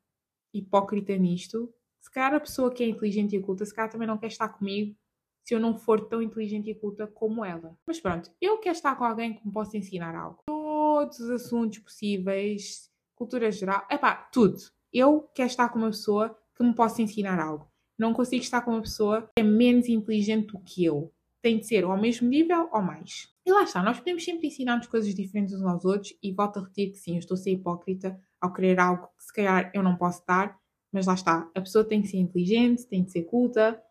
hipócrita 0.53 1.17
nisto. 1.17 1.73
Se 2.01 2.11
calhar 2.11 2.35
a 2.35 2.41
pessoa 2.41 2.73
que 2.73 2.83
é 2.83 2.89
inteligente 2.89 3.37
e 3.37 3.41
culta, 3.41 3.65
se 3.65 3.75
calhar 3.75 3.91
também 3.91 4.09
não 4.09 4.19
quer 4.19 4.29
estar 4.29 4.49
comigo 4.49 4.97
se 5.45 5.55
eu 5.55 5.61
não 5.61 5.79
for 5.79 6.09
tão 6.09 6.21
inteligente 6.21 6.69
e 6.69 6.75
culta 6.75 7.07
como 7.07 7.43
ela. 7.43 7.75
Mas 7.87 7.99
pronto, 7.99 8.31
eu 8.39 8.59
quero 8.59 8.77
estar 8.77 8.95
com 8.97 9.05
alguém 9.05 9.33
que 9.33 9.47
me 9.47 9.51
possa 9.51 9.79
ensinar 9.79 10.15
algo. 10.15 10.43
Todos 10.47 11.21
os 11.21 11.31
assuntos 11.31 11.79
possíveis, 11.79 12.91
cultura 13.15 13.51
geral, 13.51 13.87
epá, 13.91 14.15
tudo. 14.15 14.59
Eu 14.93 15.23
quero 15.35 15.49
estar 15.49 15.71
com 15.71 15.79
uma 15.79 15.89
pessoa 15.89 16.37
que 16.55 16.63
me 16.63 16.75
possa 16.75 17.01
ensinar 17.01 17.41
algo. 17.41 17.68
Não 17.99 18.15
consigo 18.15 18.43
estar 18.43 18.61
com 18.63 18.71
uma 18.71 18.83
pessoa 18.83 19.23
que 19.23 19.41
é 19.41 19.43
menos 19.43 19.89
inteligente 19.89 20.53
do 20.53 20.61
que 20.61 20.85
eu. 20.85 21.13
Tem 21.43 21.59
de 21.59 21.67
ser 21.67 21.85
ao 21.85 22.01
mesmo 22.01 22.29
nível 22.29 22.69
ou 22.73 22.81
mais. 22.81 23.29
E 23.45 23.51
lá 23.51 23.63
está, 23.63 23.83
nós 23.83 23.99
podemos 23.99 24.25
sempre 24.25 24.47
ensinar-nos 24.47 24.87
coisas 24.87 25.15
diferentes 25.15 25.55
uns 25.55 25.63
aos 25.63 25.85
outros 25.85 26.15
e 26.23 26.33
volto 26.33 26.59
a 26.59 26.63
repetir 26.63 26.93
que 26.93 26.99
sim, 26.99 27.15
eu 27.15 27.19
estou 27.19 27.35
a 27.35 27.39
ser 27.39 27.53
hipócrita 27.53 28.21
ao 28.41 28.53
querer 28.53 28.79
algo 28.79 29.09
que 29.17 29.25
se 29.25 29.33
calhar 29.33 29.71
eu 29.75 29.83
não 29.83 29.97
posso 29.97 30.25
dar, 30.27 30.57
mas 30.93 31.07
lá 31.07 31.15
está, 31.15 31.51
a 31.55 31.61
pessoa 31.61 31.85
tem 31.85 32.01
que 32.01 32.09
ser 32.09 32.19
inteligente, 32.19 32.87
tem 32.87 33.03
de 33.03 33.11
ser 33.11 33.25
culta, 33.25 33.83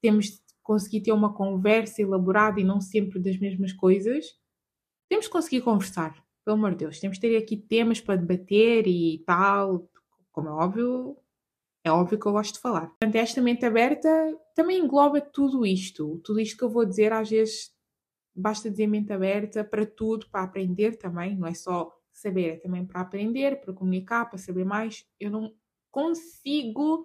temos 0.00 0.26
de 0.26 0.40
conseguir 0.62 1.00
ter 1.00 1.12
uma 1.12 1.34
conversa 1.34 2.00
elaborada 2.00 2.60
e 2.60 2.64
não 2.64 2.80
sempre 2.80 3.18
das 3.18 3.38
mesmas 3.38 3.72
coisas. 3.72 4.24
Temos 5.08 5.26
de 5.26 5.30
conseguir 5.30 5.60
conversar, 5.62 6.14
pelo 6.44 6.56
amor 6.56 6.70
de 6.72 6.78
Deus, 6.78 7.00
temos 7.00 7.18
de 7.18 7.22
ter 7.22 7.36
aqui 7.36 7.56
temas 7.56 8.00
para 8.00 8.16
debater 8.16 8.86
e 8.86 9.22
tal, 9.26 9.90
como 10.32 10.48
é 10.48 10.52
óbvio, 10.52 11.16
é 11.90 11.92
óbvio 11.92 12.18
que 12.18 12.26
eu 12.26 12.32
gosto 12.32 12.54
de 12.54 12.60
falar. 12.60 12.88
Portanto, 12.88 13.16
esta 13.16 13.40
mente 13.42 13.64
aberta 13.64 14.08
também 14.54 14.78
engloba 14.78 15.20
tudo 15.20 15.66
isto. 15.66 16.20
Tudo 16.24 16.40
isto 16.40 16.56
que 16.56 16.64
eu 16.64 16.70
vou 16.70 16.84
dizer, 16.84 17.12
às 17.12 17.28
vezes, 17.28 17.70
basta 18.34 18.70
dizer 18.70 18.86
mente 18.86 19.12
aberta 19.12 19.64
para 19.64 19.84
tudo, 19.84 20.28
para 20.30 20.44
aprender 20.44 20.96
também, 20.96 21.36
não 21.36 21.46
é 21.46 21.54
só 21.54 21.92
saber, 22.12 22.54
é 22.54 22.56
também 22.56 22.84
para 22.84 23.00
aprender, 23.00 23.60
para 23.60 23.72
comunicar, 23.72 24.26
para 24.26 24.38
saber 24.38 24.64
mais. 24.64 25.04
Eu 25.18 25.30
não 25.30 25.54
consigo 25.90 27.04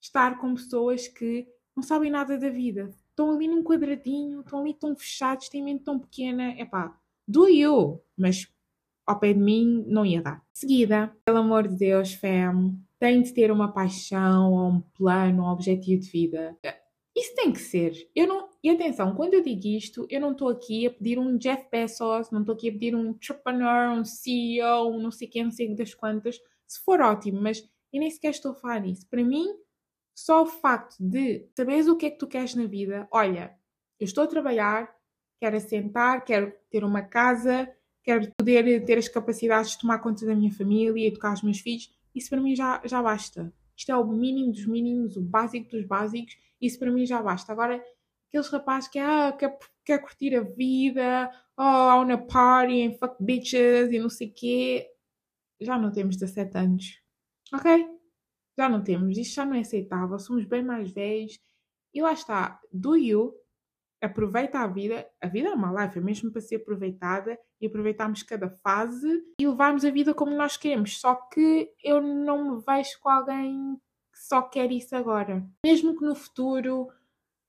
estar 0.00 0.38
com 0.38 0.54
pessoas 0.54 1.08
que 1.08 1.46
não 1.74 1.82
sabem 1.82 2.10
nada 2.10 2.38
da 2.38 2.48
vida. 2.48 2.94
Estão 3.10 3.30
ali 3.30 3.48
num 3.48 3.62
quadradinho, 3.62 4.40
estão 4.40 4.60
ali 4.60 4.74
tão 4.74 4.96
fechados, 4.96 5.48
têm 5.48 5.62
mente 5.62 5.84
tão 5.84 5.98
pequena. 5.98 6.54
É 6.58 6.64
pá, 6.64 6.98
do 7.26 7.48
eu, 7.48 8.04
mas 8.16 8.46
ao 9.06 9.18
pé 9.18 9.32
de 9.32 9.40
mim 9.40 9.84
não 9.86 10.04
ia 10.04 10.22
dar. 10.22 10.44
Seguida, 10.52 11.14
pelo 11.24 11.38
amor 11.38 11.66
de 11.68 11.76
Deus, 11.76 12.14
fam, 12.14 12.76
tem 13.02 13.20
de 13.20 13.34
ter 13.34 13.50
uma 13.50 13.72
paixão, 13.72 14.52
ou 14.52 14.68
um 14.68 14.80
plano, 14.80 15.42
um 15.42 15.50
objetivo 15.50 16.00
de 16.00 16.08
vida. 16.08 16.56
Isso 17.16 17.34
tem 17.34 17.52
que 17.52 17.58
ser. 17.58 18.08
Eu 18.14 18.28
não, 18.28 18.48
e 18.62 18.70
atenção, 18.70 19.12
quando 19.16 19.34
eu 19.34 19.42
digo 19.42 19.66
isto, 19.66 20.06
eu 20.08 20.20
não 20.20 20.30
estou 20.30 20.48
aqui 20.48 20.86
a 20.86 20.90
pedir 20.92 21.18
um 21.18 21.36
Jeff 21.36 21.66
Bezos, 21.68 22.30
não 22.30 22.42
estou 22.42 22.54
aqui 22.54 22.68
a 22.68 22.72
pedir 22.72 22.94
um 22.94 23.06
entrepreneur, 23.06 23.90
um 23.90 24.04
CEO, 24.04 25.00
não 25.00 25.10
sei 25.10 25.26
quem, 25.26 25.42
não 25.42 25.50
sei 25.50 25.74
das 25.74 25.92
quantas. 25.94 26.38
Se 26.68 26.78
for 26.84 27.00
ótimo, 27.00 27.42
mas 27.42 27.68
eu 27.92 27.98
nem 27.98 28.08
sequer 28.08 28.30
estou 28.30 28.52
a 28.52 28.54
falar 28.54 28.78
nisso. 28.78 29.04
Para 29.10 29.24
mim, 29.24 29.48
só 30.14 30.44
o 30.44 30.46
facto 30.46 30.94
de 31.00 31.48
saberes 31.56 31.88
o 31.88 31.96
que 31.96 32.06
é 32.06 32.10
que 32.10 32.18
tu 32.18 32.28
queres 32.28 32.54
na 32.54 32.66
vida. 32.66 33.08
Olha, 33.10 33.52
eu 33.98 34.04
estou 34.04 34.22
a 34.22 34.28
trabalhar, 34.28 34.94
quero 35.40 35.56
assentar, 35.56 36.24
quero 36.24 36.52
ter 36.70 36.84
uma 36.84 37.02
casa, 37.02 37.68
quero 38.04 38.30
poder 38.38 38.84
ter 38.84 38.96
as 38.96 39.08
capacidades 39.08 39.72
de 39.72 39.78
tomar 39.78 39.98
conta 39.98 40.24
da 40.24 40.36
minha 40.36 40.52
família, 40.52 41.08
educar 41.08 41.34
os 41.34 41.42
meus 41.42 41.58
filhos 41.58 41.90
isso 42.14 42.30
para 42.30 42.40
mim 42.40 42.54
já, 42.54 42.80
já 42.84 43.02
basta. 43.02 43.52
Isto 43.76 43.92
é 43.92 43.96
o 43.96 44.06
mínimo 44.06 44.52
dos 44.52 44.66
mínimos, 44.66 45.16
o 45.16 45.22
básico 45.22 45.70
dos 45.70 45.86
básicos, 45.86 46.36
isso 46.60 46.78
para 46.78 46.90
mim 46.90 47.06
já 47.06 47.22
basta. 47.22 47.52
Agora, 47.52 47.82
aqueles 48.28 48.48
rapazes 48.48 48.88
que 48.88 48.98
ah, 48.98 49.32
quer, 49.32 49.58
quer 49.84 49.98
curtir 49.98 50.36
a 50.36 50.42
vida, 50.42 51.30
oh, 51.56 51.62
I 51.62 51.98
wanna 51.98 52.18
party 52.18 52.82
and 52.82 52.98
fuck 52.98 53.16
bitches 53.22 53.90
e 53.90 53.98
não 53.98 54.08
sei 54.08 54.28
o 54.28 54.34
quê, 54.34 54.88
já 55.60 55.78
não 55.78 55.90
temos 55.92 56.16
17 56.16 56.58
anos. 56.58 57.02
Ok? 57.52 57.86
Já 58.58 58.68
não 58.68 58.82
temos. 58.82 59.16
Isto 59.16 59.34
já 59.34 59.44
não 59.44 59.54
é 59.54 59.60
aceitável. 59.60 60.18
Somos 60.18 60.44
bem 60.44 60.62
mais 60.62 60.90
velhos. 60.90 61.38
E 61.94 62.02
lá 62.02 62.12
está. 62.12 62.60
Do 62.72 62.96
you 62.96 63.34
aproveita 64.02 64.58
a 64.58 64.66
vida. 64.66 65.08
A 65.20 65.28
vida 65.28 65.48
é 65.48 65.54
uma 65.54 65.84
life, 65.84 65.98
é 65.98 66.02
mesmo 66.02 66.30
para 66.32 66.40
ser 66.40 66.56
aproveitada 66.56 67.38
e 67.60 67.66
aproveitarmos 67.66 68.22
cada 68.24 68.50
fase 68.50 69.22
e 69.40 69.46
levarmos 69.46 69.84
a 69.84 69.90
vida 69.90 70.12
como 70.12 70.34
nós 70.34 70.56
queremos. 70.56 71.00
Só 71.00 71.14
que 71.14 71.72
eu 71.82 72.02
não 72.02 72.56
me 72.56 72.62
vejo 72.66 72.98
com 73.00 73.08
alguém 73.08 73.76
que 74.12 74.18
só 74.18 74.42
quer 74.42 74.72
isso 74.72 74.94
agora. 74.96 75.46
Mesmo 75.64 75.96
que 75.96 76.04
no 76.04 76.16
futuro 76.16 76.88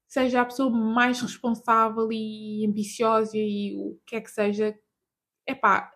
seja 0.08 0.42
a 0.42 0.46
pessoa 0.46 0.70
mais 0.70 1.20
responsável 1.20 2.08
e 2.12 2.66
ambiciosa 2.68 3.36
e 3.36 3.76
o 3.76 4.00
que 4.06 4.16
é 4.16 4.22
que 4.22 4.30
seja, 4.30 4.78
é 5.48 5.56
pá, 5.56 5.92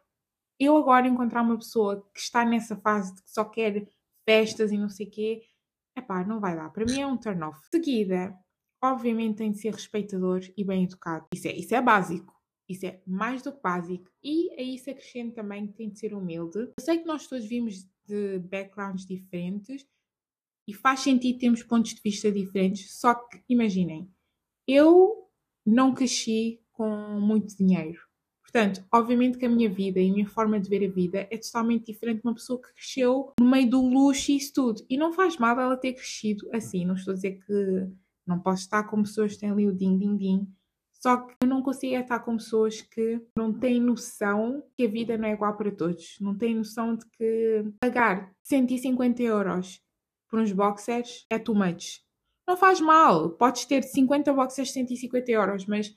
eu 0.60 0.76
agora 0.76 1.08
encontrar 1.08 1.43
uma 1.43 1.58
pessoa 1.58 2.04
que 2.12 2.20
está 2.20 2.43
nessa 2.43 2.76
fase 2.78 3.13
de 3.13 3.22
que 3.22 3.30
só 3.30 3.46
quer 3.46 3.88
festas 4.28 4.72
e 4.72 4.78
não 4.78 4.89
sei 4.89 5.06
o 5.06 5.12
quê, 5.12 5.43
é 5.96 6.02
pá, 6.02 6.24
não 6.24 6.39
vai 6.39 6.56
dar. 6.56 6.72
Para 6.72 6.86
mim 6.86 7.00
é 7.00 7.06
um 7.06 7.15
turn 7.15 7.43
off. 7.43 7.60
Seguida, 7.72 8.36
obviamente 8.82 9.38
tem 9.38 9.52
de 9.52 9.60
ser 9.60 9.74
respeitador 9.74 10.42
e 10.56 10.63
bem 10.63 10.84
educado. 10.84 11.26
Isso 11.34 11.48
é, 11.48 11.56
isso 11.56 11.76
é 11.76 11.82
básico. 11.82 12.34
Isso 12.70 12.86
é 12.86 13.02
mais 13.08 13.42
do 13.42 13.54
que 13.54 13.62
básico. 13.62 14.10
E 14.24 14.52
a 14.60 14.62
isso 14.62 14.90
acrescento 14.90 15.36
também 15.36 15.68
que 15.68 15.74
tem 15.74 15.90
de 15.90 16.00
ser 16.00 16.13
humilde. 16.13 16.60
Eu 16.60 16.74
sei 16.82 16.98
que 16.98 17.06
nós 17.06 17.28
todos 17.28 17.46
vimos 17.46 17.88
de 18.06 18.40
backgrounds 18.40 19.06
diferentes 19.06 19.86
e 20.68 20.74
faz 20.74 21.00
sentido 21.00 21.40
termos 21.40 21.63
pontos 21.63 21.94
de 21.94 22.02
vista 22.02 22.32
diferentes, 22.32 23.00
só 23.00 23.16
que 23.16 23.42
imaginem, 23.48 24.12
eu 24.68 25.30
não 25.66 25.94
cresci 25.94 26.62
com 26.74 27.20
muito 27.22 27.56
dinheiro. 27.56 28.02
Portanto, 28.42 28.86
obviamente 28.94 29.38
que 29.38 29.46
a 29.46 29.50
minha 29.50 29.70
vida 29.70 30.00
e 30.00 30.10
a 30.10 30.13
minha 30.13 30.28
forma 30.28 30.60
de 30.60 30.70
ver 30.70 30.90
a 30.90 30.92
vida 30.92 31.28
é 31.30 31.38
totalmente 31.38 31.92
diferente 31.92 32.22
de 32.22 32.28
uma 32.28 32.34
pessoa 32.34 32.62
que 32.62 32.74
cresceu 32.74 33.34
no 33.40 33.50
meio 33.50 33.70
do 33.70 33.82
luxo 33.82 34.32
e 34.32 34.38
isso 34.38 34.54
tudo. 34.54 34.86
E 34.90 34.98
não 34.98 35.12
faz 35.13 35.38
mal 35.38 35.60
ela 35.60 35.76
ter 35.76 35.94
crescido 35.94 36.50
assim. 36.54 36.86
Não 36.86 36.96
estou 36.96 37.12
a 37.12 37.16
dizer 37.16 37.40
que 37.46 37.88
não 38.28 38.40
posso 38.40 38.63
estar 38.63 38.84
com 38.84 39.02
pessoas 39.02 39.34
que 39.34 39.40
têm 39.40 39.52
ali 39.52 39.68
o 39.68 39.76
din-din-din. 39.76 40.48
Só 40.94 41.18
que 41.18 41.36
eu 41.42 41.48
não 41.48 41.62
consigo 41.62 41.96
estar 41.96 42.20
com 42.20 42.38
pessoas 42.38 42.82
que 42.82 43.22
não 43.38 43.54
têm 43.54 43.80
noção 43.80 44.63
que 44.76 44.86
a 44.86 44.90
vida 44.90 45.18
não 45.18 45.28
é 45.28 45.34
igual 45.34 45.56
para 45.56 45.72
todos. 45.72 46.18
Não 46.20 46.36
têm 46.36 46.56
noção 46.56 46.96
de 46.96 47.06
que 47.12 47.66
pagar 47.80 48.32
150 48.44 49.22
euros 49.22 49.80
por 50.30 50.40
uns 50.40 50.52
boxers 50.52 51.26
é 51.30 51.38
too 51.38 51.56
much. 51.56 52.02
Não 52.48 52.58
faz 52.58 52.82
mal. 52.82 53.30
Podes 53.30 53.66
ter 53.66 53.84
50 53.84 54.34
boxers 54.34 54.72
150 54.72 55.32
euros, 55.32 55.66
mas 55.66 55.96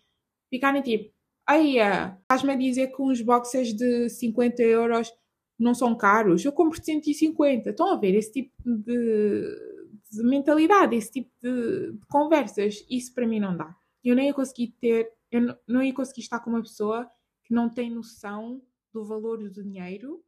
ficarem 0.51 0.83
tipo, 0.83 1.13
aí 1.47 1.79
estás-me 1.79 2.53
a 2.53 2.57
dizer 2.57 2.89
que 2.89 3.03
uns 3.03 3.23
boxers 3.23 3.73
de 3.73 4.09
50 4.11 4.63
euros 4.63 5.13
não 5.59 5.75
são 5.75 5.97
caros. 5.97 6.45
Eu 6.45 6.53
compro 6.53 6.83
150. 6.83 7.71
Estão 7.71 7.91
a 7.91 7.97
ver 7.97 8.15
esse 8.15 8.33
tipo 8.33 8.53
de 8.65 9.70
de 10.11 10.23
mentalidade, 10.23 10.97
esse 10.97 11.13
tipo 11.13 11.31
de, 11.41 11.93
de, 11.93 12.07
conversas. 12.07 12.85
Isso 12.91 13.15
para 13.15 13.27
mim 13.27 13.41
não 13.41 13.57
dá. 13.57 13.75
Eu 14.03 14.17
nem 14.17 14.29
ia 14.29 14.35
conseguir 14.35 14.75
ter, 14.81 15.13
eu 15.31 15.41
não, 15.41 15.59
não 15.67 15.83
ia 15.83 15.95
conseguir 15.95 16.23
estar 16.23 16.41
com 16.41 16.51
uma 16.51 16.63
pessoa 16.63 17.11
que 17.45 17.55
não 17.55 17.69
tem 17.69 17.91
noção 17.91 18.63
do 18.93 19.05
valor 19.05 19.39
do 19.39 19.63
dinheiro, 19.63 20.23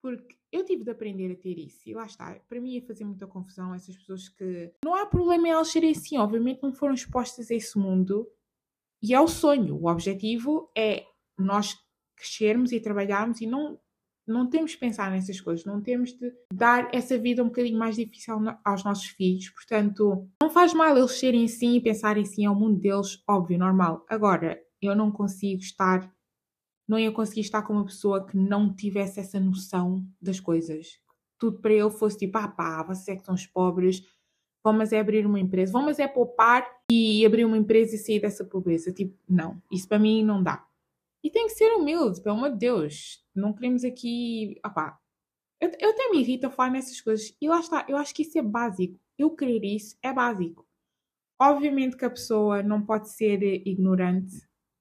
porque 0.00 0.36
eu 0.50 0.64
tive 0.64 0.84
de 0.84 0.90
aprender 0.90 1.32
a 1.32 1.36
ter 1.36 1.58
isso. 1.58 1.88
E 1.88 1.94
lá 1.94 2.04
está, 2.04 2.34
para 2.48 2.60
mim 2.60 2.72
ia 2.72 2.82
fazer 2.82 3.04
muita 3.04 3.26
confusão 3.26 3.74
essas 3.74 3.96
pessoas 3.96 4.28
que. 4.28 4.72
Não 4.84 4.94
há 4.94 5.06
problema 5.06 5.46
em 5.46 5.50
elas 5.52 5.68
serem 5.68 5.92
assim, 5.92 6.18
obviamente 6.18 6.62
não 6.62 6.72
foram 6.72 6.94
expostas 6.94 7.50
a 7.50 7.54
esse 7.54 7.78
mundo. 7.78 8.28
E 9.00 9.14
é 9.14 9.20
o 9.20 9.28
sonho. 9.28 9.76
O 9.76 9.88
objetivo 9.88 10.70
é 10.76 11.04
nós 11.38 11.76
crescermos 12.16 12.72
e 12.72 12.80
trabalharmos 12.80 13.40
e 13.40 13.46
não 13.46 13.80
não 14.32 14.48
temos 14.48 14.72
de 14.72 14.78
pensar 14.78 15.10
nessas 15.10 15.40
coisas, 15.40 15.64
não 15.64 15.80
temos 15.80 16.12
de 16.12 16.32
dar 16.52 16.88
essa 16.92 17.16
vida 17.18 17.42
um 17.42 17.46
bocadinho 17.46 17.78
mais 17.78 17.96
difícil 17.96 18.34
aos 18.64 18.84
nossos 18.84 19.06
filhos. 19.06 19.48
Portanto, 19.50 20.28
não 20.42 20.50
faz 20.50 20.72
mal 20.74 20.96
eles 20.96 21.12
serem 21.12 21.44
assim 21.44 21.76
e 21.76 21.80
pensarem 21.80 22.22
assim, 22.22 22.44
é 22.44 22.50
o 22.50 22.54
mundo 22.54 22.80
deles, 22.80 23.22
óbvio, 23.28 23.58
normal. 23.58 24.04
Agora, 24.08 24.60
eu 24.80 24.96
não 24.96 25.12
consigo 25.12 25.60
estar, 25.60 26.12
não 26.88 26.98
ia 26.98 27.12
conseguir 27.12 27.42
estar 27.42 27.62
com 27.62 27.74
uma 27.74 27.84
pessoa 27.84 28.26
que 28.26 28.36
não 28.36 28.74
tivesse 28.74 29.20
essa 29.20 29.38
noção 29.38 30.04
das 30.20 30.40
coisas. 30.40 30.98
Tudo 31.38 31.60
para 31.60 31.72
ele 31.72 31.90
fosse 31.90 32.18
tipo, 32.18 32.38
ah 32.38 32.48
pá, 32.48 32.82
vocês 32.82 33.16
é 33.16 33.20
que 33.20 33.26
são 33.26 33.34
os 33.34 33.46
pobres, 33.46 34.02
vamos 34.64 34.92
é 34.92 35.00
abrir 35.00 35.26
uma 35.26 35.40
empresa, 35.40 35.72
vamos 35.72 35.98
é 35.98 36.06
poupar 36.08 36.66
e 36.90 37.24
abrir 37.26 37.44
uma 37.44 37.56
empresa 37.56 37.94
e 37.94 37.98
sair 37.98 38.20
dessa 38.20 38.44
pobreza. 38.44 38.92
Tipo, 38.92 39.16
não, 39.28 39.60
isso 39.70 39.88
para 39.88 39.98
mim 39.98 40.24
não 40.24 40.42
dá. 40.42 40.64
E 41.22 41.30
tem 41.30 41.46
que 41.46 41.54
ser 41.54 41.72
humilde, 41.72 42.22
pelo 42.22 42.36
amor 42.36 42.50
de 42.50 42.58
Deus. 42.58 43.24
Não 43.34 43.52
queremos 43.52 43.84
aqui. 43.84 44.60
Opá, 44.66 44.98
eu, 45.60 45.70
eu 45.78 45.90
até 45.90 46.10
me 46.10 46.20
irrito 46.20 46.46
a 46.46 46.50
falar 46.50 46.70
nessas 46.70 47.00
coisas. 47.00 47.34
E 47.40 47.48
lá 47.48 47.60
está, 47.60 47.86
eu 47.88 47.96
acho 47.96 48.14
que 48.14 48.22
isso 48.22 48.38
é 48.38 48.42
básico. 48.42 48.98
Eu 49.16 49.30
querer 49.30 49.64
isso 49.64 49.96
é 50.02 50.12
básico. 50.12 50.66
Obviamente 51.40 51.96
que 51.96 52.04
a 52.04 52.10
pessoa 52.10 52.62
não 52.62 52.84
pode 52.84 53.10
ser 53.10 53.42
ignorante, 53.66 54.32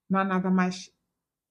não 0.10 0.20
há 0.20 0.24
nada 0.24 0.50
mais 0.50 0.92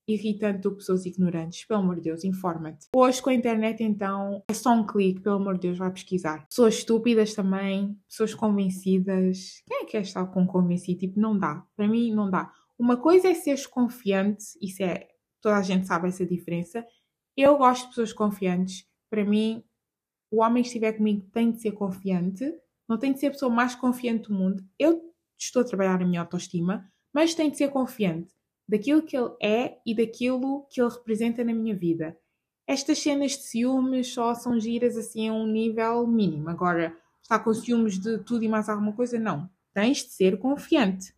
irritante 0.07 0.61
do 0.61 0.71
que 0.73 0.79
pessoas 0.79 1.07
ignorantes. 1.07 1.65
Pelo 1.65 1.81
amor 1.81 1.97
de 1.97 2.03
Deus, 2.03 2.25
informa-te. 2.25 2.89
Hoje 2.95 3.23
com 3.23 3.31
a 3.31 3.35
internet, 3.35 3.83
então, 3.83 4.43
é 4.49 4.55
só 4.55 4.73
um 4.73 4.87
clique, 4.87 5.21
pelo 5.21 5.37
amor 5.37 5.55
de 5.55 5.63
Deus, 5.63 5.79
vai 5.79 5.91
pesquisar. 5.93 6.47
Pessoas 6.49 6.75
estúpidas 6.75 7.35
também, 7.35 7.97
pessoas 8.09 8.35
convencidas. 8.35 9.63
Quem 9.67 9.83
é 9.83 9.85
que 9.85 9.97
é 9.97 10.01
estar 10.01 10.27
com 10.27 10.47
convencido? 10.47 11.01
Tipo, 11.01 11.21
não 11.21 11.39
dá. 11.39 11.65
Para 11.77 11.89
mim, 11.89 12.13
não 12.13 12.31
dá. 12.31 12.53
Uma 12.81 12.97
coisa 12.97 13.29
é 13.29 13.35
seres 13.35 13.67
confiante, 13.67 14.43
isso 14.59 14.83
é, 14.83 15.07
toda 15.43 15.59
a 15.59 15.63
gente 15.63 15.87
sabe 15.87 16.09
essa 16.09 16.25
diferença. 16.25 16.83
Eu 17.37 17.59
gosto 17.59 17.83
de 17.83 17.89
pessoas 17.89 18.11
confiantes. 18.11 18.87
Para 19.11 19.23
mim, 19.23 19.63
o 20.31 20.41
homem 20.41 20.63
que 20.63 20.69
estiver 20.69 20.95
comigo 20.95 21.29
tem 21.31 21.51
de 21.53 21.61
ser 21.61 21.73
confiante, 21.73 22.51
não 22.89 22.97
tem 22.97 23.13
de 23.13 23.21
ser 23.21 23.27
a 23.27 23.31
pessoa 23.33 23.55
mais 23.55 23.75
confiante 23.75 24.31
do 24.31 24.35
mundo. 24.35 24.65
Eu 24.79 25.13
estou 25.39 25.61
a 25.61 25.65
trabalhar 25.67 25.99
na 25.99 26.07
minha 26.07 26.23
autoestima, 26.23 26.91
mas 27.13 27.35
tem 27.35 27.51
de 27.51 27.59
ser 27.59 27.69
confiante 27.69 28.33
daquilo 28.67 29.03
que 29.03 29.15
ele 29.15 29.37
é 29.43 29.77
e 29.85 29.95
daquilo 29.95 30.67
que 30.71 30.81
ele 30.81 30.89
representa 30.89 31.45
na 31.45 31.53
minha 31.53 31.77
vida. 31.77 32.17
Estas 32.67 32.99
cenas 32.99 33.33
de 33.33 33.43
ciúmes 33.43 34.11
só 34.11 34.35
são 34.35 34.59
giras 34.59 34.97
assim 34.97 35.29
a 35.29 35.35
um 35.35 35.47
nível 35.47 36.07
mínimo. 36.07 36.49
Agora, 36.49 36.97
estar 37.23 37.41
com 37.41 37.53
ciúmes 37.53 37.99
de 38.01 38.17
tudo 38.21 38.43
e 38.43 38.49
mais 38.49 38.71
alguma 38.71 38.95
coisa, 38.95 39.19
não. 39.19 39.51
Tens 39.75 39.99
de 39.99 40.13
ser 40.13 40.39
confiante. 40.39 41.13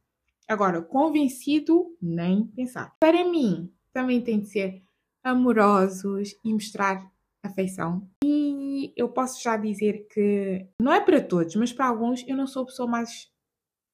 Agora, 0.49 0.83
convencido, 0.83 1.97
nem 2.01 2.47
pensar. 2.49 2.95
Para 3.01 3.25
mim, 3.25 3.73
também 3.93 4.21
tem 4.21 4.41
de 4.41 4.49
ser 4.49 4.83
amorosos 5.23 6.35
e 6.45 6.53
mostrar 6.53 7.11
afeição. 7.43 8.09
E 8.25 8.93
eu 8.97 9.09
posso 9.09 9.43
já 9.43 9.57
dizer 9.57 10.07
que 10.09 10.67
não 10.81 10.93
é 10.93 11.01
para 11.01 11.21
todos, 11.21 11.55
mas 11.57 11.73
para 11.73 11.87
alguns 11.87 12.27
eu 12.27 12.37
não 12.37 12.47
sou 12.47 12.63
a 12.63 12.67
pessoa 12.67 12.89
mais 12.89 13.31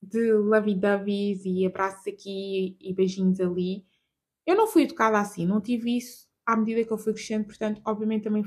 de 0.02 0.32
lovey-doveys 0.32 1.44
e 1.44 1.66
abraços 1.66 2.06
aqui 2.06 2.76
e 2.80 2.94
beijinhos 2.94 3.40
ali. 3.40 3.84
Eu 4.46 4.56
não 4.56 4.66
fui 4.66 4.82
educada 4.82 5.18
assim, 5.18 5.44
não 5.44 5.60
tive 5.60 5.96
isso 5.96 6.28
à 6.46 6.56
medida 6.56 6.84
que 6.84 6.92
eu 6.92 6.98
fui 6.98 7.12
crescendo, 7.12 7.46
portanto, 7.46 7.82
obviamente 7.84 8.24
também, 8.24 8.44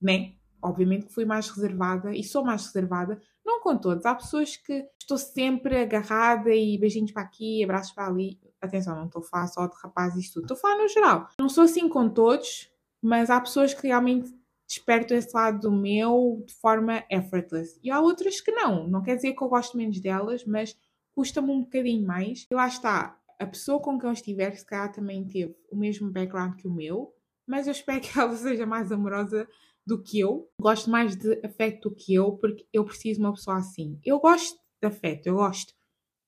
né? 0.00 0.34
Obviamente 0.62 1.12
fui 1.12 1.24
mais 1.24 1.48
reservada 1.48 2.14
e 2.14 2.22
sou 2.22 2.44
mais 2.44 2.66
reservada, 2.66 3.20
com 3.66 3.76
todos. 3.76 4.06
Há 4.06 4.14
pessoas 4.14 4.56
que 4.56 4.86
estou 4.96 5.18
sempre 5.18 5.76
agarrada 5.76 6.54
e 6.54 6.78
beijinhos 6.78 7.10
para 7.10 7.24
aqui, 7.24 7.64
abraços 7.64 7.92
para 7.92 8.06
ali. 8.06 8.38
Atenção, 8.60 8.94
não 8.94 9.06
estou 9.06 9.20
a 9.22 9.24
falar 9.24 9.46
só 9.48 9.66
de 9.66 9.74
rapazes 9.82 10.24
e 10.24 10.32
tudo, 10.32 10.44
estou 10.44 10.56
a 10.56 10.60
falar 10.60 10.80
no 10.80 10.88
geral. 10.88 11.28
Não 11.40 11.48
sou 11.48 11.64
assim 11.64 11.88
com 11.88 12.08
todos, 12.08 12.70
mas 13.02 13.28
há 13.28 13.40
pessoas 13.40 13.74
que 13.74 13.88
realmente 13.88 14.32
desperto 14.68 15.14
esse 15.14 15.34
lado 15.34 15.70
meu 15.70 16.44
de 16.46 16.54
forma 16.54 17.04
effortless. 17.10 17.78
E 17.82 17.90
há 17.90 18.00
outras 18.00 18.40
que 18.40 18.52
não. 18.52 18.86
Não 18.86 19.02
quer 19.02 19.16
dizer 19.16 19.34
que 19.34 19.42
eu 19.42 19.48
gosto 19.48 19.76
menos 19.76 20.00
delas, 20.00 20.44
mas 20.44 20.76
custa-me 21.12 21.50
um 21.50 21.62
bocadinho 21.62 22.06
mais. 22.06 22.46
E 22.48 22.54
lá 22.54 22.68
está. 22.68 23.18
A 23.40 23.46
pessoa 23.46 23.80
com 23.80 23.98
quem 23.98 24.08
eu 24.08 24.12
estiver, 24.12 24.56
se 24.56 24.64
calhar 24.64 24.92
também 24.92 25.26
teve 25.26 25.56
o 25.72 25.76
mesmo 25.76 26.10
background 26.10 26.54
que 26.54 26.68
o 26.68 26.72
meu, 26.72 27.12
mas 27.44 27.66
eu 27.66 27.72
espero 27.72 28.00
que 28.00 28.16
ela 28.16 28.34
seja 28.36 28.64
mais 28.64 28.92
amorosa 28.92 29.48
do 29.86 30.02
que 30.02 30.20
eu. 30.20 30.48
Gosto 30.60 30.90
mais 30.90 31.16
de 31.16 31.40
afeto 31.44 31.88
do 31.88 31.94
que 31.94 32.14
eu, 32.14 32.32
porque 32.32 32.66
eu 32.72 32.84
preciso 32.84 33.20
de 33.20 33.26
uma 33.26 33.34
pessoa 33.34 33.58
assim. 33.58 33.98
Eu 34.04 34.18
gosto 34.18 34.58
de 34.82 34.88
afeto, 34.88 35.26
eu 35.26 35.36
gosto, 35.36 35.72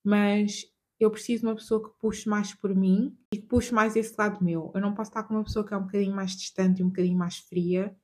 mas 0.05 0.65
eu 1.01 1.11
preciso 1.11 1.43
de 1.43 1.47
uma 1.49 1.57
pessoa 1.57 1.83
que 1.83 1.99
puxe 1.99 2.29
mais 2.29 2.55
por 2.55 2.75
mim 2.75 3.17
e 3.33 3.39
que 3.39 3.47
puxe 3.47 3.73
mais 3.73 3.97
esse 3.97 4.15
lado 4.19 4.45
meu. 4.45 4.71
Eu 4.75 4.81
não 4.81 4.95
posso 4.95 5.11
estar 5.11 5.23
com 5.25 5.35
uma 5.35 5.45
pessoa 5.45 5.67
que 5.67 5.75
é 5.75 5.77
um 5.77 5.85
bocadinho 5.85 6.15
mais 6.15 6.33
distante 6.33 6.81
e 6.81 6.85
um 6.85 6.89
bocadinho 6.89 7.19
mais 7.19 7.39
fria 7.39 7.97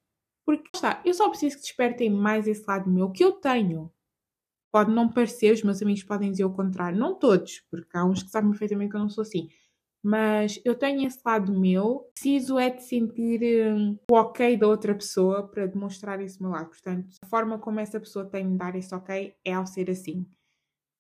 porque 0.44 0.68
está, 0.74 1.02
eu 1.04 1.14
só 1.14 1.28
preciso 1.28 1.56
que 1.56 1.62
despertem 1.62 2.10
mais 2.10 2.46
esse 2.46 2.64
lado 2.66 2.90
meu 2.90 3.10
que 3.10 3.24
eu 3.24 3.32
tenho. 3.32 3.90
Pode 4.70 4.90
não 4.90 5.08
parecer, 5.08 5.52
os 5.52 5.62
meus 5.62 5.80
amigos 5.80 6.02
podem 6.02 6.30
dizer 6.30 6.44
o 6.44 6.52
contrário. 6.52 6.98
Não 6.98 7.18
todos, 7.18 7.60
porque 7.70 7.96
há 7.96 8.04
uns 8.04 8.22
que 8.22 8.30
sabem 8.30 8.50
perfeitamente 8.50 8.90
que 8.90 8.96
eu 8.96 9.00
não 9.00 9.08
sou 9.08 9.22
assim. 9.22 9.48
Mas 10.04 10.60
eu 10.66 10.74
tenho 10.74 11.06
esse 11.06 11.18
lado 11.24 11.58
meu, 11.58 12.10
preciso 12.12 12.58
é 12.58 12.68
de 12.68 12.82
sentir 12.82 13.40
um, 13.72 13.96
o 14.10 14.14
ok 14.14 14.54
da 14.54 14.68
outra 14.68 14.94
pessoa 14.94 15.48
para 15.48 15.66
demonstrar 15.66 16.20
esse 16.20 16.42
meu 16.42 16.50
lado. 16.50 16.68
Portanto, 16.68 17.08
a 17.22 17.26
forma 17.26 17.58
como 17.58 17.80
essa 17.80 17.98
pessoa 17.98 18.26
tem 18.26 18.50
de 18.50 18.58
dar 18.58 18.76
esse 18.76 18.94
ok 18.94 19.34
é 19.42 19.52
ao 19.54 19.66
ser 19.66 19.88
assim. 19.90 20.26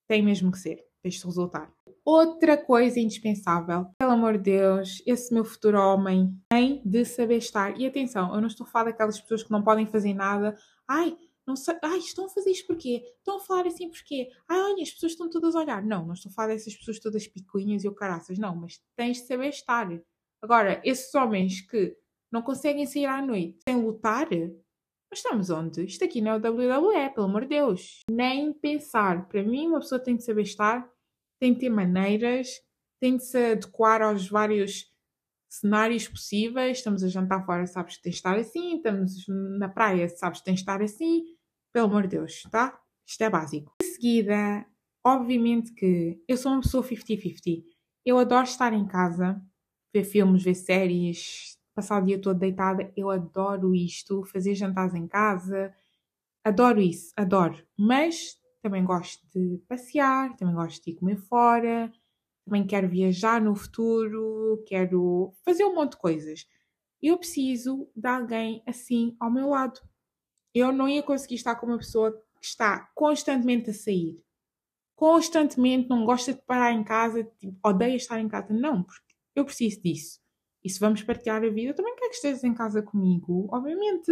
Tem 0.08 0.22
mesmo 0.22 0.50
que 0.50 0.58
ser, 0.58 0.86
para 1.02 1.10
isto 1.10 1.26
resultar. 1.26 1.70
Outra 2.02 2.56
coisa 2.56 2.98
indispensável, 2.98 3.86
pelo 3.98 4.12
amor 4.12 4.38
de 4.38 4.44
Deus, 4.44 5.02
esse 5.06 5.34
meu 5.34 5.44
futuro 5.44 5.78
homem 5.78 6.34
tem 6.50 6.80
de 6.82 7.04
saber 7.04 7.36
estar. 7.36 7.78
E 7.78 7.86
atenção, 7.86 8.34
eu 8.34 8.40
não 8.40 8.48
estou 8.48 8.66
a 8.66 8.70
falar 8.70 8.86
daquelas 8.86 9.20
pessoas 9.20 9.42
que 9.42 9.50
não 9.50 9.62
podem 9.62 9.84
fazer 9.84 10.14
nada. 10.14 10.56
Ai, 10.88 11.14
não 11.46 11.56
sei, 11.56 11.76
ai, 11.82 11.98
estão 11.98 12.26
a 12.26 12.28
fazer 12.28 12.50
isto 12.50 12.66
porquê? 12.66 13.02
Estão 13.18 13.36
a 13.36 13.40
falar 13.40 13.66
assim 13.66 13.90
porquê? 13.90 14.30
Ai, 14.48 14.60
olha, 14.60 14.82
as 14.82 14.90
pessoas 14.90 15.12
estão 15.12 15.28
todas 15.28 15.54
a 15.54 15.60
olhar. 15.60 15.82
Não, 15.84 16.06
não 16.06 16.14
estou 16.14 16.30
a 16.30 16.32
falar 16.34 16.48
dessas 16.48 16.74
pessoas 16.74 16.98
todas 16.98 17.26
picuinhas 17.26 17.84
e 17.84 17.88
o 17.88 17.94
caraças, 17.94 18.38
não, 18.38 18.56
mas 18.56 18.80
tens 18.96 19.18
de 19.18 19.26
saber 19.26 19.48
estar. 19.48 19.88
Agora, 20.42 20.80
esses 20.84 21.14
homens 21.14 21.60
que 21.60 21.96
não 22.32 22.42
conseguem 22.42 22.86
sair 22.86 23.06
à 23.06 23.20
noite 23.20 23.60
sem 23.68 23.80
lutar, 23.80 24.28
nós 24.30 25.18
estamos 25.18 25.50
onde? 25.50 25.84
Isto 25.84 26.04
aqui 26.04 26.20
não 26.20 26.32
é 26.32 26.36
o 26.36 26.38
WWE, 26.38 27.10
pelo 27.14 27.26
amor 27.26 27.42
de 27.42 27.48
Deus. 27.48 28.00
Nem 28.10 28.52
pensar. 28.52 29.28
Para 29.28 29.42
mim, 29.42 29.68
uma 29.68 29.80
pessoa 29.80 30.02
tem 30.02 30.16
de 30.16 30.24
saber 30.24 30.42
estar 30.42 30.92
tem 31.44 31.52
de 31.52 31.60
ter 31.60 31.68
maneiras, 31.68 32.48
tem 33.00 33.16
de 33.16 33.24
se 33.24 33.52
adequar 33.52 34.00
aos 34.00 34.28
vários 34.28 34.90
cenários 35.48 36.08
possíveis. 36.08 36.78
Estamos 36.78 37.02
a 37.04 37.08
jantar 37.08 37.44
fora, 37.44 37.66
sabes 37.66 37.96
que 37.96 38.02
tem 38.02 38.10
de 38.10 38.16
estar 38.16 38.38
assim. 38.38 38.76
Estamos 38.76 39.26
na 39.28 39.68
praia, 39.68 40.08
sabes 40.08 40.38
que 40.38 40.46
tem 40.46 40.54
de 40.54 40.60
estar 40.60 40.80
assim. 40.80 41.24
Pelo 41.74 41.86
amor 41.86 42.02
de 42.02 42.10
Deus, 42.16 42.44
tá? 42.52 42.80
Isto 43.04 43.22
é 43.22 43.28
básico. 43.28 43.74
Em 43.82 43.84
seguida, 43.84 44.64
obviamente 45.04 45.72
que 45.74 46.22
eu 46.28 46.36
sou 46.36 46.52
uma 46.52 46.60
pessoa 46.60 46.84
50-50. 46.84 47.64
Eu 48.06 48.16
adoro 48.16 48.44
estar 48.44 48.72
em 48.72 48.86
casa, 48.86 49.42
ver 49.92 50.04
filmes, 50.04 50.44
ver 50.44 50.54
séries, 50.54 51.58
passar 51.74 52.00
o 52.00 52.06
dia 52.06 52.20
todo 52.20 52.38
deitada. 52.38 52.92
Eu 52.96 53.10
adoro 53.10 53.74
isto, 53.74 54.24
fazer 54.26 54.54
jantares 54.54 54.94
em 54.94 55.08
casa. 55.08 55.74
Adoro 56.44 56.80
isso, 56.80 57.12
adoro. 57.16 57.66
Mas 57.76 58.36
também 58.62 58.84
gosto 58.84 59.26
de 59.34 59.58
passear, 59.68 60.36
também 60.36 60.54
gosto 60.54 60.84
de 60.84 60.92
ir 60.92 60.94
comer 60.94 61.16
fora, 61.16 61.92
também 62.44 62.64
quero 62.64 62.88
viajar 62.88 63.40
no 63.40 63.56
futuro, 63.56 64.62
quero 64.68 65.34
fazer 65.44 65.64
um 65.64 65.74
monte 65.74 65.92
de 65.92 65.98
coisas. 65.98 66.46
Eu 67.02 67.18
preciso 67.18 67.90
de 67.96 68.08
alguém 68.08 68.62
assim 68.64 69.16
ao 69.18 69.30
meu 69.30 69.48
lado. 69.48 69.80
Eu 70.54 70.72
não 70.72 70.88
ia 70.88 71.02
conseguir 71.02 71.34
estar 71.34 71.56
com 71.56 71.66
uma 71.66 71.78
pessoa 71.78 72.12
que 72.40 72.46
está 72.46 72.90
constantemente 72.94 73.70
a 73.70 73.74
sair, 73.74 74.22
constantemente 74.94 75.88
não 75.88 76.04
gosta 76.04 76.32
de 76.32 76.42
parar 76.42 76.72
em 76.72 76.84
casa, 76.84 77.24
tipo, 77.38 77.56
odeia 77.62 77.96
estar 77.96 78.20
em 78.20 78.28
casa. 78.28 78.52
Não, 78.54 78.82
porque 78.82 79.14
eu 79.34 79.44
preciso 79.44 79.82
disso. 79.82 80.20
E 80.62 80.70
se 80.70 80.80
vamos 80.80 81.02
partilhar 81.02 81.42
a 81.44 81.48
vida, 81.48 81.70
eu 81.70 81.74
também 81.74 81.94
quero 81.96 82.10
que 82.10 82.16
estejas 82.16 82.44
em 82.44 82.54
casa 82.54 82.82
comigo, 82.82 83.48
obviamente 83.52 84.10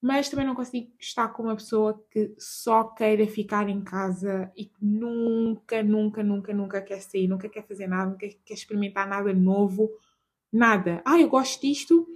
mas 0.00 0.28
também 0.28 0.46
não 0.46 0.54
consigo 0.54 0.92
estar 1.00 1.28
com 1.28 1.44
uma 1.44 1.56
pessoa 1.56 2.00
que 2.10 2.34
só 2.38 2.84
queira 2.84 3.26
ficar 3.26 3.68
em 3.68 3.80
casa 3.82 4.52
e 4.54 4.66
que 4.66 4.84
nunca, 4.84 5.82
nunca, 5.82 6.22
nunca, 6.22 6.52
nunca 6.52 6.82
quer 6.82 7.00
sair, 7.00 7.26
nunca 7.26 7.48
quer 7.48 7.66
fazer 7.66 7.86
nada, 7.86 8.10
nunca 8.10 8.28
quer 8.44 8.54
experimentar 8.54 9.08
nada 9.08 9.32
novo, 9.32 9.90
nada. 10.52 11.02
Ah, 11.04 11.20
eu 11.20 11.28
gosto 11.28 11.60
disto, 11.60 12.06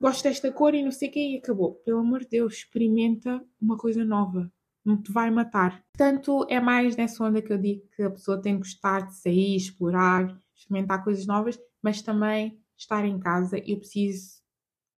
gosto 0.00 0.22
desta 0.24 0.52
cor 0.52 0.74
e 0.74 0.82
não 0.82 0.90
sei 0.90 1.08
o 1.08 1.12
que 1.12 1.34
e 1.34 1.38
acabou. 1.38 1.74
Pelo 1.84 2.00
amor 2.00 2.20
de 2.20 2.28
Deus, 2.28 2.54
experimenta 2.54 3.42
uma 3.60 3.76
coisa 3.76 4.04
nova. 4.04 4.50
Não 4.84 5.00
te 5.00 5.10
vai 5.10 5.30
matar. 5.30 5.84
Portanto, 5.92 6.46
é 6.48 6.60
mais 6.60 6.96
nessa 6.96 7.24
onda 7.24 7.42
que 7.42 7.52
eu 7.52 7.58
digo 7.58 7.82
que 7.94 8.02
a 8.02 8.10
pessoa 8.10 8.40
tem 8.40 8.54
que 8.54 8.60
gostar 8.60 9.06
de 9.06 9.16
sair, 9.16 9.56
explorar, 9.56 10.40
experimentar 10.54 11.02
coisas 11.02 11.26
novas, 11.26 11.58
mas 11.82 12.02
também 12.02 12.60
estar 12.76 13.04
em 13.04 13.18
casa. 13.18 13.58
Eu 13.58 13.78
preciso 13.78 14.40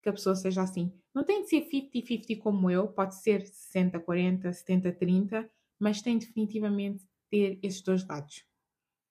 que 0.02 0.08
a 0.08 0.12
pessoa 0.12 0.36
seja 0.36 0.62
assim 0.62 0.92
não 1.18 1.24
tem 1.24 1.42
de 1.42 1.48
ser 1.48 1.68
50-50 1.68 2.38
como 2.38 2.70
eu, 2.70 2.86
pode 2.86 3.16
ser 3.16 3.42
60-40, 3.42 4.50
70-30, 4.50 5.48
mas 5.76 6.00
tem 6.00 6.16
definitivamente 6.16 6.98
de 6.98 7.08
ter 7.28 7.58
esses 7.60 7.82
dois 7.82 8.06
lados. 8.06 8.44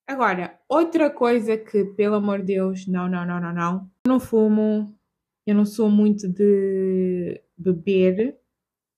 Agora, 0.08 0.58
outra 0.70 1.10
coisa 1.10 1.58
que, 1.58 1.84
pelo 1.84 2.16
amor 2.16 2.40
de 2.40 2.54
Deus, 2.54 2.88
não, 2.88 3.10
não, 3.10 3.26
não, 3.26 3.42
não, 3.42 3.54
não. 3.54 3.92
Não 4.08 4.20
fumo, 4.22 4.97
eu 5.48 5.56
não 5.56 5.66
sou 5.66 5.90
muito 5.90 6.28
de 6.28 7.42
beber, 7.58 8.38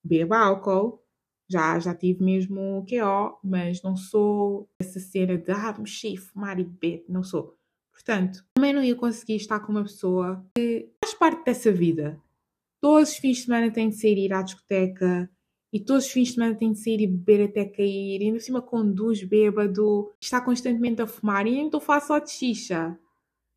bebo 0.03 0.33
álcool, 0.33 0.99
já, 1.47 1.79
já 1.79 1.93
tive 1.93 2.23
mesmo 2.23 2.83
QO, 2.89 3.37
mas 3.43 3.83
não 3.83 3.95
sou 3.95 4.67
essa 4.79 4.99
cena 4.99 5.37
de 5.37 5.51
ah, 5.51 5.75
mexer, 5.77 6.17
fumar 6.17 6.59
e 6.59 6.63
beber, 6.63 7.05
não 7.07 7.21
sou. 7.21 7.55
Portanto, 7.93 8.43
também 8.55 8.73
não 8.73 8.83
ia 8.83 8.95
conseguir 8.95 9.35
estar 9.35 9.59
com 9.59 9.71
uma 9.71 9.83
pessoa 9.83 10.43
que 10.55 10.89
faz 11.03 11.13
parte 11.13 11.45
dessa 11.45 11.71
vida. 11.71 12.19
Todos 12.81 13.11
os 13.11 13.17
fins 13.17 13.37
de 13.37 13.43
semana 13.43 13.71
tem 13.71 13.89
de 13.89 13.95
sair 13.95 14.17
ir 14.17 14.33
à 14.33 14.41
discoteca 14.41 15.29
e 15.71 15.79
todos 15.79 16.05
os 16.05 16.11
fins 16.11 16.29
de 16.29 16.33
semana 16.35 16.55
tem 16.55 16.71
de 16.71 16.79
sair 16.79 17.01
e 17.01 17.07
beber 17.07 17.49
até 17.49 17.65
cair. 17.65 18.21
E 18.21 18.25
ainda 18.25 18.39
cima 18.39 18.61
conduz 18.61 19.21
bêbado, 19.23 20.11
está 20.19 20.41
constantemente 20.41 21.01
a 21.01 21.07
fumar. 21.07 21.45
E 21.45 21.51
nem 21.51 21.65
estou 21.65 21.79
a 21.79 21.81
falar 21.81 22.01
só 22.01 22.19
de 22.19 22.31
xixa. 22.31 22.97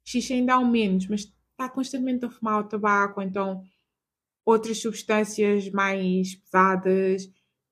xixi 0.04 0.34
ainda 0.34 0.54
ao 0.54 0.64
menos, 0.66 1.06
mas 1.06 1.32
está 1.52 1.68
constantemente 1.68 2.24
a 2.24 2.30
fumar 2.30 2.60
o 2.60 2.68
tabaco, 2.68 3.22
então 3.22 3.62
outras 4.44 4.80
substâncias 4.80 5.70
mais 5.70 6.34
pesadas, 6.34 7.30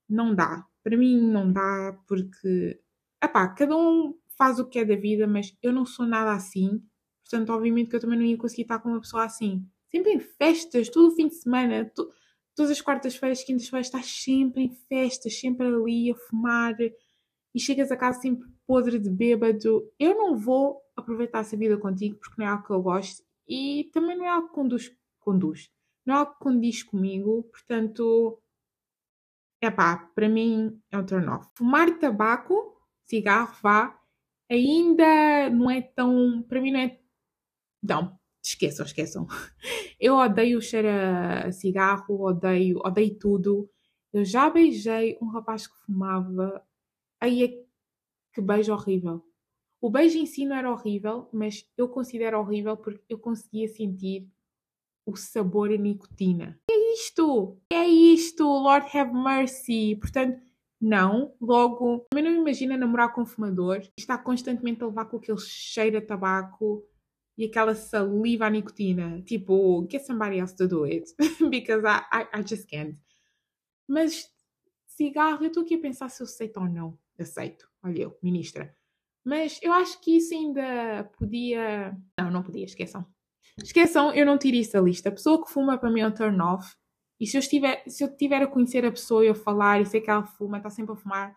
não 0.08 0.34
dá. 0.34 0.64
Para 0.82 0.96
mim 0.96 1.20
não 1.20 1.52
dá 1.52 1.98
porque, 2.06 2.80
epá, 3.22 3.48
cada 3.48 3.76
um 3.76 4.14
faz 4.36 4.58
o 4.58 4.66
que 4.66 4.78
é 4.78 4.84
da 4.84 4.96
vida, 4.96 5.26
mas 5.26 5.56
eu 5.62 5.72
não 5.72 5.84
sou 5.84 6.06
nada 6.06 6.32
assim. 6.32 6.82
Portanto, 7.24 7.50
obviamente 7.52 7.90
que 7.90 7.96
eu 7.96 8.00
também 8.00 8.18
não 8.18 8.24
ia 8.24 8.36
conseguir 8.36 8.62
estar 8.62 8.78
com 8.78 8.88
uma 8.88 9.00
pessoa 9.00 9.24
assim. 9.24 9.66
Sempre 9.90 10.12
em 10.12 10.20
festas, 10.20 10.88
todo 10.88 11.08
o 11.08 11.14
fim 11.14 11.28
de 11.28 11.34
semana, 11.34 11.84
to, 11.84 12.10
todas 12.54 12.70
as 12.70 12.80
quartas-feiras, 12.80 13.42
quintas-feiras, 13.42 13.86
estás 13.86 14.06
sempre 14.06 14.62
em 14.62 14.70
festas, 14.88 15.38
sempre 15.38 15.66
ali 15.66 16.10
a 16.10 16.14
fumar 16.14 16.76
e 17.54 17.60
chegas 17.60 17.90
a 17.90 17.96
casa 17.96 18.20
sempre 18.20 18.48
podre 18.66 18.98
de 18.98 19.10
bêbado. 19.10 19.90
Eu 19.98 20.16
não 20.16 20.36
vou 20.36 20.80
aproveitar 20.96 21.40
essa 21.40 21.56
vida 21.56 21.76
contigo 21.76 22.16
porque 22.16 22.36
não 22.38 22.46
é 22.46 22.50
algo 22.50 22.64
que 22.64 22.72
eu 22.72 22.82
gosto 22.82 23.22
e 23.50 23.90
também 23.92 24.16
não 24.16 24.24
é 24.24 24.28
algo 24.28 24.48
que 24.48 24.54
conduz, 24.54 24.96
conduz. 25.18 25.72
Não 26.06 26.14
é 26.14 26.18
algo 26.18 26.32
que 26.34 26.38
condiz 26.38 26.84
comigo, 26.84 27.42
portanto, 27.50 28.40
é 29.60 29.68
pá, 29.70 30.08
para 30.14 30.28
mim 30.28 30.80
é 30.88 30.96
um 30.96 31.04
turn 31.04 31.28
off. 31.28 31.48
Fumar 31.56 31.98
tabaco, 31.98 32.80
cigarro, 33.04 33.56
vá, 33.60 34.00
ainda 34.48 35.50
não 35.50 35.68
é 35.68 35.82
tão. 35.82 36.42
Para 36.44 36.60
mim 36.60 36.70
não 36.70 36.80
é. 36.80 37.00
Não, 37.82 38.18
esqueçam, 38.42 38.86
esqueçam. 38.86 39.26
Eu 39.98 40.14
odeio 40.14 40.58
o 40.58 40.62
cheiro 40.62 40.88
a 40.88 41.50
cigarro, 41.50 42.22
odeio, 42.22 42.78
odeio 42.84 43.18
tudo. 43.18 43.68
Eu 44.12 44.24
já 44.24 44.48
beijei 44.48 45.18
um 45.20 45.26
rapaz 45.26 45.66
que 45.66 45.76
fumava. 45.84 46.64
Aí 47.20 47.44
é 47.44 47.48
que 48.32 48.40
beijo 48.40 48.72
horrível. 48.72 49.24
O 49.80 49.88
beijo 49.90 50.18
em 50.18 50.26
si 50.26 50.44
não 50.44 50.56
era 50.56 50.70
horrível, 50.70 51.28
mas 51.32 51.66
eu 51.76 51.88
considero 51.88 52.38
horrível 52.38 52.76
porque 52.76 53.02
eu 53.08 53.18
conseguia 53.18 53.66
sentir 53.66 54.28
o 55.06 55.16
sabor 55.16 55.72
a 55.72 55.76
nicotina. 55.76 56.60
É 56.70 56.92
isto! 56.92 57.58
É 57.72 57.86
isto! 57.86 58.44
Lord 58.44 58.86
have 58.96 59.12
mercy! 59.12 59.96
Portanto, 59.96 60.40
não, 60.80 61.34
logo, 61.40 62.06
também 62.10 62.24
não 62.24 62.40
imagina 62.40 62.76
namorar 62.76 63.12
com 63.12 63.22
um 63.22 63.26
fumador 63.26 63.82
e 63.82 64.00
estar 64.00 64.18
constantemente 64.18 64.82
a 64.82 64.86
levar 64.86 65.06
com 65.06 65.16
aquele 65.16 65.38
cheiro 65.38 65.98
a 65.98 66.00
tabaco 66.00 66.86
e 67.36 67.44
aquela 67.44 67.74
saliva 67.74 68.46
à 68.46 68.50
nicotina. 68.50 69.22
Tipo, 69.22 69.86
get 69.90 70.04
somebody 70.04 70.38
else 70.38 70.54
to 70.54 70.68
do 70.68 70.84
it. 70.84 71.10
Because 71.50 71.86
I, 71.86 72.02
I, 72.12 72.40
I 72.40 72.42
just 72.42 72.68
can't. 72.68 72.98
Mas 73.88 74.30
cigarro, 74.86 75.44
eu 75.44 75.48
estou 75.48 75.62
aqui 75.62 75.74
a 75.74 75.80
pensar 75.80 76.08
se 76.10 76.22
eu 76.22 76.24
aceito 76.24 76.60
ou 76.60 76.68
não. 76.68 76.98
Aceito. 77.18 77.68
Olha 77.82 78.02
eu, 78.02 78.18
ministra. 78.22 78.74
Mas 79.30 79.60
eu 79.62 79.72
acho 79.72 80.00
que 80.00 80.16
isso 80.16 80.34
ainda 80.34 81.04
podia. 81.16 81.96
Não, 82.18 82.32
não 82.32 82.42
podia, 82.42 82.64
esqueçam. 82.64 83.06
Esqueçam, 83.62 84.12
eu 84.12 84.26
não 84.26 84.36
tiro 84.36 84.56
isso 84.56 84.72
da 84.72 84.80
lista. 84.80 85.08
A 85.08 85.12
pessoa 85.12 85.44
que 85.44 85.52
fuma 85.52 85.78
para 85.78 85.88
mim 85.88 86.00
é 86.00 86.08
um 86.08 86.12
turn 86.12 86.42
off. 86.42 86.74
E 87.20 87.28
se 87.28 87.36
eu, 87.36 87.38
estiver, 87.38 87.80
se 87.86 88.02
eu 88.02 88.16
tiver 88.16 88.42
a 88.42 88.48
conhecer 88.48 88.84
a 88.84 88.90
pessoa 88.90 89.24
e 89.24 89.28
eu 89.28 89.34
falar 89.36 89.80
e 89.80 89.86
sei 89.86 90.00
que 90.00 90.10
ela 90.10 90.26
fuma, 90.26 90.56
está 90.56 90.68
sempre 90.68 90.94
a 90.94 90.96
fumar 90.96 91.36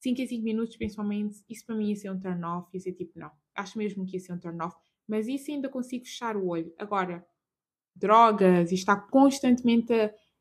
5 0.00 0.22
em 0.22 0.26
5 0.26 0.42
minutos, 0.42 0.76
principalmente, 0.78 1.44
isso 1.50 1.66
para 1.66 1.74
mim 1.74 1.90
ia 1.90 1.96
ser 1.96 2.10
um 2.10 2.18
turn 2.18 2.42
off, 2.46 2.70
ia 2.72 2.80
ser 2.80 2.92
tipo, 2.94 3.18
não. 3.18 3.30
Acho 3.54 3.76
mesmo 3.76 4.06
que 4.06 4.16
ia 4.16 4.20
ser 4.20 4.32
um 4.32 4.38
turn 4.38 4.62
off. 4.62 4.74
Mas 5.06 5.28
isso 5.28 5.50
ainda 5.50 5.68
consigo 5.68 6.06
fechar 6.06 6.34
o 6.34 6.46
olho. 6.46 6.72
Agora, 6.78 7.26
drogas 7.94 8.72
e 8.72 8.74
estar 8.74 8.96
constantemente 9.10 9.92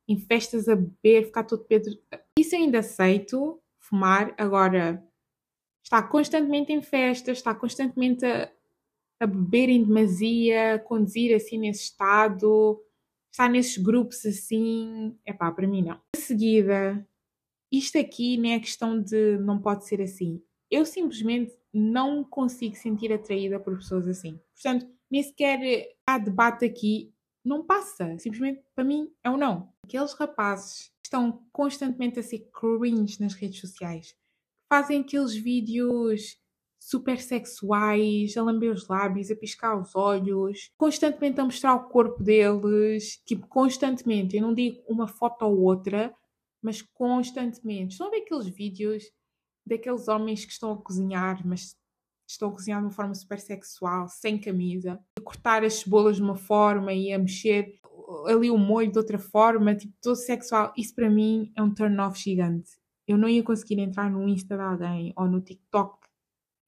em 0.08 0.18
festas 0.18 0.70
a 0.70 0.76
beber, 0.78 1.26
ficar 1.26 1.44
todo 1.44 1.66
pedro. 1.66 1.92
Isso 2.40 2.56
ainda 2.56 2.80
aceito, 2.80 3.62
fumar. 3.78 4.34
Agora, 4.38 5.06
estar 5.88 6.04
constantemente 6.04 6.74
em 6.74 6.82
festas, 6.82 7.38
estar 7.38 7.56
constantemente 7.56 8.26
a, 8.26 8.52
a 9.22 9.26
beber 9.26 9.70
em 9.70 9.84
demasia, 9.84 10.84
conduzir 10.86 11.34
assim 11.34 11.58
nesse 11.58 11.84
estado 11.84 12.84
estar 13.38 13.50
nesses 13.50 13.78
grupos 13.78 14.26
assim, 14.26 15.16
é 15.24 15.32
pá, 15.32 15.52
para 15.52 15.68
mim 15.68 15.84
não. 15.84 16.02
Em 16.16 16.20
seguida, 16.20 17.08
isto 17.72 17.98
aqui 18.00 18.36
nem 18.36 18.54
é 18.54 18.60
questão 18.60 19.00
de 19.00 19.38
não 19.38 19.62
pode 19.62 19.86
ser 19.88 20.02
assim. 20.02 20.42
Eu 20.72 20.86
simplesmente 20.86 21.54
não 21.72 22.24
consigo 22.24 22.76
sentir 22.76 23.14
atraída 23.14 23.60
por 23.60 23.78
pessoas 23.78 24.08
assim. 24.08 24.42
Portanto, 24.56 24.88
nem 25.10 25.22
sequer 25.22 25.60
há 26.06 26.18
debate 26.18 26.66
aqui, 26.66 27.14
não 27.46 27.64
passa. 27.64 28.18
Simplesmente, 28.18 28.64
para 28.74 28.84
mim, 28.84 29.14
é 29.24 29.30
um 29.30 29.38
não. 29.38 29.72
Aqueles 29.84 30.14
rapazes 30.14 30.88
que 31.02 31.06
estão 31.06 31.46
constantemente 31.54 32.20
a 32.20 32.24
ser 32.24 32.50
cringe 32.52 33.22
nas 33.22 33.36
redes 33.36 33.62
sociais, 33.62 34.16
fazem 34.70 35.02
aqueles 35.02 35.34
vídeos 35.36 36.38
super 36.80 37.20
sexuais, 37.20 38.38
a 38.38 38.44
lamber 38.44 38.72
os 38.72 38.88
lábios, 38.88 39.30
a 39.30 39.36
piscar 39.36 39.80
os 39.80 39.96
olhos, 39.96 40.72
constantemente 40.78 41.40
a 41.42 41.46
mostrar 41.46 41.76
o 41.76 41.90
corpo 41.90 42.24
deles, 42.24 43.22
tipo, 43.26 43.48
constantemente. 43.48 44.38
Eu 44.38 44.44
não 44.44 44.54
digo 44.54 44.82
uma 44.88 45.08
foto 45.08 45.44
ou 45.44 45.60
outra, 45.64 46.14
mas 46.62 46.82
constantemente. 46.82 47.94
Estão 47.94 48.08
a 48.08 48.12
ver 48.12 48.18
aqueles 48.18 48.48
vídeos 48.48 49.04
daqueles 49.66 50.08
homens 50.08 50.46
que 50.46 50.52
estão 50.52 50.72
a 50.72 50.78
cozinhar, 50.82 51.46
mas 51.46 51.76
estão 52.28 52.50
a 52.50 52.52
cozinhar 52.52 52.80
de 52.80 52.86
uma 52.86 52.94
forma 52.94 53.14
super 53.16 53.40
sexual, 53.40 54.08
sem 54.08 54.40
camisa, 54.40 55.00
a 55.18 55.22
cortar 55.22 55.64
as 55.64 55.76
cebolas 55.76 56.18
de 56.18 56.22
uma 56.22 56.36
forma 56.36 56.94
e 56.94 57.12
a 57.12 57.20
mexer 57.20 57.80
ali 58.26 58.50
o 58.50 58.58
molho 58.58 58.92
de 58.92 58.98
outra 58.98 59.20
forma, 59.20 59.76
tipo, 59.76 59.94
todo 60.02 60.16
sexual. 60.16 60.74
Isso 60.78 60.96
para 60.96 61.10
mim 61.10 61.52
é 61.56 61.62
um 61.62 61.74
turn 61.74 62.00
off 62.00 62.18
gigante. 62.18 62.72
Eu 63.08 63.18
não 63.18 63.30
ia 63.30 63.42
conseguir 63.42 63.80
entrar 63.80 64.12
no 64.12 64.28
Insta 64.28 64.56
de 64.56 64.62
alguém 64.62 65.14
ou 65.16 65.28
no 65.28 65.40
TikTok 65.40 66.08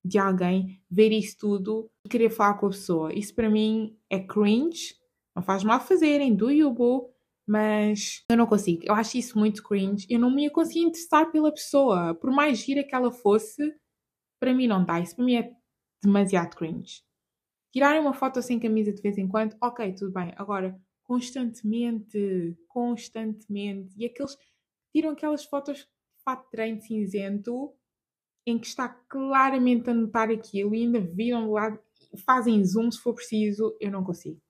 de 0.04 0.18
alguém, 0.18 0.82
ver 0.90 1.12
isso 1.12 1.38
tudo 1.38 1.92
e 2.06 2.10
querer 2.10 2.30
falar 2.30 2.56
com 2.56 2.68
a 2.68 2.70
pessoa. 2.70 3.14
Isso 3.14 3.36
para 3.36 3.50
mim 3.50 3.98
é 4.10 4.20
cringe. 4.20 4.96
Não 5.36 5.44
faz 5.44 5.64
mal 5.64 5.80
fazerem, 5.80 6.36
do 6.36 6.50
you 6.50 6.72
boo, 6.72 7.14
mas 7.46 8.24
eu 8.30 8.38
não 8.38 8.46
consigo. 8.46 8.84
Eu 8.86 8.94
acho 8.94 9.18
isso 9.18 9.38
muito 9.38 9.62
cringe. 9.64 10.08
Eu 10.10 10.20
não 10.20 10.32
me 10.32 10.44
ia 10.44 10.52
conseguir 10.52 10.82
interessar 10.82 11.32
pela 11.32 11.52
pessoa. 11.52 12.16
Por 12.16 12.32
mais 12.32 12.60
gira 12.60 12.84
que 12.84 12.96
ela 12.96 13.12
fosse, 13.12 13.76
para 14.40 14.54
mim 14.54 14.68
não 14.68 14.84
dá. 14.84 15.00
Isso 15.00 15.16
para 15.16 15.26
mim 15.26 15.36
é 15.36 15.52
demasiado 16.02 16.56
cringe. 16.56 17.04
Tirarem 17.72 18.02
uma 18.02 18.14
foto 18.14 18.42
sem 18.42 18.60
camisa 18.60 18.92
de 18.92 19.02
vez 19.02 19.18
em 19.18 19.28
quando, 19.28 19.56
ok, 19.62 19.94
tudo 19.94 20.12
bem. 20.12 20.34
Agora, 20.38 20.80
constantemente, 21.04 22.58
constantemente. 22.68 23.94
E 23.98 24.06
aqueles 24.06 24.36
tiram 24.92 25.12
aquelas 25.12 25.46
fotos 25.46 25.88
fato 26.24 26.46
de 26.46 26.52
treino 26.52 26.82
cinzento 26.82 27.74
em 28.46 28.58
que 28.58 28.68
está 28.68 28.90
claramente 28.90 29.90
a 29.90 29.94
notar 29.94 30.30
aquilo 30.30 30.74
e 30.74 30.84
ainda 30.84 31.00
viram 31.00 31.46
de 31.46 31.52
lado, 31.52 31.80
fazem 32.26 32.64
zoom 32.64 32.92
se 32.92 33.00
for 33.00 33.14
preciso, 33.14 33.76
eu 33.80 33.92
não 33.92 34.04
consigo. 34.04 34.42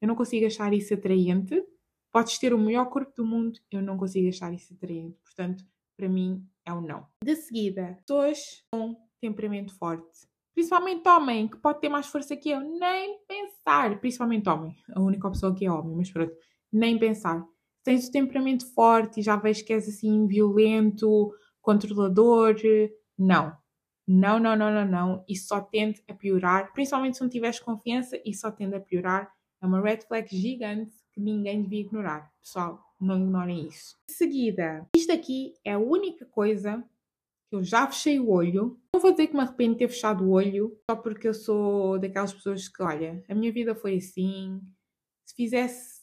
Eu 0.00 0.08
não 0.08 0.14
consigo 0.14 0.46
achar 0.46 0.72
isso 0.72 0.94
atraente. 0.94 1.64
Podes 2.12 2.38
ter 2.38 2.54
o 2.54 2.58
melhor 2.58 2.86
corpo 2.86 3.12
do 3.16 3.26
mundo, 3.26 3.58
eu 3.70 3.82
não 3.82 3.96
consigo 3.96 4.28
achar 4.28 4.52
isso 4.52 4.72
atraente. 4.72 5.18
Portanto, 5.22 5.64
para 5.96 6.08
mim 6.08 6.46
é 6.64 6.72
um 6.72 6.80
não. 6.80 7.06
De 7.22 7.34
seguida, 7.34 7.98
pessoas 8.06 8.64
com 8.72 8.96
temperamento 9.20 9.76
forte. 9.76 10.28
Principalmente 10.54 11.08
homem, 11.08 11.48
que 11.48 11.56
pode 11.56 11.80
ter 11.80 11.88
mais 11.88 12.06
força 12.06 12.36
que 12.36 12.50
eu. 12.50 12.60
Nem 12.60 13.18
pensar. 13.26 14.00
Principalmente 14.00 14.48
homem. 14.48 14.76
A 14.94 15.00
única 15.00 15.30
pessoa 15.30 15.54
que 15.54 15.64
é 15.64 15.70
homem, 15.70 15.96
mas 15.96 16.10
pronto. 16.10 16.34
Nem 16.72 16.98
pensar. 16.98 17.46
Tens 17.88 18.06
o 18.06 18.12
temperamento 18.12 18.66
forte 18.74 19.18
e 19.18 19.22
já 19.22 19.34
vejo 19.34 19.64
que 19.64 19.72
és 19.72 19.88
assim 19.88 20.26
violento, 20.26 21.34
controlador, 21.62 22.54
não. 23.18 23.56
Não, 24.06 24.38
não, 24.38 24.54
não, 24.54 24.70
não, 24.70 24.84
não. 24.84 25.24
Isso 25.26 25.48
só 25.48 25.62
tende 25.62 26.04
a 26.06 26.12
piorar, 26.12 26.70
principalmente 26.74 27.16
se 27.16 27.22
não 27.22 27.30
tiveres 27.30 27.58
confiança, 27.58 28.20
isso 28.26 28.42
só 28.42 28.50
tende 28.50 28.74
a 28.74 28.80
piorar. 28.80 29.32
É 29.62 29.66
uma 29.66 29.80
red 29.80 30.02
flag 30.06 30.28
gigante 30.36 30.92
que 31.14 31.18
ninguém 31.18 31.62
devia 31.62 31.80
ignorar. 31.80 32.30
Pessoal, 32.42 32.78
não 33.00 33.22
ignorem 33.22 33.66
isso. 33.66 33.96
De 34.06 34.12
seguida, 34.12 34.86
isto 34.94 35.10
aqui 35.10 35.54
é 35.64 35.72
a 35.72 35.78
única 35.78 36.26
coisa 36.26 36.84
que 37.48 37.56
eu 37.56 37.64
já 37.64 37.86
fechei 37.86 38.20
o 38.20 38.28
olho. 38.28 38.78
Não 38.94 39.00
vou 39.00 39.12
dizer 39.12 39.28
que 39.28 39.34
me 39.34 39.40
arrependo 39.40 39.72
de 39.72 39.78
ter 39.78 39.88
fechado 39.88 40.24
o 40.24 40.32
olho, 40.32 40.78
só 40.90 40.94
porque 40.94 41.26
eu 41.26 41.32
sou 41.32 41.98
daquelas 41.98 42.34
pessoas 42.34 42.68
que, 42.68 42.82
olha, 42.82 43.24
a 43.26 43.34
minha 43.34 43.50
vida 43.50 43.74
foi 43.74 43.96
assim. 43.96 44.60
Se 45.26 45.34
fizesse, 45.34 45.97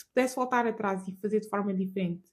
se 0.00 0.06
pudesse 0.06 0.36
voltar 0.36 0.66
atrás 0.66 1.06
e 1.06 1.12
fazer 1.16 1.40
de 1.40 1.48
forma 1.48 1.74
diferente, 1.74 2.30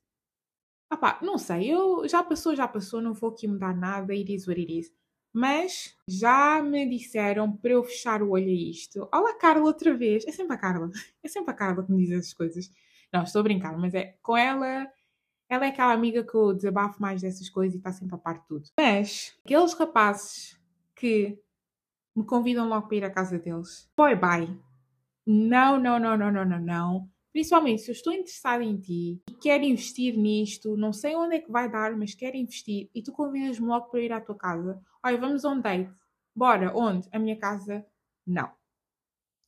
ah 0.90 0.98
pá, 0.98 1.20
não 1.22 1.38
sei, 1.38 1.70
eu 1.70 2.08
já 2.08 2.24
passou, 2.24 2.56
já 2.56 2.68
passou, 2.68 3.02
não 3.02 3.14
vou 3.14 3.30
aqui 3.30 3.48
mudar 3.48 3.76
nada, 3.76 4.14
it 4.14 4.34
is 4.34 4.48
what 4.48 4.60
it 4.60 4.80
is. 4.80 4.92
Mas 5.34 5.96
já 6.08 6.64
me 6.64 6.90
disseram 6.90 7.52
para 7.52 7.72
eu 7.72 7.84
fechar 7.84 8.24
o 8.24 8.32
olho 8.32 8.48
a 8.48 8.52
isto. 8.52 9.08
Olá, 9.14 9.36
Carla, 9.36 9.66
outra 9.66 9.96
vez. 9.96 10.26
É 10.26 10.32
sempre 10.32 10.56
a 10.56 10.58
Carla. 10.58 10.90
É 11.22 11.28
sempre 11.28 11.52
a 11.52 11.54
Carla 11.54 11.86
que 11.86 11.92
me 11.92 12.02
diz 12.02 12.12
essas 12.12 12.34
coisas. 12.34 12.72
Não, 13.14 13.22
estou 13.22 13.42
a 13.42 13.44
brincar, 13.44 13.78
mas 13.78 13.94
é 13.94 14.18
com 14.24 14.36
ela. 14.36 14.90
Ela 15.50 15.66
é 15.66 15.70
aquela 15.70 15.94
amiga 15.94 16.24
que 16.24 16.34
eu 16.34 16.54
desabafo 16.54 17.00
mais 17.00 17.22
dessas 17.22 17.50
coisas 17.50 17.76
e 17.76 17.78
está 17.78 17.92
sempre 17.92 18.16
a 18.16 18.18
par 18.18 18.40
de 18.40 18.48
tudo. 18.48 18.70
Mas 18.80 19.38
aqueles 19.46 19.74
rapazes 19.74 20.60
que 20.96 21.38
me 22.16 22.26
convidam 22.26 22.68
logo 22.68 22.88
para 22.88 22.98
ir 22.98 23.04
à 23.04 23.12
casa 23.12 23.38
deles. 23.38 23.88
Boy, 23.96 24.16
bye. 24.16 24.60
Não, 25.26 25.78
não, 25.78 26.00
não, 26.00 26.18
não, 26.18 26.32
não, 26.32 26.46
não, 26.46 26.60
não. 26.60 27.12
Principalmente 27.32 27.82
se 27.82 27.92
eu 27.92 27.94
estou 27.94 28.14
interessada 28.14 28.64
em 28.64 28.78
ti 28.78 29.22
e 29.30 29.34
quero 29.36 29.64
investir 29.64 30.18
nisto, 30.18 30.76
não 30.76 30.92
sei 30.92 31.16
onde 31.16 31.36
é 31.36 31.40
que 31.40 31.52
vai 31.52 31.70
dar, 31.70 31.96
mas 31.96 32.16
quero 32.16 32.38
investir 32.38 32.90
e 32.94 33.02
tu 33.02 33.12
convidas-me 33.12 33.68
logo 33.68 33.90
para 33.90 34.02
ir 34.02 34.12
à 34.12 34.22
tua 34.22 34.36
casa. 34.36 34.82
Olha, 35.04 35.18
vamos 35.18 35.46
a 35.46 35.50
um 35.50 35.62
date. 35.62 35.92
Bora, 36.36 36.72
onde? 36.76 37.08
A 37.12 37.20
minha 37.20 37.38
casa? 37.38 37.86
Não. 38.26 38.52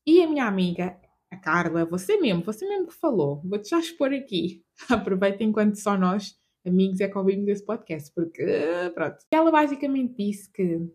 E 0.05 0.21
a 0.21 0.27
minha 0.27 0.45
amiga, 0.45 0.99
a 1.31 1.37
Carla, 1.37 1.85
você 1.85 2.17
mesmo, 2.17 2.43
você 2.43 2.67
mesmo 2.67 2.87
que 2.87 2.93
falou, 2.93 3.41
vou-te 3.43 3.69
já 3.69 3.79
expor 3.79 4.13
aqui. 4.13 4.63
Aproveita 4.89 5.43
enquanto 5.43 5.75
só 5.75 5.97
nós, 5.97 6.37
amigos, 6.65 6.99
é 6.99 7.07
que 7.07 7.17
ouvimos 7.17 7.47
esse 7.47 7.65
podcast, 7.65 8.11
porque, 8.13 8.43
pronto. 8.93 9.17
Ela 9.31 9.51
basicamente 9.51 10.15
disse 10.15 10.51
que 10.51 10.89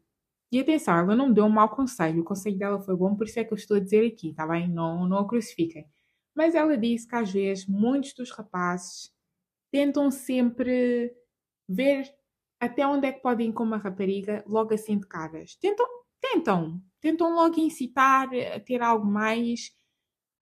e 0.55 0.61
atenção, 0.61 0.97
ela 0.97 1.16
não 1.16 1.28
me 1.28 1.35
deu 1.35 1.47
um 1.47 1.49
mau 1.49 1.68
conselho, 1.68 2.20
o 2.20 2.24
conselho 2.24 2.57
dela 2.57 2.80
foi 2.80 2.95
bom, 2.95 3.16
por 3.16 3.26
isso 3.26 3.41
é 3.41 3.45
que 3.45 3.53
eu 3.53 3.57
estou 3.57 3.76
a 3.76 3.80
dizer 3.80 4.07
aqui, 4.07 4.32
tá 4.32 4.47
bem? 4.47 4.68
Não, 4.68 5.05
não 5.05 5.18
a 5.18 5.26
crucifiquem. 5.26 5.85
Mas 6.35 6.55
ela 6.55 6.76
disse 6.76 7.07
que 7.07 7.14
às 7.14 7.30
vezes 7.30 7.66
muitos 7.66 8.12
dos 8.14 8.30
rapazes 8.30 9.12
tentam 9.70 10.11
sempre 10.11 11.14
ver 11.68 12.12
até 12.61 12.87
onde 12.87 13.07
é 13.07 13.12
que 13.12 13.20
podem 13.20 13.51
ir 13.51 13.53
com 13.53 13.62
uma 13.62 13.76
rapariga 13.76 14.45
logo 14.47 14.72
assim 14.72 14.99
de 14.99 15.07
caras. 15.07 15.57
Tentam, 15.57 15.87
tentam, 16.20 16.82
tentam 17.01 17.35
logo 17.35 17.61
incitar 17.61 18.28
a 18.55 18.61
ter 18.61 18.82
algo 18.82 19.07
mais 19.07 19.70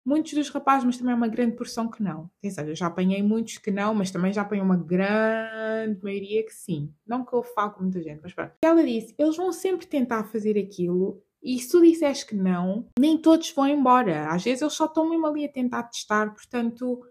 muitos 0.04 0.32
dos 0.32 0.48
rapazes, 0.48 0.84
mas 0.84 0.96
também 0.96 1.12
é 1.12 1.16
uma 1.16 1.28
grande 1.28 1.56
porção 1.56 1.88
que 1.88 2.02
não. 2.02 2.30
Atenção, 2.38 2.66
eu 2.66 2.74
já 2.74 2.86
apanhei 2.86 3.22
muitos 3.22 3.58
que 3.58 3.70
não, 3.70 3.94
mas 3.94 4.10
também 4.10 4.32
já 4.32 4.42
apanhei 4.42 4.64
uma 4.64 4.76
grande 4.76 6.02
maioria 6.02 6.44
que 6.44 6.52
sim. 6.52 6.92
Não 7.06 7.24
que 7.24 7.32
eu 7.32 7.42
falo 7.42 7.72
com 7.72 7.82
muita 7.82 8.02
gente, 8.02 8.20
mas 8.22 8.34
pronto. 8.34 8.52
Ela 8.62 8.84
disse, 8.84 9.14
eles 9.18 9.36
vão 9.36 9.52
sempre 9.52 9.86
tentar 9.86 10.24
fazer 10.24 10.58
aquilo 10.58 11.22
e 11.42 11.58
se 11.58 11.70
tu 11.70 11.80
disseres 11.82 12.22
que 12.22 12.34
não, 12.34 12.88
nem 12.98 13.18
todos 13.18 13.50
vão 13.50 13.66
embora. 13.66 14.28
Às 14.30 14.44
vezes 14.44 14.62
eles 14.62 14.74
só 14.74 14.86
estão 14.86 15.08
mesmo 15.08 15.26
ali 15.26 15.44
a 15.44 15.52
tentar 15.52 15.84
testar, 15.84 16.32
portanto, 16.32 17.04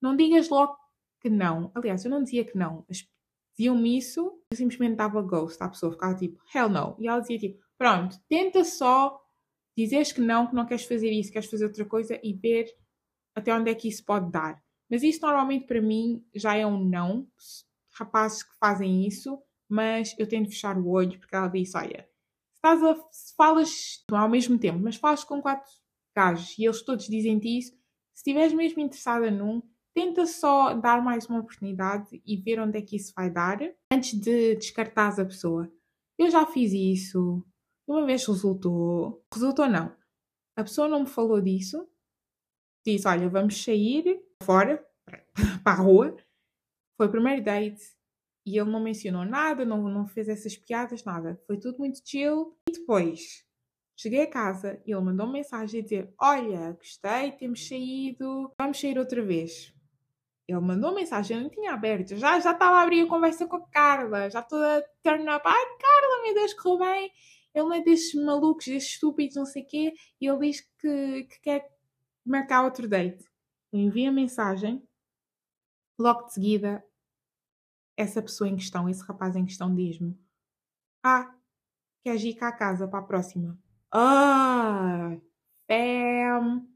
não 0.00 0.16
digas 0.16 0.48
logo 0.48 0.76
que 1.20 1.28
não. 1.28 1.70
Aliás, 1.74 2.04
eu 2.04 2.10
não 2.10 2.22
dizia 2.22 2.44
que 2.44 2.56
não. 2.56 2.84
Mas 2.88 3.06
diziam-me 3.56 3.98
isso, 3.98 4.40
eu 4.50 4.56
simplesmente 4.56 4.96
dava 4.96 5.20
ghost 5.20 5.62
à 5.62 5.68
pessoa, 5.68 5.92
ficava 5.92 6.14
tipo, 6.14 6.40
hell 6.54 6.68
no. 6.68 6.96
E 6.98 7.06
ela 7.06 7.20
dizia 7.20 7.38
tipo, 7.38 7.62
pronto, 7.76 8.16
tenta 8.28 8.64
só 8.64 9.20
dizeres 9.76 10.12
que 10.12 10.20
não, 10.20 10.46
que 10.46 10.54
não 10.54 10.66
queres 10.66 10.84
fazer 10.84 11.10
isso, 11.10 11.32
queres 11.32 11.50
fazer 11.50 11.64
outra 11.64 11.84
coisa 11.84 12.18
e 12.22 12.32
ver 12.32 12.66
até 13.34 13.54
onde 13.54 13.70
é 13.70 13.74
que 13.74 13.88
isso 13.88 14.04
pode 14.04 14.30
dar. 14.30 14.62
Mas 14.88 15.02
isso 15.02 15.20
normalmente 15.20 15.66
para 15.66 15.80
mim 15.80 16.24
já 16.34 16.54
é 16.56 16.66
um 16.66 16.82
não. 16.82 17.26
Rapazes 17.92 18.42
que 18.42 18.56
fazem 18.58 19.06
isso, 19.06 19.40
mas 19.68 20.14
eu 20.18 20.28
tento 20.28 20.48
fechar 20.50 20.76
o 20.76 20.88
olho 20.88 21.18
porque 21.18 21.34
ela 21.34 21.48
disse: 21.48 21.76
olha, 21.76 22.08
estás 22.64 22.82
a, 22.82 22.96
falas 23.36 24.02
ao 24.10 24.28
mesmo 24.28 24.58
tempo, 24.58 24.78
mas 24.82 24.96
falas 24.96 25.22
com 25.22 25.42
quatro 25.42 25.70
gajos 26.16 26.56
e 26.58 26.64
eles 26.64 26.82
todos 26.82 27.06
dizem-te 27.06 27.58
isso, 27.58 27.72
se 27.72 28.20
estiveres 28.30 28.54
mesmo 28.54 28.80
interessada 28.80 29.30
num, 29.30 29.62
tenta 29.94 30.24
só 30.26 30.72
dar 30.74 31.02
mais 31.02 31.26
uma 31.26 31.40
oportunidade 31.40 32.22
e 32.24 32.36
ver 32.36 32.58
onde 32.60 32.78
é 32.78 32.82
que 32.82 32.96
isso 32.96 33.12
vai 33.14 33.30
dar 33.30 33.58
antes 33.92 34.18
de 34.18 34.54
descartares 34.56 35.18
a 35.18 35.24
pessoa. 35.24 35.70
Eu 36.18 36.30
já 36.30 36.46
fiz 36.46 36.72
isso, 36.72 37.44
uma 37.86 38.06
vez 38.06 38.26
resultou. 38.26 39.24
Resultou 39.32 39.68
não. 39.68 39.94
A 40.56 40.62
pessoa 40.62 40.88
não 40.88 41.00
me 41.00 41.06
falou 41.06 41.40
disso. 41.40 41.88
Disse: 42.86 43.06
Olha, 43.08 43.28
vamos 43.28 43.62
sair 43.62 44.22
fora, 44.42 44.84
para 45.64 45.72
a 45.72 45.82
rua. 45.82 46.16
Foi 46.96 47.08
o 47.08 47.10
primeiro 47.10 47.42
date 47.42 47.82
e 48.46 48.58
ele 48.58 48.70
não 48.70 48.80
mencionou 48.80 49.24
nada, 49.24 49.64
não, 49.64 49.88
não 49.88 50.06
fez 50.06 50.28
essas 50.28 50.56
piadas, 50.56 51.04
nada. 51.04 51.40
Foi 51.46 51.58
tudo 51.58 51.78
muito 51.78 52.00
chill. 52.04 52.56
E 52.68 52.72
depois 52.72 53.44
cheguei 53.96 54.22
a 54.22 54.30
casa 54.30 54.80
e 54.86 54.92
ele 54.92 55.00
mandou 55.00 55.26
uma 55.26 55.32
mensagem 55.32 55.80
a 55.80 55.82
dizer: 55.82 56.14
Olha, 56.20 56.72
gostei, 56.72 57.32
temos 57.32 57.66
saído, 57.66 58.52
vamos 58.58 58.80
sair 58.80 58.98
outra 58.98 59.22
vez. 59.22 59.72
Ele 60.46 60.60
mandou 60.60 60.90
uma 60.90 61.00
mensagem, 61.00 61.38
eu 61.38 61.42
não 61.42 61.50
tinha 61.50 61.72
aberto, 61.72 62.16
já 62.16 62.38
já 62.38 62.52
estava 62.52 62.76
a 62.76 62.82
abrir 62.82 63.00
a 63.00 63.08
conversa 63.08 63.46
com 63.46 63.56
a 63.56 63.66
Carla, 63.68 64.28
já 64.28 64.42
toda 64.42 64.84
turn 65.02 65.22
up. 65.22 65.42
Ai, 65.46 65.64
Carla, 65.80 66.22
meu 66.22 66.34
Deus, 66.34 66.52
correu 66.54 66.78
bem 66.80 67.10
ele 67.54 67.78
é 67.78 67.82
destes 67.82 68.20
malucos, 68.20 68.66
destes 68.66 68.94
estúpidos, 68.94 69.36
não 69.36 69.46
sei 69.46 69.62
o 69.62 69.66
quê, 69.66 69.94
e 70.20 70.26
ele 70.26 70.50
diz 70.50 70.60
que, 70.78 71.24
que 71.24 71.40
quer 71.40 71.70
marcar 72.26 72.64
outro 72.64 72.88
date. 72.88 73.24
Eu 73.72 73.78
envio 73.78 74.08
a 74.08 74.12
mensagem, 74.12 74.82
logo 75.98 76.24
de 76.24 76.34
seguida, 76.34 76.84
essa 77.96 78.22
pessoa 78.22 78.48
em 78.48 78.56
questão, 78.56 78.88
esse 78.88 79.02
rapaz 79.04 79.36
em 79.36 79.44
questão, 79.44 79.74
diz-me: 79.74 80.18
Ah, 81.02 81.34
queres 82.04 82.22
ir 82.24 82.34
cá 82.34 82.48
a 82.48 82.52
casa 82.52 82.88
para 82.88 83.00
a 83.00 83.02
próxima? 83.02 83.58
Ah, 83.92 85.16
fam, 85.68 86.66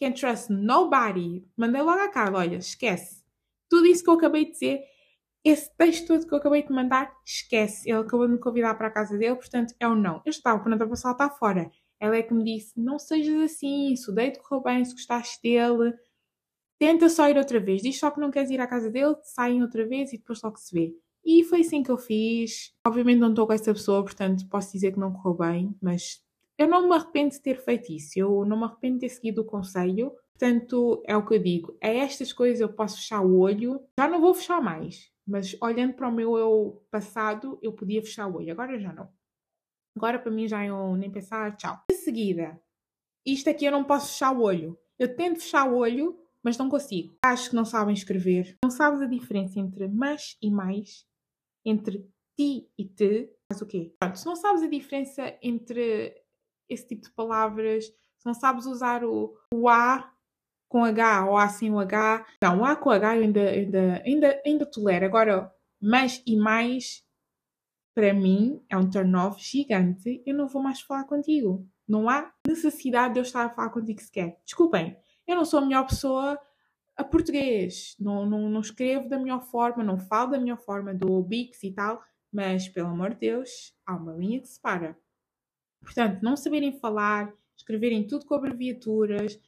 can't 0.00 0.20
trust 0.20 0.52
nobody. 0.52 1.46
Mandei 1.56 1.82
logo 1.82 2.00
a 2.00 2.10
Carla: 2.10 2.40
Olha, 2.40 2.56
esquece. 2.56 3.24
Tudo 3.68 3.86
isso 3.86 4.02
que 4.04 4.10
eu 4.10 4.14
acabei 4.14 4.46
de 4.46 4.52
dizer 4.52 4.84
esse 5.44 5.74
texto 5.76 6.08
todo 6.08 6.26
que 6.26 6.34
eu 6.34 6.38
acabei 6.38 6.62
de 6.62 6.72
mandar, 6.72 7.12
esquece. 7.24 7.88
Ele 7.88 8.00
acabou 8.00 8.26
de 8.26 8.34
me 8.34 8.38
convidar 8.38 8.74
para 8.74 8.88
a 8.88 8.90
casa 8.90 9.16
dele, 9.16 9.36
portanto 9.36 9.74
é 9.80 9.88
um 9.88 9.94
não. 9.94 10.20
Eu 10.24 10.30
estava 10.30 10.62
pronta 10.62 10.86
para 10.86 10.96
saltar 10.96 11.36
fora. 11.38 11.70
Ela 12.00 12.16
é 12.16 12.22
que 12.22 12.34
me 12.34 12.44
disse: 12.44 12.78
não 12.78 12.98
sejas 12.98 13.52
assim, 13.52 13.94
se 13.96 14.10
o 14.10 14.14
date 14.14 14.38
correu 14.40 14.62
bem, 14.62 14.84
se 14.84 14.92
gostaste 14.92 15.40
dele, 15.42 15.94
tenta 16.78 17.08
só 17.08 17.28
ir 17.28 17.36
outra 17.36 17.60
vez. 17.60 17.82
Diz 17.82 17.98
só 17.98 18.10
que 18.10 18.20
não 18.20 18.30
queres 18.30 18.50
ir 18.50 18.60
à 18.60 18.66
casa 18.66 18.90
dele, 18.90 19.16
saem 19.22 19.62
outra 19.62 19.86
vez 19.86 20.12
e 20.12 20.18
depois 20.18 20.40
logo 20.42 20.56
se 20.56 20.74
vê. 20.74 20.94
E 21.24 21.44
foi 21.44 21.60
assim 21.60 21.82
que 21.82 21.90
eu 21.90 21.98
fiz. 21.98 22.72
Obviamente 22.86 23.18
não 23.18 23.30
estou 23.30 23.46
com 23.46 23.52
essa 23.52 23.72
pessoa, 23.72 24.02
portanto 24.02 24.48
posso 24.48 24.72
dizer 24.72 24.92
que 24.92 25.00
não 25.00 25.12
correu 25.12 25.34
bem, 25.36 25.76
mas 25.82 26.22
eu 26.58 26.66
não 26.66 26.88
me 26.88 26.94
arrependo 26.94 27.30
de 27.30 27.40
ter 27.40 27.62
feito 27.62 27.92
isso. 27.92 28.18
Eu 28.18 28.44
não 28.44 28.58
me 28.58 28.64
arrependo 28.64 28.94
de 28.94 29.00
ter 29.00 29.08
seguido 29.10 29.42
o 29.42 29.44
conselho. 29.44 30.12
Portanto, 30.32 31.02
é 31.06 31.16
o 31.16 31.24
que 31.24 31.34
eu 31.34 31.42
digo. 31.42 31.78
A 31.82 31.88
estas 31.88 32.32
coisas 32.32 32.60
eu 32.60 32.68
posso 32.68 32.96
fechar 32.96 33.20
o 33.20 33.38
olho. 33.38 33.80
Já 33.98 34.08
não 34.08 34.20
vou 34.20 34.34
fechar 34.34 34.60
mais. 34.60 35.10
Mas 35.26 35.56
olhando 35.60 35.94
para 35.94 36.08
o 36.08 36.12
meu 36.12 36.36
eu 36.36 36.84
passado, 36.90 37.58
eu 37.62 37.72
podia 37.72 38.02
fechar 38.02 38.26
o 38.26 38.36
olho. 38.36 38.50
Agora 38.50 38.78
já 38.78 38.92
não. 38.92 39.08
Agora 39.96 40.18
para 40.18 40.32
mim 40.32 40.48
já 40.48 40.62
é 40.62 40.72
um 40.72 40.96
nem 40.96 41.10
pensar, 41.10 41.56
tchau. 41.56 41.80
De 41.90 41.96
seguida, 41.96 42.60
isto 43.26 43.50
aqui 43.50 43.64
eu 43.64 43.72
não 43.72 43.84
posso 43.84 44.12
fechar 44.12 44.32
o 44.32 44.42
olho. 44.42 44.78
Eu 44.98 45.14
tento 45.14 45.40
fechar 45.40 45.68
o 45.70 45.76
olho, 45.76 46.18
mas 46.44 46.56
não 46.56 46.68
consigo. 46.68 47.16
Acho 47.22 47.50
que 47.50 47.56
não 47.56 47.64
sabem 47.64 47.94
escrever. 47.94 48.56
Não 48.62 48.70
sabes 48.70 49.00
a 49.00 49.06
diferença 49.06 49.58
entre 49.58 49.88
mas 49.88 50.36
e 50.42 50.50
mais, 50.50 51.06
entre 51.64 52.08
ti 52.36 52.70
e 52.78 52.84
te. 52.84 53.30
Mas 53.50 53.60
o 53.60 53.66
quê? 53.66 53.94
Pronto, 53.98 54.18
se 54.18 54.26
não 54.26 54.36
sabes 54.36 54.62
a 54.62 54.68
diferença 54.68 55.36
entre 55.42 56.14
esse 56.68 56.86
tipo 56.86 57.02
de 57.02 57.10
palavras, 57.12 57.86
se 57.86 58.26
não 58.26 58.34
sabes 58.34 58.66
usar 58.66 59.04
o, 59.04 59.34
o 59.52 59.68
a 59.68 60.12
com 60.68 60.84
H 60.84 61.26
ou 61.26 61.36
A 61.36 61.48
sem 61.48 61.72
o 61.72 61.78
H. 61.78 62.26
Não, 62.42 62.64
A 62.64 62.76
com 62.76 62.90
H 62.90 63.16
eu 63.16 63.22
ainda, 63.22 63.40
ainda, 63.40 64.02
ainda, 64.04 64.42
ainda 64.44 64.66
tolero. 64.66 65.06
Agora, 65.06 65.52
mas 65.80 66.22
e 66.26 66.36
mais, 66.36 67.02
para 67.94 68.12
mim, 68.12 68.62
é 68.68 68.76
um 68.76 68.88
turn-off 68.88 69.42
gigante. 69.42 70.22
Eu 70.26 70.34
não 70.34 70.46
vou 70.46 70.62
mais 70.62 70.80
falar 70.80 71.04
contigo. 71.04 71.66
Não 71.88 72.08
há 72.08 72.30
necessidade 72.46 73.14
de 73.14 73.20
eu 73.20 73.22
estar 73.22 73.46
a 73.46 73.50
falar 73.50 73.70
contigo 73.70 74.00
sequer. 74.00 74.38
Desculpem, 74.44 74.96
eu 75.28 75.36
não 75.36 75.44
sou 75.44 75.60
a 75.60 75.62
melhor 75.64 75.86
pessoa 75.86 76.40
a 76.96 77.04
português. 77.04 77.94
Não, 78.00 78.26
não, 78.26 78.48
não 78.48 78.60
escrevo 78.60 79.08
da 79.08 79.18
melhor 79.18 79.42
forma, 79.42 79.84
não 79.84 79.98
falo 79.98 80.32
da 80.32 80.40
melhor 80.40 80.58
forma, 80.58 80.94
do 80.94 81.22
Bix 81.22 81.62
e 81.62 81.70
tal. 81.70 82.02
Mas, 82.32 82.68
pelo 82.68 82.88
amor 82.88 83.10
de 83.10 83.20
Deus, 83.20 83.74
há 83.86 83.94
uma 83.94 84.14
linha 84.14 84.40
que 84.40 84.48
separa. 84.48 84.98
Portanto, 85.80 86.20
não 86.22 86.36
saberem 86.36 86.72
falar, 86.72 87.32
escreverem 87.56 88.06
tudo 88.06 88.26
com 88.26 88.34
abreviaturas, 88.34 89.40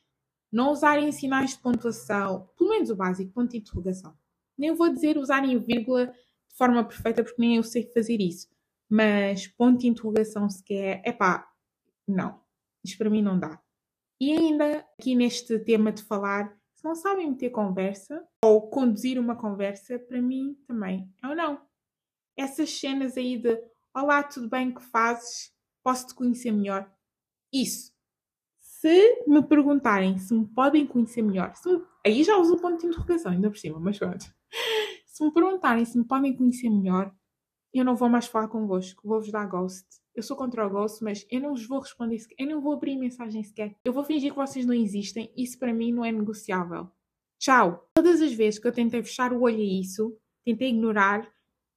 não 0.53 0.71
usarem 0.71 1.11
sinais 1.13 1.51
de 1.51 1.59
pontuação, 1.59 2.49
pelo 2.57 2.71
menos 2.71 2.91
o 2.91 2.97
básico, 2.97 3.33
ponto 3.33 3.51
de 3.51 3.59
interrogação. 3.59 4.17
Nem 4.57 4.75
vou 4.75 4.93
dizer 4.93 5.17
usarem 5.17 5.59
vírgula 5.59 6.07
de 6.07 6.57
forma 6.57 6.85
perfeita, 6.85 7.25
porque 7.25 7.41
nem 7.41 7.57
eu 7.57 7.63
sei 7.63 7.91
fazer 7.93 8.21
isso. 8.21 8.49
Mas 8.89 9.47
ponto 9.47 9.81
de 9.81 9.89
interrogação 9.89 10.49
sequer, 10.49 11.03
é 11.05 11.13
pá, 11.13 11.51
não. 12.07 12.41
Isto 12.85 12.99
para 12.99 13.11
mim 13.11 13.23
não 13.23 13.39
dá. 13.39 13.61
E 14.21 14.33
ainda 14.33 14.87
aqui 14.99 15.15
neste 15.15 15.59
tema 15.61 15.91
de 15.91 16.03
falar, 16.03 16.55
se 16.75 16.85
não 16.85 16.95
sabem 16.95 17.31
meter 17.31 17.51
conversa 17.51 18.27
ou 18.45 18.69
conduzir 18.69 19.19
uma 19.19 19.35
conversa, 19.35 19.99
para 19.99 20.21
mim 20.21 20.57
também 20.67 21.11
é 21.23 21.29
ou 21.29 21.35
não. 21.35 21.61
Essas 22.37 22.71
cenas 22.71 23.17
aí 23.17 23.39
de 23.39 23.59
Olá, 23.95 24.23
tudo 24.23 24.49
bem 24.49 24.73
que 24.73 24.83
fazes? 24.83 25.53
Posso 25.83 26.09
te 26.09 26.15
conhecer 26.15 26.53
melhor? 26.53 26.89
Isso 27.53 27.93
se 28.81 29.25
me 29.27 29.43
perguntarem 29.43 30.17
se 30.19 30.33
me 30.33 30.47
podem 30.47 30.87
conhecer 30.87 31.21
melhor, 31.21 31.53
me, 31.67 31.83
aí 32.07 32.25
já 32.25 32.39
uso 32.39 32.55
o 32.55 32.59
ponto 32.59 32.81
de 32.81 32.87
interrogação, 32.87 33.31
ainda 33.31 33.51
por 33.51 33.59
cima, 33.59 33.79
mas 33.79 33.99
pronto. 33.99 34.25
Se 35.05 35.23
me 35.23 35.31
perguntarem 35.35 35.85
se 35.85 35.99
me 35.99 36.05
podem 36.05 36.35
conhecer 36.35 36.71
melhor, 36.71 37.15
eu 37.75 37.85
não 37.85 37.95
vou 37.95 38.09
mais 38.09 38.27
falar 38.27 38.49
convosco, 38.49 39.07
vou-vos 39.07 39.31
dar 39.31 39.47
ghost. 39.47 39.87
Eu 40.15 40.23
sou 40.23 40.37
contra 40.37 40.67
o 40.67 40.71
ghost, 40.71 41.03
mas 41.03 41.27
eu 41.31 41.41
não 41.41 41.51
vos 41.51 41.67
vou 41.67 41.81
responder 41.81 42.19
eu 42.39 42.47
não 42.47 42.61
vou 42.61 42.73
abrir 42.73 42.97
mensagem 42.97 43.43
sequer. 43.43 43.75
Eu 43.85 43.93
vou 43.93 44.05
fingir 44.05 44.31
que 44.31 44.37
vocês 44.37 44.67
não 44.67 44.75
existem, 44.75 45.33
isso 45.37 45.59
para 45.59 45.73
mim 45.73 45.93
não 45.93 46.05
é 46.05 46.11
negociável. 46.11 46.91
Tchau! 47.39 47.89
Todas 47.95 48.21
as 48.21 48.33
vezes 48.33 48.59
que 48.59 48.67
eu 48.67 48.73
tentei 48.73 49.03
fechar 49.03 49.33
o 49.33 49.43
olho 49.43 49.57
a 49.57 49.81
isso, 49.81 50.17
tentei 50.45 50.69
ignorar, 50.69 51.31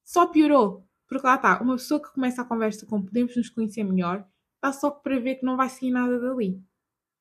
só 0.03 0.27
piorou. 0.27 0.88
Porque 1.07 1.25
lá 1.25 1.36
está, 1.36 1.61
uma 1.61 1.75
pessoa 1.75 2.01
que 2.01 2.11
começa 2.11 2.41
a 2.41 2.45
conversa 2.45 2.86
com 2.86 3.01
podemos 3.01 3.36
nos 3.36 3.49
conhecer 3.49 3.84
melhor, 3.84 4.27
está 4.55 4.73
só 4.73 4.89
para 4.89 5.19
ver 5.19 5.36
que 5.36 5.45
não 5.45 5.55
vai 5.55 5.69
sair 5.69 5.91
nada 5.91 6.19
dali. 6.19 6.61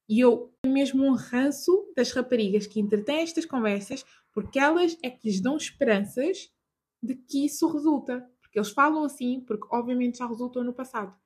E 0.08 0.20
eu 0.20 0.52
mesmo 0.66 1.04
um 1.04 1.14
ranço 1.14 1.92
das 1.96 2.12
raparigas 2.12 2.66
que 2.66 2.80
entretêm 2.80 3.22
estas 3.22 3.46
conversas 3.46 4.04
porque 4.32 4.58
elas 4.58 4.96
é 5.02 5.10
que 5.10 5.28
lhes 5.28 5.40
dão 5.40 5.56
esperanças 5.56 6.50
de 7.02 7.14
que 7.14 7.44
isso 7.44 7.68
resulta. 7.68 8.28
Porque 8.52 8.58
eles 8.58 8.70
falam 8.70 9.02
assim 9.02 9.40
porque 9.40 9.66
obviamente 9.70 10.18
já 10.18 10.26
resultou 10.26 10.62
no 10.62 10.74
passado. 10.74 11.16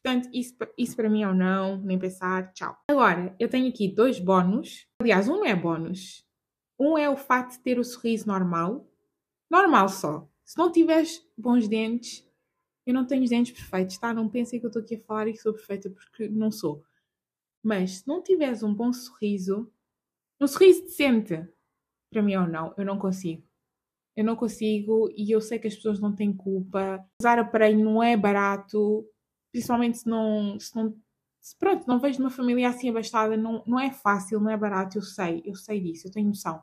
Portanto, 0.00 0.30
isso, 0.32 0.56
isso 0.78 0.94
para 0.94 1.10
mim 1.10 1.24
é 1.24 1.28
um 1.28 1.34
não, 1.34 1.78
nem 1.78 1.98
pensar, 1.98 2.52
tchau. 2.52 2.78
Agora, 2.88 3.34
eu 3.40 3.48
tenho 3.48 3.68
aqui 3.68 3.88
dois 3.88 4.20
bónus. 4.20 4.86
Aliás, 5.00 5.28
um 5.28 5.38
não 5.38 5.44
é 5.44 5.56
bónus. 5.56 6.24
Um 6.78 6.96
é 6.96 7.10
o 7.10 7.16
facto 7.16 7.54
de 7.54 7.64
ter 7.64 7.80
o 7.80 7.84
sorriso 7.84 8.28
normal. 8.28 8.88
Normal 9.50 9.88
só. 9.88 10.30
Se 10.44 10.56
não 10.56 10.70
tiveres 10.70 11.28
bons 11.36 11.66
dentes, 11.66 12.24
eu 12.86 12.94
não 12.94 13.04
tenho 13.04 13.24
os 13.24 13.30
dentes 13.30 13.50
perfeitos, 13.50 13.98
tá? 13.98 14.14
Não 14.14 14.28
pensem 14.28 14.60
que 14.60 14.66
eu 14.66 14.68
estou 14.68 14.80
aqui 14.80 14.94
a 14.94 15.00
falar 15.00 15.26
e 15.26 15.32
que 15.32 15.38
sou 15.38 15.52
perfeita, 15.52 15.90
porque 15.90 16.28
não 16.28 16.52
sou. 16.52 16.84
Mas 17.60 17.98
se 17.98 18.06
não 18.06 18.22
tiveres 18.22 18.62
um 18.62 18.72
bom 18.72 18.92
sorriso, 18.92 19.68
um 20.40 20.46
sorriso 20.46 20.82
decente, 20.82 21.48
para 22.12 22.22
mim 22.22 22.36
ou 22.36 22.46
não, 22.46 22.72
eu 22.78 22.84
não 22.84 22.96
consigo. 22.96 23.42
Eu 24.16 24.24
não 24.24 24.34
consigo 24.34 25.10
e 25.14 25.30
eu 25.30 25.40
sei 25.40 25.58
que 25.58 25.66
as 25.66 25.74
pessoas 25.74 26.00
não 26.00 26.14
têm 26.14 26.32
culpa. 26.32 27.04
Usar 27.20 27.38
aparelho 27.38 27.84
não 27.84 28.02
é 28.02 28.16
barato, 28.16 29.06
principalmente 29.52 29.98
se 29.98 30.08
não, 30.08 30.58
se 30.58 30.74
não 30.74 30.96
se, 31.46 31.56
pronto, 31.56 31.86
não 31.86 32.00
vejo 32.00 32.18
uma 32.18 32.30
família 32.30 32.68
assim 32.68 32.90
abastada, 32.90 33.36
não, 33.36 33.62
não 33.66 33.78
é 33.78 33.92
fácil, 33.92 34.40
não 34.40 34.50
é 34.50 34.56
barato, 34.56 34.98
eu 34.98 35.02
sei, 35.02 35.42
eu 35.44 35.54
sei 35.54 35.80
disso, 35.80 36.08
eu 36.08 36.10
tenho 36.10 36.26
noção. 36.26 36.60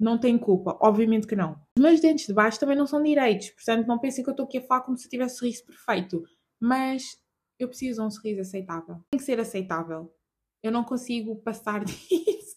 Não 0.00 0.18
tenho 0.18 0.40
culpa, 0.40 0.76
obviamente 0.80 1.26
que 1.26 1.36
não. 1.36 1.52
Os 1.78 1.82
meus 1.82 2.00
dentes 2.00 2.26
de 2.26 2.34
baixo 2.34 2.58
também 2.58 2.76
não 2.76 2.84
são 2.84 3.00
direitos, 3.00 3.50
portanto 3.50 3.86
não 3.86 4.00
pensem 4.00 4.24
que 4.24 4.28
eu 4.28 4.32
estou 4.32 4.46
aqui 4.46 4.58
a 4.58 4.62
falar 4.62 4.80
como 4.80 4.96
se 4.96 5.06
eu 5.06 5.10
tivesse 5.10 5.36
sorriso 5.36 5.64
perfeito. 5.64 6.24
Mas 6.60 7.16
eu 7.60 7.68
preciso 7.68 8.00
de 8.00 8.06
um 8.06 8.10
sorriso 8.10 8.40
aceitável. 8.40 8.96
Tem 9.12 9.18
que 9.18 9.24
ser 9.24 9.38
aceitável. 9.38 10.12
Eu 10.64 10.72
não 10.72 10.82
consigo 10.82 11.36
passar 11.36 11.84
disso. 11.86 12.56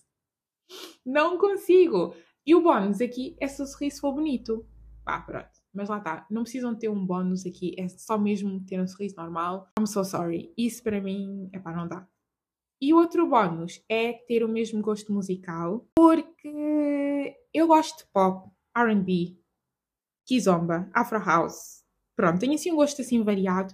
Não 1.05 1.38
consigo. 1.38 2.16
E 2.45 2.53
o 2.53 2.61
bónus 2.61 3.01
aqui 3.01 3.35
é 3.39 3.47
se 3.47 3.61
o 3.61 3.65
sorriso 3.65 4.01
for 4.01 4.13
bonito. 4.13 4.65
Pá, 5.03 5.19
pronto. 5.21 5.49
Mas 5.73 5.89
lá 5.89 5.97
está, 5.97 6.25
não 6.29 6.43
precisam 6.43 6.75
ter 6.75 6.89
um 6.89 7.05
bónus 7.05 7.45
aqui, 7.45 7.75
é 7.77 7.87
só 7.87 8.17
mesmo 8.17 8.63
ter 8.65 8.79
um 8.79 8.87
sorriso 8.87 9.15
normal. 9.17 9.67
I'm 9.79 9.87
so 9.87 10.03
sorry. 10.03 10.53
Isso 10.57 10.83
para 10.83 11.01
mim, 11.01 11.49
é 11.51 11.59
pá, 11.59 11.75
não 11.75 11.87
dá. 11.87 12.07
E 12.81 12.93
o 12.93 12.97
outro 12.97 13.27
bónus 13.27 13.83
é 13.89 14.13
ter 14.13 14.43
o 14.43 14.49
mesmo 14.49 14.81
gosto 14.81 15.11
musical, 15.11 15.87
porque 15.95 17.35
eu 17.53 17.67
gosto 17.67 17.99
de 17.99 18.11
pop, 18.11 18.51
RB, 18.77 19.39
kizomba, 20.25 20.89
afro 20.93 21.19
house. 21.19 21.83
Pronto, 22.15 22.39
tenho 22.39 22.53
assim 22.53 22.71
um 22.71 22.75
gosto 22.75 23.01
assim 23.01 23.23
variado, 23.23 23.73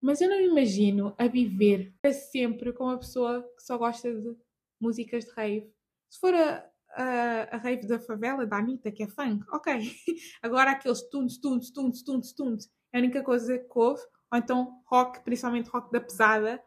mas 0.00 0.20
eu 0.20 0.28
não 0.28 0.38
me 0.38 0.46
imagino 0.46 1.14
a 1.18 1.26
viver 1.26 1.94
para 2.00 2.12
sempre 2.12 2.72
com 2.72 2.84
uma 2.84 2.98
pessoa 2.98 3.42
que 3.56 3.62
só 3.62 3.78
gosta 3.78 4.12
de 4.12 4.36
músicas 4.80 5.24
de 5.24 5.30
rave. 5.32 5.72
Se 6.10 6.20
for 6.20 6.34
a, 6.34 6.71
a, 6.94 7.56
a 7.56 7.56
rave 7.58 7.86
da 7.86 7.98
favela, 7.98 8.46
da 8.46 8.56
Anitta, 8.56 8.90
que 8.90 9.02
é 9.02 9.08
funk, 9.08 9.44
ok. 9.50 9.72
Agora 10.42 10.72
aqueles 10.72 11.02
tunes, 11.08 11.38
tunes, 11.38 11.70
tunes, 11.70 12.02
tunes, 12.02 12.32
tunes, 12.32 12.70
é 12.92 12.98
a 12.98 13.00
única 13.00 13.22
coisa 13.22 13.58
que 13.58 13.78
ouve, 13.78 14.02
ou 14.30 14.38
então 14.38 14.82
rock, 14.86 15.22
principalmente 15.24 15.70
rock 15.70 15.90
da 15.90 16.00
pesada, 16.00 16.58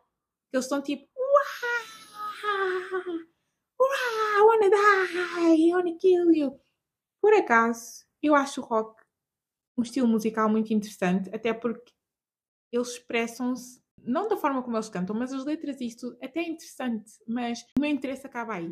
que 0.50 0.58
eles 0.58 0.66
estão 0.66 0.82
tipo, 0.82 1.08
I 4.38 4.42
wanna 4.42 4.70
die, 4.70 5.70
I 5.70 5.74
wanna 5.74 5.98
kill 5.98 6.32
you. 6.32 6.60
Por 7.22 7.34
acaso, 7.34 8.06
eu 8.22 8.36
acho 8.36 8.62
o 8.62 8.64
rock 8.64 9.02
um 9.78 9.82
estilo 9.82 10.08
musical 10.08 10.50
muito 10.50 10.74
interessante, 10.74 11.30
até 11.34 11.54
porque 11.54 11.92
eles 12.72 12.90
expressam-se 12.90 13.84
não 13.98 14.28
da 14.28 14.38
forma 14.38 14.62
como 14.62 14.78
eles 14.78 14.90
cantam, 14.90 15.16
mas 15.16 15.34
as 15.34 15.44
letras 15.44 15.82
e 15.82 15.88
isso 15.88 16.16
até 16.22 16.42
é 16.42 16.50
interessante, 16.50 17.12
mas 17.28 17.62
o 17.78 17.82
meu 17.82 17.90
interesse 17.90 18.26
acaba 18.26 18.54
aí 18.54 18.72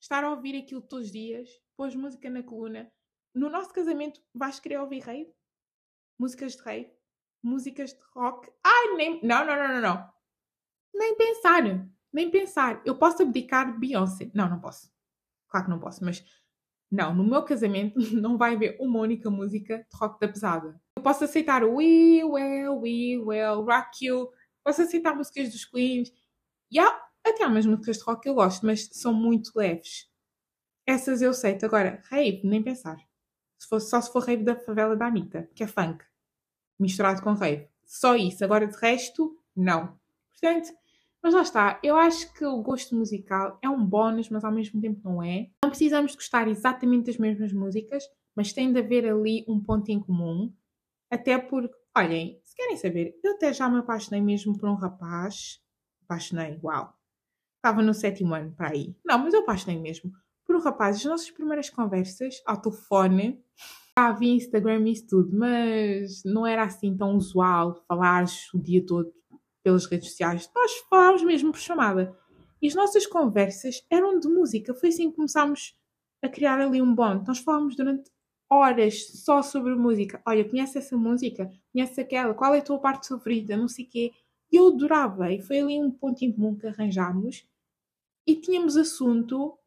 estar 0.00 0.24
a 0.24 0.30
ouvir 0.30 0.56
aquilo 0.56 0.80
todos 0.80 1.06
os 1.06 1.12
dias, 1.12 1.48
pôs 1.76 1.94
música 1.94 2.30
na 2.30 2.42
coluna. 2.42 2.90
No 3.34 3.48
nosso 3.48 3.72
casamento, 3.72 4.20
vais 4.34 4.58
querer 4.58 4.78
ouvir 4.78 5.00
rei? 5.00 5.32
Músicas 6.18 6.56
de 6.56 6.62
rei? 6.62 6.92
Músicas 7.42 7.92
de 7.92 8.00
rock? 8.14 8.50
Ai, 8.64 8.94
nem. 8.96 9.20
Não, 9.22 9.44
não, 9.46 9.56
não, 9.56 9.68
não, 9.68 9.80
não. 9.80 10.12
Nem 10.94 11.16
pensar. 11.16 11.62
Nem 12.12 12.30
pensar. 12.30 12.82
Eu 12.84 12.98
posso 12.98 13.22
abdicar 13.22 13.78
Beyoncé. 13.78 14.30
Não, 14.34 14.48
não 14.48 14.60
posso. 14.60 14.92
Claro 15.48 15.66
que 15.66 15.70
não 15.70 15.78
posso, 15.78 16.04
mas. 16.04 16.24
Não, 16.90 17.14
no 17.14 17.22
meu 17.22 17.44
casamento 17.44 18.00
não 18.20 18.36
vai 18.36 18.56
haver 18.56 18.76
uma 18.80 18.98
única 18.98 19.30
música 19.30 19.78
de 19.78 19.96
rock 19.96 20.18
da 20.18 20.26
pesada. 20.26 20.80
Eu 20.96 21.02
posso 21.02 21.22
aceitar 21.22 21.62
o 21.62 21.76
We 21.76 22.24
Will, 22.24 22.80
We 22.80 23.18
Will, 23.18 23.64
Rock 23.64 24.04
You. 24.04 24.28
Posso 24.64 24.82
aceitar 24.82 25.14
músicas 25.14 25.50
dos 25.50 25.64
Queens. 25.64 26.12
Yeah, 26.72 27.00
até 27.24 27.44
há 27.44 27.48
umas 27.48 27.66
músicas 27.66 27.98
de 27.98 28.04
rock 28.04 28.22
que 28.22 28.28
eu 28.28 28.34
gosto, 28.34 28.64
mas 28.66 28.88
são 28.92 29.12
muito 29.12 29.52
leves. 29.54 30.08
Essas 30.86 31.22
eu 31.22 31.30
aceito. 31.30 31.64
Agora, 31.66 32.02
rave, 32.10 32.40
nem 32.44 32.62
pensar. 32.62 32.98
Se 33.58 33.68
fosse, 33.68 33.90
só 33.90 34.00
se 34.00 34.12
for 34.12 34.24
rave 34.24 34.42
da 34.42 34.56
favela 34.56 34.96
da 34.96 35.06
Anitta, 35.06 35.48
que 35.54 35.62
é 35.62 35.66
funk, 35.66 36.04
misturado 36.78 37.22
com 37.22 37.34
rave. 37.34 37.68
Só 37.84 38.16
isso. 38.16 38.42
Agora, 38.44 38.66
de 38.66 38.76
resto, 38.76 39.38
não. 39.54 39.98
Portanto, 40.30 40.72
mas 41.22 41.34
lá 41.34 41.42
está. 41.42 41.80
Eu 41.82 41.96
acho 41.96 42.32
que 42.32 42.44
o 42.44 42.62
gosto 42.62 42.96
musical 42.96 43.58
é 43.62 43.68
um 43.68 43.84
bónus, 43.84 44.30
mas 44.30 44.42
ao 44.42 44.52
mesmo 44.52 44.80
tempo 44.80 45.00
não 45.04 45.22
é. 45.22 45.50
Não 45.62 45.70
precisamos 45.70 46.14
gostar 46.14 46.48
exatamente 46.48 47.06
das 47.06 47.18
mesmas 47.18 47.52
músicas, 47.52 48.04
mas 48.34 48.52
tem 48.52 48.72
de 48.72 48.78
haver 48.78 49.06
ali 49.06 49.44
um 49.46 49.60
ponto 49.60 49.90
em 49.90 50.00
comum. 50.00 50.52
Até 51.10 51.36
porque, 51.38 51.76
olhem, 51.96 52.40
se 52.42 52.54
querem 52.54 52.76
saber, 52.76 53.18
eu 53.22 53.32
até 53.32 53.52
já 53.52 53.68
me 53.68 53.78
apaixonei 53.78 54.22
mesmo 54.22 54.56
por 54.56 54.68
um 54.70 54.74
rapaz. 54.74 55.60
Apaixonei, 56.02 56.58
uau 56.62 56.99
estava 57.60 57.82
no 57.82 57.92
sétimo 57.92 58.34
ano 58.34 58.52
para 58.56 58.70
aí. 58.70 58.94
Não, 59.04 59.18
mas 59.18 59.34
eu 59.34 59.40
apaixonei 59.40 59.78
mesmo 59.78 60.10
por 60.46 60.56
um 60.56 60.60
rapaz. 60.60 60.96
As 60.96 61.04
nossas 61.04 61.30
primeiras 61.30 61.70
conversas 61.70 62.42
ao 62.46 62.60
telefone, 62.60 63.40
havia 63.94 64.34
Instagram 64.34 64.88
e 64.88 64.92
isso 64.92 65.06
tudo, 65.08 65.36
mas 65.36 66.22
não 66.24 66.46
era 66.46 66.64
assim 66.64 66.96
tão 66.96 67.14
usual 67.16 67.84
falar 67.86 68.24
o 68.54 68.58
dia 68.58 68.84
todo 68.84 69.12
pelas 69.62 69.86
redes 69.86 70.08
sociais. 70.08 70.50
Nós 70.54 70.72
falávamos 70.88 71.22
mesmo 71.22 71.52
por 71.52 71.60
chamada. 71.60 72.16
E 72.62 72.66
as 72.66 72.74
nossas 72.74 73.06
conversas 73.06 73.84
eram 73.90 74.18
de 74.18 74.28
música. 74.28 74.74
Foi 74.74 74.88
assim 74.88 75.10
que 75.10 75.16
começámos 75.16 75.74
a 76.22 76.28
criar 76.28 76.60
ali 76.60 76.80
um 76.80 76.94
bond. 76.94 77.26
Nós 77.26 77.38
falávamos 77.38 77.76
durante 77.76 78.10
horas 78.50 79.06
só 79.24 79.42
sobre 79.42 79.74
música. 79.74 80.20
Olha, 80.26 80.48
conhece 80.48 80.78
essa 80.78 80.96
música? 80.96 81.50
Conhece 81.72 82.00
aquela? 82.00 82.34
Qual 82.34 82.54
é 82.54 82.58
a 82.58 82.62
tua 82.62 82.78
parte 82.78 83.08
favorita? 83.08 83.56
Não 83.56 83.68
sei 83.68 83.84
o 83.84 83.88
quê. 83.88 84.12
E 84.50 84.56
eu 84.56 84.68
adorava. 84.68 85.32
E 85.32 85.40
foi 85.40 85.60
ali 85.60 85.80
um 85.80 85.90
ponto 85.90 86.22
em 86.24 86.32
comum 86.32 86.56
que 86.56 86.66
arranjámos 86.66 87.46
e 88.30 88.40
tínhamos 88.40 88.76
assunto, 88.76 89.58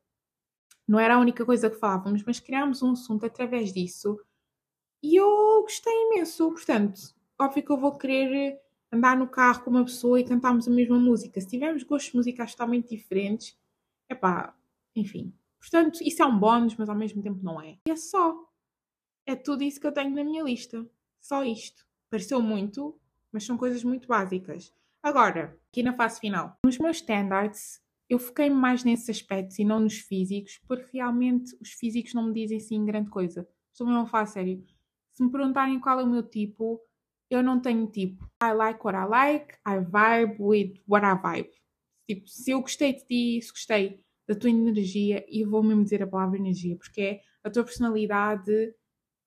não 0.87 0.99
era 0.99 1.15
a 1.15 1.19
única 1.19 1.45
coisa 1.45 1.69
que 1.69 1.77
falávamos, 1.77 2.23
mas 2.23 2.39
criámos 2.39 2.81
um 2.81 2.91
assunto 2.91 3.25
através 3.25 3.73
disso 3.73 4.19
e 5.03 5.17
eu 5.17 5.61
gostei 5.61 5.93
imenso. 6.05 6.49
Portanto, 6.49 7.13
óbvio 7.37 7.63
que 7.63 7.69
eu 7.69 7.77
vou 7.77 7.97
querer 7.97 8.57
andar 8.89 9.17
no 9.17 9.27
carro 9.27 9.63
com 9.63 9.69
uma 9.69 9.83
pessoa 9.83 10.19
e 10.19 10.23
cantarmos 10.23 10.65
a 10.65 10.71
mesma 10.71 10.97
música. 10.97 11.41
Se 11.41 11.47
tivermos 11.47 11.83
gostos 11.83 12.13
musicais 12.13 12.51
totalmente 12.51 12.95
diferentes, 12.95 13.57
é 14.07 14.15
pá, 14.15 14.55
enfim. 14.95 15.33
Portanto, 15.59 15.99
isso 16.01 16.23
é 16.23 16.25
um 16.25 16.39
bónus, 16.39 16.75
mas 16.77 16.87
ao 16.87 16.95
mesmo 16.95 17.21
tempo 17.21 17.39
não 17.43 17.61
é. 17.61 17.77
E 17.85 17.91
é 17.91 17.95
só. 17.97 18.49
É 19.25 19.35
tudo 19.35 19.63
isso 19.63 19.79
que 19.79 19.87
eu 19.87 19.91
tenho 19.91 20.15
na 20.15 20.23
minha 20.23 20.43
lista. 20.43 20.85
Só 21.19 21.43
isto. 21.43 21.85
Pareceu 22.09 22.41
muito, 22.41 22.97
mas 23.31 23.43
são 23.43 23.57
coisas 23.57 23.83
muito 23.83 24.07
básicas. 24.07 24.73
Agora, 25.01 25.59
aqui 25.69 25.83
na 25.83 25.93
fase 25.93 26.21
final. 26.21 26.57
Nos 26.65 26.77
meus 26.77 26.97
standards, 26.97 27.82
eu 28.13 28.19
foquei 28.19 28.49
mais 28.49 28.83
nesses 28.83 29.09
aspectos 29.09 29.57
e 29.57 29.65
não 29.65 29.79
nos 29.79 29.97
físicos, 29.97 30.59
porque 30.67 30.97
realmente 30.97 31.55
os 31.59 31.71
físicos 31.71 32.13
não 32.13 32.27
me 32.27 32.33
dizem 32.33 32.57
assim 32.57 32.85
grande 32.85 33.09
coisa. 33.09 33.47
Estou 33.71 33.87
mesmo 33.87 34.01
a 34.01 34.05
falar 34.05 34.27
sério. 34.27 34.63
Se 35.13 35.23
me 35.23 35.31
perguntarem 35.31 35.79
qual 35.79 35.99
é 35.99 36.03
o 36.03 36.07
meu 36.07 36.21
tipo, 36.21 36.79
eu 37.29 37.41
não 37.41 37.59
tenho 37.59 37.87
tipo. 37.87 38.23
I 38.41 38.53
like 38.53 38.79
what 38.83 38.97
I 38.97 39.05
like, 39.05 39.55
I 39.67 39.79
vibe 39.79 40.35
with 40.39 40.81
what 40.87 41.05
I 41.05 41.15
vibe. 41.15 41.49
Tipo, 42.07 42.27
se 42.27 42.51
eu 42.51 42.61
gostei 42.61 42.93
de 42.93 43.05
ti, 43.05 43.41
se 43.41 43.51
gostei 43.51 44.03
da 44.27 44.35
tua 44.35 44.49
energia, 44.49 45.25
e 45.27 45.43
vou 45.43 45.63
mesmo 45.63 45.83
dizer 45.83 46.03
a 46.03 46.07
palavra 46.07 46.37
energia, 46.37 46.77
porque 46.77 47.01
é 47.01 47.21
a 47.43 47.49
tua 47.49 47.63
personalidade. 47.63 48.75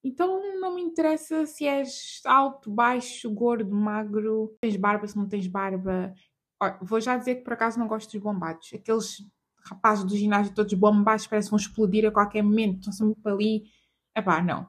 Então 0.05 0.61
não 0.61 0.77
me 0.77 0.83
interessa 0.83 1.45
se 1.45 1.67
és 1.67 2.21
alto, 2.25 2.71
baixo, 2.71 3.29
gordo, 3.35 3.75
magro, 3.75 4.57
tens 4.61 4.77
barba, 4.77 5.07
se 5.09 5.17
não 5.17 5.29
tens 5.29 5.49
barba. 5.49 6.15
Vou 6.81 7.01
já 7.01 7.17
dizer 7.17 7.37
que 7.37 7.43
por 7.43 7.53
acaso 7.53 7.79
não 7.79 7.87
gosto 7.87 8.13
dos 8.13 8.23
bombados. 8.23 8.71
Aqueles 8.75 9.19
rapazes 9.59 10.05
do 10.05 10.17
ginásio 10.17 10.55
todos 10.55 10.73
bombados 10.75 11.27
parecem 11.27 11.51
vão 11.51 11.59
explodir 11.59 12.07
a 12.07 12.11
qualquer 12.11 12.43
momento, 12.43 12.79
estão 12.79 12.93
sempre 12.93 13.33
ali. 13.33 13.65
Epá, 14.17 14.43
não. 14.43 14.69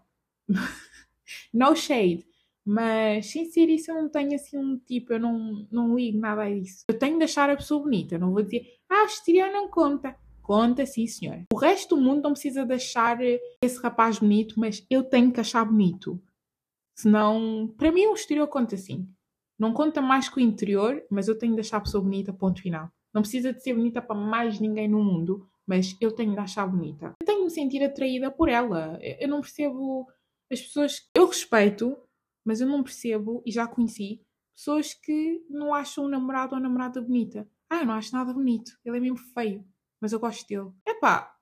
no 1.53 1.75
shade. 1.75 2.25
Mas, 2.69 3.27
sem 3.27 3.45
ser 3.45 3.69
isso, 3.69 3.89
eu 3.91 3.95
não 3.95 4.09
tenho 4.09 4.35
assim 4.35 4.57
um 4.57 4.77
tipo, 4.77 5.13
eu 5.13 5.19
não, 5.21 5.65
não 5.71 5.95
ligo 5.95 6.19
nada 6.19 6.41
a 6.41 6.49
isso. 6.49 6.83
Eu 6.89 6.99
tenho 6.99 7.17
de 7.17 7.23
achar 7.23 7.49
a 7.49 7.55
pessoa 7.55 7.81
bonita, 7.81 8.15
eu 8.15 8.19
não 8.19 8.33
vou 8.33 8.43
dizer, 8.43 8.77
ah, 8.89 9.03
o 9.03 9.05
exterior 9.05 9.49
não 9.49 9.69
conta. 9.69 10.17
Conta, 10.41 10.85
sim, 10.85 11.07
senhora. 11.07 11.45
O 11.53 11.57
resto 11.57 11.95
do 11.95 12.01
mundo 12.01 12.23
não 12.23 12.31
precisa 12.31 12.65
de 12.65 12.73
achar 12.73 13.19
esse 13.21 13.81
rapaz 13.81 14.19
bonito, 14.19 14.59
mas 14.59 14.85
eu 14.89 15.01
tenho 15.03 15.31
que 15.31 15.39
achar 15.39 15.63
bonito. 15.63 16.21
Senão, 16.93 17.73
para 17.77 17.91
mim, 17.91 18.07
o 18.07 18.13
exterior 18.13 18.47
conta 18.47 18.75
sim. 18.75 19.07
Não 19.57 19.73
conta 19.73 20.01
mais 20.01 20.29
que 20.29 20.37
o 20.37 20.39
interior, 20.39 21.03
mas 21.09 21.27
eu 21.27 21.37
tenho 21.37 21.55
de 21.55 21.61
achar 21.61 21.77
a 21.77 21.81
pessoa 21.81 22.03
bonita, 22.03 22.31
ponto 22.31 22.61
final. 22.61 22.91
Não 23.13 23.21
precisa 23.21 23.51
de 23.51 23.61
ser 23.61 23.73
bonita 23.73 24.01
para 24.01 24.15
mais 24.15 24.59
ninguém 24.59 24.87
no 24.87 25.03
mundo, 25.03 25.47
mas 25.65 25.95
eu 25.99 26.11
tenho 26.11 26.33
de 26.33 26.39
achar 26.39 26.67
bonita. 26.67 27.15
Eu 27.19 27.25
tenho 27.25 27.39
de 27.39 27.45
me 27.45 27.51
sentir 27.51 27.83
atraída 27.83 28.29
por 28.29 28.49
ela. 28.49 28.99
Eu 29.01 29.27
não 29.27 29.41
percebo 29.41 30.07
as 30.51 30.61
pessoas. 30.61 31.09
Eu 31.15 31.25
respeito, 31.25 31.97
mas 32.45 32.61
eu 32.61 32.67
não 32.67 32.83
percebo, 32.83 33.41
e 33.45 33.51
já 33.51 33.67
conheci, 33.67 34.21
pessoas 34.55 34.93
que 34.93 35.45
não 35.49 35.73
acham 35.73 36.05
um 36.05 36.07
namorado 36.07 36.55
ou 36.55 36.61
namorada 36.61 37.01
bonita. 37.01 37.47
Ah, 37.69 37.81
eu 37.81 37.85
não 37.85 37.93
acho 37.95 38.15
nada 38.15 38.33
bonito, 38.33 38.71
ele 38.85 38.97
é 38.97 38.99
mesmo 38.99 39.17
feio, 39.17 39.65
mas 39.99 40.13
eu 40.13 40.19
gosto 40.19 40.47
dele. 40.47 40.71
Epá, 40.85 41.35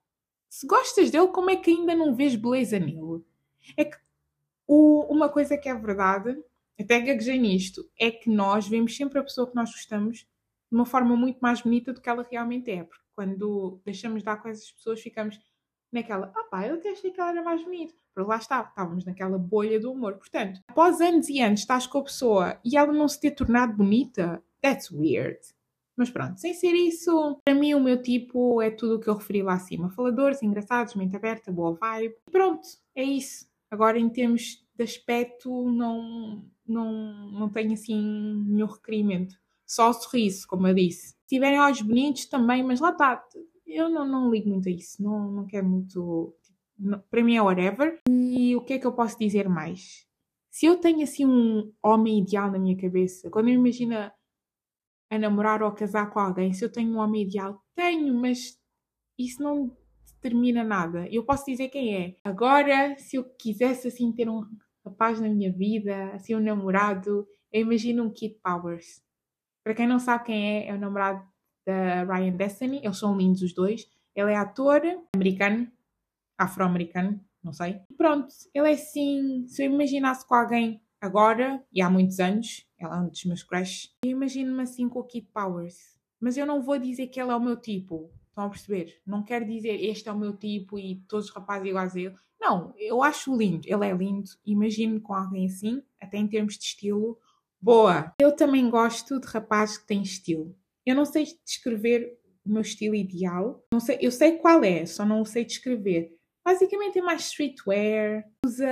se 0.50 0.66
gostas 0.66 1.12
dele, 1.12 1.28
como 1.28 1.50
é 1.50 1.56
que 1.56 1.70
ainda 1.70 1.94
não 1.94 2.16
vês 2.16 2.36
beleza 2.36 2.80
nele? 2.80 3.24
É 3.78 3.86
que 3.86 3.98
o, 4.68 5.02
uma 5.14 5.30
coisa 5.30 5.58
que 5.58 5.70
é 5.70 5.76
verdade, 5.76 6.36
até 6.80 7.00
gaguejei 7.00 7.40
nisto, 7.40 7.90
é 8.00 8.12
que 8.12 8.30
nós 8.30 8.68
vemos 8.68 8.96
sempre 8.96 9.20
a 9.20 9.24
pessoa 9.24 9.50
que 9.50 9.56
nós 9.56 9.72
gostamos 9.72 10.20
de 10.20 10.28
uma 10.72 10.86
forma 10.86 11.16
muito 11.16 11.40
mais 11.40 11.62
bonita 11.62 11.94
do 11.94 12.02
que 12.02 12.10
ela 12.10 12.28
realmente 12.30 12.70
é. 12.72 12.84
Porque 12.84 13.06
quando 13.16 13.82
deixamos 13.86 14.20
de 14.20 14.26
dar 14.26 14.42
com 14.42 14.50
essas 14.50 14.72
pessoas, 14.72 15.02
ficamos 15.02 15.40
naquela, 15.92 16.32
ah 16.36 16.44
pá, 16.50 16.68
eu 16.68 16.76
até 16.76 16.92
achei 16.92 17.12
que 17.12 17.20
ela 17.20 17.32
era 17.32 17.44
mais 17.44 17.64
bonita. 17.64 17.94
Porque 18.14 18.30
lá 18.30 18.38
está, 18.38 18.62
estávamos 18.62 19.06
naquela 19.06 19.38
bolha 19.38 19.80
do 19.80 19.92
amor. 19.92 20.16
Portanto, 20.16 20.62
após 20.68 21.00
anos 21.02 21.30
e 21.30 21.40
anos 21.40 21.62
estás 21.62 21.88
com 21.88 22.00
a 22.00 22.04
pessoa 22.04 22.60
e 22.64 22.78
ela 22.78 22.92
não 22.92 23.08
se 23.08 23.20
ter 23.20 23.32
tornado 23.32 23.74
bonita, 23.74 24.44
that's 24.62 24.92
weird. 24.92 25.40
Mas 25.98 26.10
pronto, 26.10 26.40
sem 26.40 26.54
ser 26.54 26.74
isso, 26.74 27.40
para 27.46 27.56
mim 27.56 27.74
o 27.74 27.80
meu 27.80 28.02
tipo 28.02 28.62
é 28.62 28.70
tudo 28.70 28.96
o 28.96 29.00
que 29.00 29.08
eu 29.08 29.16
referi 29.16 29.42
lá 29.42 29.54
acima. 29.54 29.90
Faladores, 29.92 30.44
engraçados, 30.44 30.96
mente 30.96 31.16
aberta, 31.16 31.52
boa 31.52 31.74
vibe. 31.74 32.16
E 32.28 32.32
pronto, 32.32 32.68
é 32.94 33.04
isso. 33.04 33.48
Agora 33.72 33.98
em 33.98 34.10
termos 34.10 34.66
de 34.76 34.84
aspecto 34.84 35.72
não, 35.72 36.44
não, 36.68 37.32
não 37.32 37.50
tenho 37.50 37.74
assim 37.74 38.44
nenhum 38.48 38.68
requerimento. 38.68 39.36
Só 39.66 39.90
o 39.90 39.94
sorriso, 39.94 40.48
como 40.48 40.68
eu 40.68 40.74
disse. 40.74 41.10
Se 41.10 41.28
tiverem 41.28 41.60
olhos 41.60 41.82
bonitos 41.82 42.26
também, 42.26 42.64
mas 42.64 42.80
lá 42.80 42.92
está. 42.92 43.24
Eu 43.66 43.90
não, 43.90 44.08
não 44.08 44.30
ligo 44.30 44.50
muito 44.50 44.70
a 44.70 44.72
isso. 44.72 45.02
Não, 45.02 45.32
não 45.32 45.46
quero 45.46 45.68
muito. 45.68 46.36
Não, 46.78 47.00
para 47.10 47.24
mim 47.24 47.36
é 47.36 47.42
whatever. 47.42 48.00
E 48.08 48.56
o 48.56 48.62
que 48.62 48.74
é 48.74 48.80
que 48.80 48.86
eu 48.86 48.94
posso 48.94 49.18
dizer 49.18 49.50
mais? 49.50 50.06
Se 50.52 50.66
eu 50.66 50.78
tenho 50.78 51.04
assim 51.04 51.26
um 51.26 51.74
homem 51.84 52.20
ideal 52.20 52.52
na 52.52 52.60
minha 52.60 52.78
cabeça, 52.78 53.30
quando 53.30 53.50
eu 53.50 53.56
imagino 53.56 53.96
a 53.96 55.20
namorar 55.20 55.62
ou 55.62 55.68
a 55.68 55.76
casar 55.76 56.10
com 56.12 56.20
alguém, 56.20 56.54
se 56.54 56.64
eu 56.64 56.72
tenho 56.72 56.94
um 56.94 57.00
homem 57.00 57.24
ideal, 57.24 57.62
tenho, 57.76 58.14
mas 58.14 58.58
isso 59.18 59.42
não 59.42 59.76
determina 60.14 60.64
nada. 60.64 61.08
Eu 61.10 61.26
posso 61.26 61.46
dizer 61.46 61.70
quem 61.70 61.96
é. 61.96 62.16
Agora, 62.24 62.98
se 62.98 63.18
eu 63.18 63.24
quisesse 63.24 63.88
assim 63.88 64.12
ter 64.12 64.30
um 64.30 64.44
rapaz 64.86 65.20
na 65.20 65.28
minha 65.28 65.52
vida, 65.52 66.12
assim 66.14 66.36
um 66.36 66.40
namorado, 66.40 67.28
eu 67.52 67.62
imagino 67.62 68.04
um 68.04 68.10
Kid 68.10 68.40
Powers. 68.44 69.02
Para 69.64 69.74
quem 69.74 69.88
não 69.88 69.98
sabe 69.98 70.26
quem 70.26 70.58
é, 70.58 70.68
é 70.68 70.74
o 70.74 70.80
namorado 70.80 71.26
da 71.66 72.04
Ryan 72.04 72.36
Destiny. 72.36 72.82
Eles 72.84 72.98
são 72.98 73.18
lindos 73.18 73.42
os 73.42 73.54
dois. 73.54 73.90
Ele 74.16 74.32
é 74.32 74.36
ator 74.36 74.82
americano, 75.16 75.70
afro-americano, 76.38 77.20
não 77.44 77.52
sei. 77.52 77.82
Pronto, 77.98 78.28
ele 78.54 78.70
é 78.70 78.74
assim. 78.74 79.46
Se 79.48 79.64
eu 79.66 79.72
imaginasse 79.72 80.26
com 80.28 80.36
alguém 80.36 80.82
agora, 81.02 81.64
e 81.74 81.82
há 81.82 81.90
muitos 81.90 82.20
anos, 82.20 82.66
ela 82.78 82.98
é 82.98 83.00
um 83.00 83.10
dos 83.10 83.26
meus 83.26 83.44
crushes, 83.44 83.96
eu 84.04 84.12
imagino-me 84.12 84.62
assim 84.62 84.88
com 84.88 85.00
o 85.00 85.04
Kid 85.04 85.28
Powers. 85.34 85.96
Mas 86.20 86.38
eu 86.38 86.46
não 86.46 86.62
vou 86.62 86.78
dizer 86.78 87.08
que 87.08 87.20
ele 87.20 87.32
é 87.32 87.36
o 87.36 87.42
meu 87.42 87.58
tipo. 87.58 88.12
Estão 88.28 88.46
a 88.46 88.50
perceber? 88.50 89.02
Não 89.06 89.24
quero 89.24 89.46
dizer 89.46 89.82
este 89.82 90.10
é 90.10 90.12
o 90.12 90.18
meu 90.18 90.36
tipo 90.36 90.78
e 90.78 91.04
todos 91.08 91.28
os 91.28 91.34
rapazes 91.34 91.68
iguais 91.68 91.96
a 91.96 92.00
ele. 92.00 92.16
Não, 92.46 92.76
eu 92.78 93.02
acho 93.02 93.36
lindo. 93.36 93.68
Ele 93.68 93.88
é 93.88 93.92
lindo. 93.92 94.30
Imagino 94.46 95.02
com 95.02 95.16
alguém 95.16 95.48
assim, 95.48 95.82
até 96.00 96.18
em 96.18 96.28
termos 96.28 96.60
de 96.60 96.64
estilo. 96.64 97.20
Boa! 97.60 98.14
Eu 98.20 98.36
também 98.36 98.70
gosto 98.70 99.20
de 99.20 99.26
rapazes 99.26 99.80
que 99.80 99.88
têm 99.88 100.04
estilo. 100.04 100.56
Eu 100.86 100.96
não 100.96 101.06
sei 101.06 101.26
descrever 101.44 102.20
o 102.46 102.52
meu 102.52 102.62
estilo 102.62 102.94
ideal. 102.94 103.66
Não 103.74 103.80
sei, 103.80 103.98
eu 104.00 104.12
sei 104.12 104.38
qual 104.38 104.64
é, 104.64 104.86
só 104.86 105.04
não 105.04 105.22
o 105.22 105.26
sei 105.26 105.44
descrever. 105.44 106.16
Basicamente 106.46 107.00
é 107.00 107.02
mais 107.02 107.22
streetwear, 107.22 108.24
usa 108.46 108.68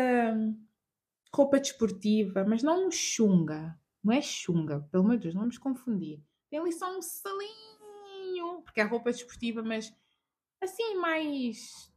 roupa 1.34 1.60
desportiva, 1.60 2.46
mas 2.48 2.62
não 2.62 2.92
chunga. 2.92 3.76
Não 4.04 4.14
é 4.14 4.22
chunga, 4.22 4.88
pelo 4.92 5.04
meu 5.04 5.18
Deus, 5.18 5.34
não 5.34 5.42
vamos 5.42 5.58
confundir. 5.58 6.22
Tem 6.52 6.60
ali 6.60 6.72
só 6.72 6.96
um 6.96 7.02
salinho, 7.02 8.62
porque 8.64 8.82
é 8.82 8.84
roupa 8.84 9.12
desportiva, 9.12 9.64
mas 9.64 9.92
assim 10.62 10.94
mais. 10.98 11.92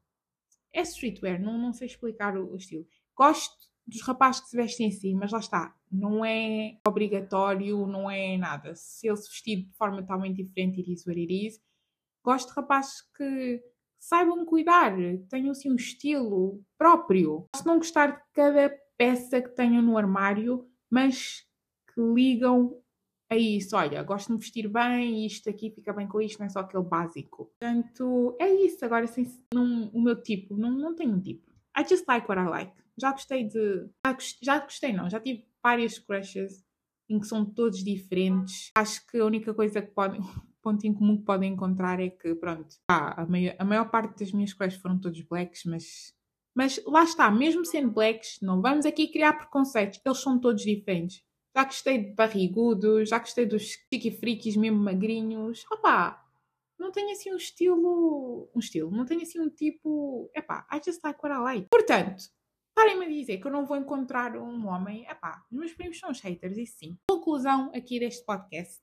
É 0.73 0.83
streetwear, 0.83 1.41
não, 1.41 1.59
não 1.59 1.73
sei 1.73 1.87
explicar 1.87 2.37
o, 2.37 2.53
o 2.53 2.57
estilo. 2.57 2.87
Gosto 3.15 3.57
dos 3.87 4.03
rapazes 4.03 4.41
que 4.41 4.49
se 4.49 4.57
vestem 4.57 4.89
assim, 4.89 5.15
mas 5.15 5.31
lá 5.31 5.39
está, 5.39 5.75
não 5.91 6.25
é 6.25 6.79
obrigatório, 6.87 7.87
não 7.87 8.11
é 8.11 8.37
nada. 8.37 8.75
Se 8.75 9.07
ele 9.07 9.17
se 9.17 9.29
vestir 9.29 9.65
de 9.65 9.73
forma 9.77 10.03
totalmente 10.03 10.43
diferente, 10.43 10.81
it 10.81 10.93
is 10.93 11.07
what. 11.07 11.61
Gosto 12.25 12.49
de 12.49 12.55
rapazes 12.55 13.03
que 13.17 13.63
saibam 13.99 14.45
cuidar, 14.45 14.93
tenham 15.29 15.53
assim 15.53 15.71
um 15.71 15.77
estilo 15.77 16.61
próprio. 16.77 17.47
Posso 17.53 17.67
não 17.67 17.79
gostar 17.79 18.17
de 18.17 18.23
cada 18.33 18.77
peça 18.97 19.41
que 19.41 19.51
tenham 19.51 19.83
no 19.83 19.97
armário, 19.97 20.69
mas 20.91 21.47
que 21.95 22.01
ligam 22.01 22.81
a 23.31 23.37
isso. 23.37 23.77
Olha, 23.77 24.03
gosto 24.03 24.29
de 24.29 24.33
me 24.35 24.39
vestir 24.39 24.69
bem, 24.69 25.27
isto 25.27 25.49
aqui 25.51 25.71
fica 25.71 25.93
bem 25.93 26.07
com 26.07 26.21
isto, 26.21 26.39
não 26.39 26.47
é 26.47 26.49
só 26.49 26.61
aquele 26.61 26.85
básico. 26.85 27.47
Portanto, 27.47 28.37
é 28.41 28.53
isso. 28.53 28.85
Agora, 28.85 29.07
não, 29.53 29.89
o 29.93 30.01
meu 30.01 30.21
tipo, 30.21 30.57
não, 30.57 30.71
não 30.71 30.95
tenho 30.95 31.15
um 31.15 31.21
tipo. 31.21 31.51
I 31.77 31.87
just 31.87 32.07
like 32.09 32.29
what 32.29 32.41
I 32.41 32.49
like. 32.49 32.73
Já 32.99 33.13
gostei 33.13 33.45
de. 33.45 33.89
Já 34.43 34.61
gostei, 34.61 34.93
não. 34.93 35.11
Já 35.11 35.21
tive 35.21 35.45
várias 35.63 35.99
crushes 35.99 36.65
em 37.09 37.21
que 37.21 37.27
são 37.27 37.45
todos 37.45 37.85
diferentes. 37.85 38.71
Acho 38.77 39.07
que 39.07 39.19
a 39.19 39.25
única 39.25 39.53
coisa 39.53 39.83
que 39.83 39.91
podem. 39.93 40.21
ponto 40.63 40.85
em 40.85 40.93
comum 40.93 41.17
que 41.17 41.25
podem 41.25 41.53
encontrar 41.53 42.01
é 42.01 42.11
que, 42.11 42.35
pronto, 42.35 42.75
ah, 42.91 43.23
a, 43.23 43.27
maior, 43.27 43.55
a 43.57 43.65
maior 43.65 43.89
parte 43.89 44.19
das 44.19 44.33
minhas 44.33 44.53
crushes 44.53 44.81
foram 44.81 44.99
todos 44.99 45.21
blacks, 45.23 45.63
mas. 45.65 46.13
Mas 46.57 46.83
lá 46.87 47.05
está, 47.05 47.31
mesmo 47.31 47.67
sendo 47.67 47.93
blacks, 47.93 48.39
não 48.41 48.63
vamos 48.63 48.87
aqui 48.87 49.09
criar 49.09 49.35
preconceitos. 49.35 50.01
Eles 50.05 50.19
são 50.19 50.41
todos 50.41 50.63
diferentes. 50.63 51.23
Já 51.57 51.65
gostei 51.65 51.99
de 51.99 52.13
barrigudos, 52.13 53.09
já 53.09 53.19
gostei 53.19 53.47
dos 53.47 53.63
chiqui 53.63 54.11
frikis 54.11 54.57
mesmo 54.57 54.79
magrinhos. 54.79 55.65
Opá, 55.73 56.23
não 56.79 56.93
tenho 56.93 57.11
assim 57.13 57.33
um 57.33 57.37
estilo. 57.37 58.51
Um 58.55 58.59
estilo, 58.59 58.91
não 58.91 59.07
tenho 59.07 59.23
assim 59.23 59.41
um 59.41 59.49
tipo. 59.49 60.31
Epá, 60.37 60.67
I 60.71 60.79
just 60.85 61.03
like 61.03 61.19
what 61.23 61.35
I 61.35 61.39
like. 61.39 61.69
Portanto, 61.71 62.25
parem-me 62.75 63.07
a 63.07 63.09
dizer 63.09 63.39
que 63.39 63.47
eu 63.47 63.51
não 63.51 63.65
vou 63.65 63.79
encontrar 63.79 64.37
um 64.37 64.67
homem. 64.67 65.07
Epá, 65.09 65.47
os 65.51 65.59
meus 65.59 65.73
primos 65.73 65.99
são 65.99 66.13
haters, 66.13 66.59
e 66.59 66.67
sim. 66.67 66.99
Conclusão 67.11 67.73
aqui 67.75 67.99
deste 67.99 68.23
podcast, 68.27 68.83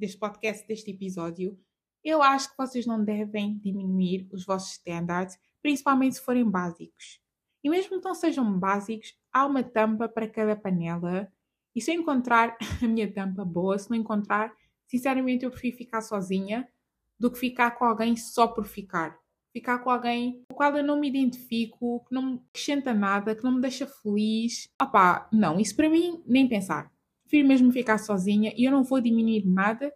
deste 0.00 0.18
podcast, 0.18 0.66
deste 0.66 0.90
episódio. 0.90 1.60
Eu 2.02 2.22
acho 2.22 2.48
que 2.48 2.56
vocês 2.56 2.86
não 2.86 3.04
devem 3.04 3.58
diminuir 3.58 4.26
os 4.32 4.46
vossos 4.46 4.72
standards, 4.72 5.38
principalmente 5.60 6.14
se 6.14 6.22
forem 6.22 6.48
básicos. 6.48 7.20
E 7.62 7.68
mesmo 7.68 7.98
que 8.00 8.04
não 8.08 8.14
sejam 8.14 8.58
básicos, 8.58 9.14
há 9.30 9.44
uma 9.44 9.62
tampa 9.62 10.08
para 10.08 10.26
cada 10.26 10.56
panela. 10.56 11.30
E 11.78 11.80
se 11.80 11.92
eu 11.92 12.00
encontrar 12.00 12.58
a 12.82 12.88
minha 12.88 13.08
tampa 13.08 13.44
boa, 13.44 13.78
se 13.78 13.88
não 13.88 13.96
encontrar, 13.96 14.52
sinceramente 14.88 15.44
eu 15.44 15.50
prefiro 15.52 15.76
ficar 15.76 16.00
sozinha 16.00 16.68
do 17.16 17.30
que 17.30 17.38
ficar 17.38 17.70
com 17.70 17.84
alguém 17.84 18.16
só 18.16 18.48
por 18.48 18.66
ficar. 18.66 19.16
Ficar 19.52 19.78
com 19.78 19.88
alguém 19.88 20.42
com 20.48 20.54
o 20.54 20.56
qual 20.56 20.76
eu 20.76 20.82
não 20.82 20.98
me 20.98 21.08
identifico, 21.08 22.04
que 22.08 22.12
não 22.12 22.22
me 22.22 22.40
acrescenta 22.50 22.92
nada, 22.92 23.32
que 23.32 23.44
não 23.44 23.52
me 23.52 23.60
deixa 23.60 23.86
feliz. 23.86 24.68
Opá, 24.82 25.28
não, 25.32 25.60
isso 25.60 25.76
para 25.76 25.88
mim 25.88 26.20
nem 26.26 26.48
pensar. 26.48 26.90
Prefiro 27.22 27.46
mesmo 27.46 27.70
ficar 27.70 27.98
sozinha 27.98 28.52
e 28.56 28.64
eu 28.64 28.72
não 28.72 28.82
vou 28.82 29.00
diminuir 29.00 29.46
nada 29.46 29.94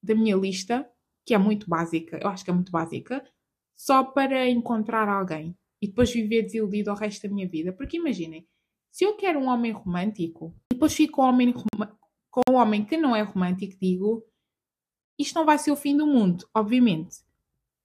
da 0.00 0.14
minha 0.14 0.36
lista, 0.36 0.88
que 1.26 1.34
é 1.34 1.38
muito 1.38 1.68
básica, 1.68 2.16
eu 2.22 2.28
acho 2.28 2.44
que 2.44 2.50
é 2.50 2.54
muito 2.54 2.70
básica, 2.70 3.24
só 3.74 4.04
para 4.04 4.48
encontrar 4.48 5.08
alguém 5.08 5.58
e 5.82 5.88
depois 5.88 6.12
viver 6.12 6.42
desiludido 6.42 6.92
o 6.92 6.94
resto 6.94 7.26
da 7.26 7.34
minha 7.34 7.48
vida. 7.48 7.72
Porque 7.72 7.96
imaginem, 7.96 8.46
se 8.88 9.04
eu 9.04 9.16
quero 9.16 9.40
um 9.40 9.48
homem 9.48 9.72
romântico 9.72 10.54
depois 10.78 10.94
fico 10.94 11.16
com 11.16 11.22
homem, 11.22 11.52
com 11.52 12.40
um 12.48 12.54
homem 12.54 12.84
que 12.84 12.96
não 12.96 13.14
é 13.14 13.22
romântico, 13.22 13.76
digo, 13.82 14.24
isto 15.18 15.34
não 15.34 15.44
vai 15.44 15.58
ser 15.58 15.72
o 15.72 15.76
fim 15.76 15.96
do 15.96 16.06
mundo, 16.06 16.48
obviamente. 16.54 17.16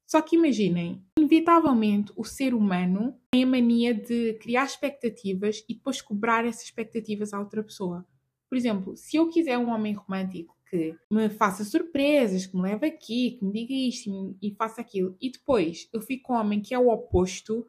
Só 0.06 0.22
que 0.22 0.36
imaginem, 0.36 1.04
inevitavelmente 1.18 2.14
o 2.16 2.24
ser 2.24 2.54
humano 2.54 3.20
tem 3.32 3.44
a 3.44 3.48
mania 3.48 3.96
de 3.96 4.36
criar 4.36 4.64
expectativas 4.66 5.66
e 5.68 5.74
depois 5.74 6.04
cobrar 6.04 6.46
essas 6.46 6.66
expectativas 6.66 7.34
à 7.34 7.40
outra 7.40 7.64
pessoa. 7.64 8.06
Por 8.48 8.56
exemplo, 8.56 8.96
se 8.96 9.18
eu 9.18 9.28
quiser 9.30 9.58
um 9.58 9.72
homem 9.72 9.94
romântico 9.94 10.56
que 10.70 10.96
me 11.10 11.30
faça 11.30 11.64
surpresas, 11.64 12.46
que 12.46 12.56
me 12.56 12.62
leve 12.62 12.86
aqui, 12.86 13.32
que 13.32 13.46
me 13.46 13.52
diga 13.52 13.74
isto 13.74 14.38
e 14.40 14.52
faça 14.52 14.82
aquilo, 14.82 15.18
e 15.20 15.32
depois 15.32 15.90
eu 15.92 16.00
fico 16.00 16.28
com 16.28 16.34
um 16.34 16.38
homem 16.38 16.62
que 16.62 16.76
é 16.76 16.80
o 16.80 16.90
oposto, 16.90 17.66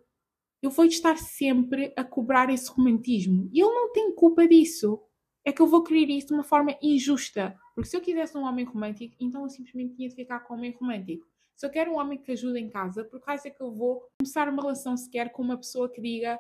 eu 0.61 0.71
vou 0.71 0.85
estar 0.85 1.17
sempre 1.19 1.93
a 1.97 2.03
cobrar 2.03 2.51
esse 2.51 2.71
romantismo. 2.71 3.49
E 3.53 3.61
ele 3.61 3.73
não 3.73 3.93
tem 3.93 4.15
culpa 4.15 4.49
disso. 4.49 4.99
É 5.45 5.53
que 5.53 5.61
eu 5.61 5.67
vou 5.67 5.83
querer 5.83 6.11
isso 6.11 6.29
de 6.29 6.35
uma 6.35 6.45
forma 6.45 6.77
injusta. 6.83 7.57
Porque 7.75 7.91
se 7.91 7.97
eu 7.97 8.01
quisesse 8.01 8.37
um 8.37 8.45
homem 8.45 8.65
romântico, 8.65 9.15
então 9.21 9.43
eu 9.43 9.49
simplesmente 9.49 9.95
tinha 9.95 10.09
de 10.09 10.15
ficar 10.15 10.41
com 10.41 10.55
um 10.55 10.57
homem 10.57 10.73
romântico. 10.73 11.27
Se 11.57 11.67
eu 11.67 11.71
quero 11.71 11.93
um 11.93 11.99
homem 11.99 12.19
que 12.19 12.33
ajude 12.33 12.59
em 12.59 12.69
casa, 12.69 13.05
por 13.05 13.21
causa 13.21 13.49
é 13.49 13.51
que 13.51 13.63
eu 13.63 13.73
vou 13.73 14.03
começar 14.19 14.49
uma 14.49 14.63
relação 14.63 14.97
sequer 14.97 15.31
com 15.31 15.43
uma 15.43 15.57
pessoa 15.57 15.91
que 15.91 16.01
diga 16.01 16.39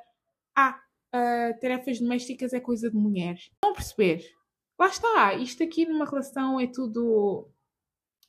ah, 0.57 0.81
uh, 1.15 1.61
tarefas 1.61 2.01
domésticas 2.01 2.53
é 2.53 2.61
coisa 2.61 2.91
de 2.91 2.97
mulher. 2.97 3.37
Vão 3.63 3.75
perceber? 3.75 4.25
Lá 4.79 4.89
está, 4.89 5.35
isto 5.35 5.63
aqui 5.63 5.87
numa 5.87 6.05
relação 6.05 6.59
é 6.59 6.67
tudo 6.67 7.49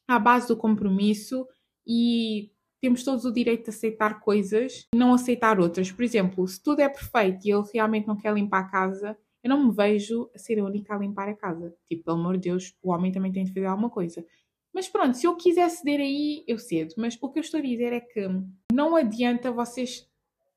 à 0.08 0.20
base 0.20 0.48
do 0.48 0.58
compromisso 0.58 1.48
e 1.88 2.52
temos 2.80 3.04
todos 3.04 3.26
o 3.26 3.34
direito 3.34 3.64
de 3.64 3.70
aceitar 3.72 4.20
coisas 4.20 4.88
e 4.94 4.98
não 4.98 5.14
aceitar 5.14 5.60
outras. 5.60 5.92
Por 5.92 6.04
exemplo, 6.04 6.48
se 6.48 6.62
tudo 6.62 6.82
é 6.82 6.90
perfeito 6.90 7.48
e 7.48 7.52
ele 7.52 7.64
realmente 7.74 8.08
não 8.08 8.16
quer 8.16 8.32
limpar 8.34 8.60
a 8.60 8.70
casa, 8.70 9.18
eu 9.46 9.50
não 9.50 9.68
me 9.68 9.72
vejo 9.72 10.28
a 10.34 10.40
ser 10.40 10.58
a 10.58 10.66
única 10.66 10.96
a 10.96 10.98
limpar 10.98 11.30
a 11.30 11.36
casa. 11.36 11.72
Tipo, 11.88 12.06
pelo 12.06 12.18
amor 12.18 12.36
de 12.36 12.50
Deus, 12.50 12.76
o 12.82 12.92
homem 12.92 13.12
também 13.12 13.32
tem 13.32 13.46
de 13.46 13.54
fazer 13.54 13.68
alguma 13.68 13.92
coisa. 13.92 14.26
Mas 14.74 14.90
pronto, 14.90 15.16
se 15.16 15.28
eu 15.28 15.38
quiser 15.38 15.70
ceder 15.70 16.00
aí, 16.00 16.44
eu 16.48 16.58
cedo. 16.58 16.96
Mas 16.98 17.16
o 17.22 17.30
que 17.30 17.38
eu 17.38 17.42
estou 17.42 17.60
a 17.60 17.64
dizer 17.64 17.94
é 17.94 18.00
que 18.00 18.28
não 18.74 18.96
adianta 18.96 19.52
vocês 19.52 20.10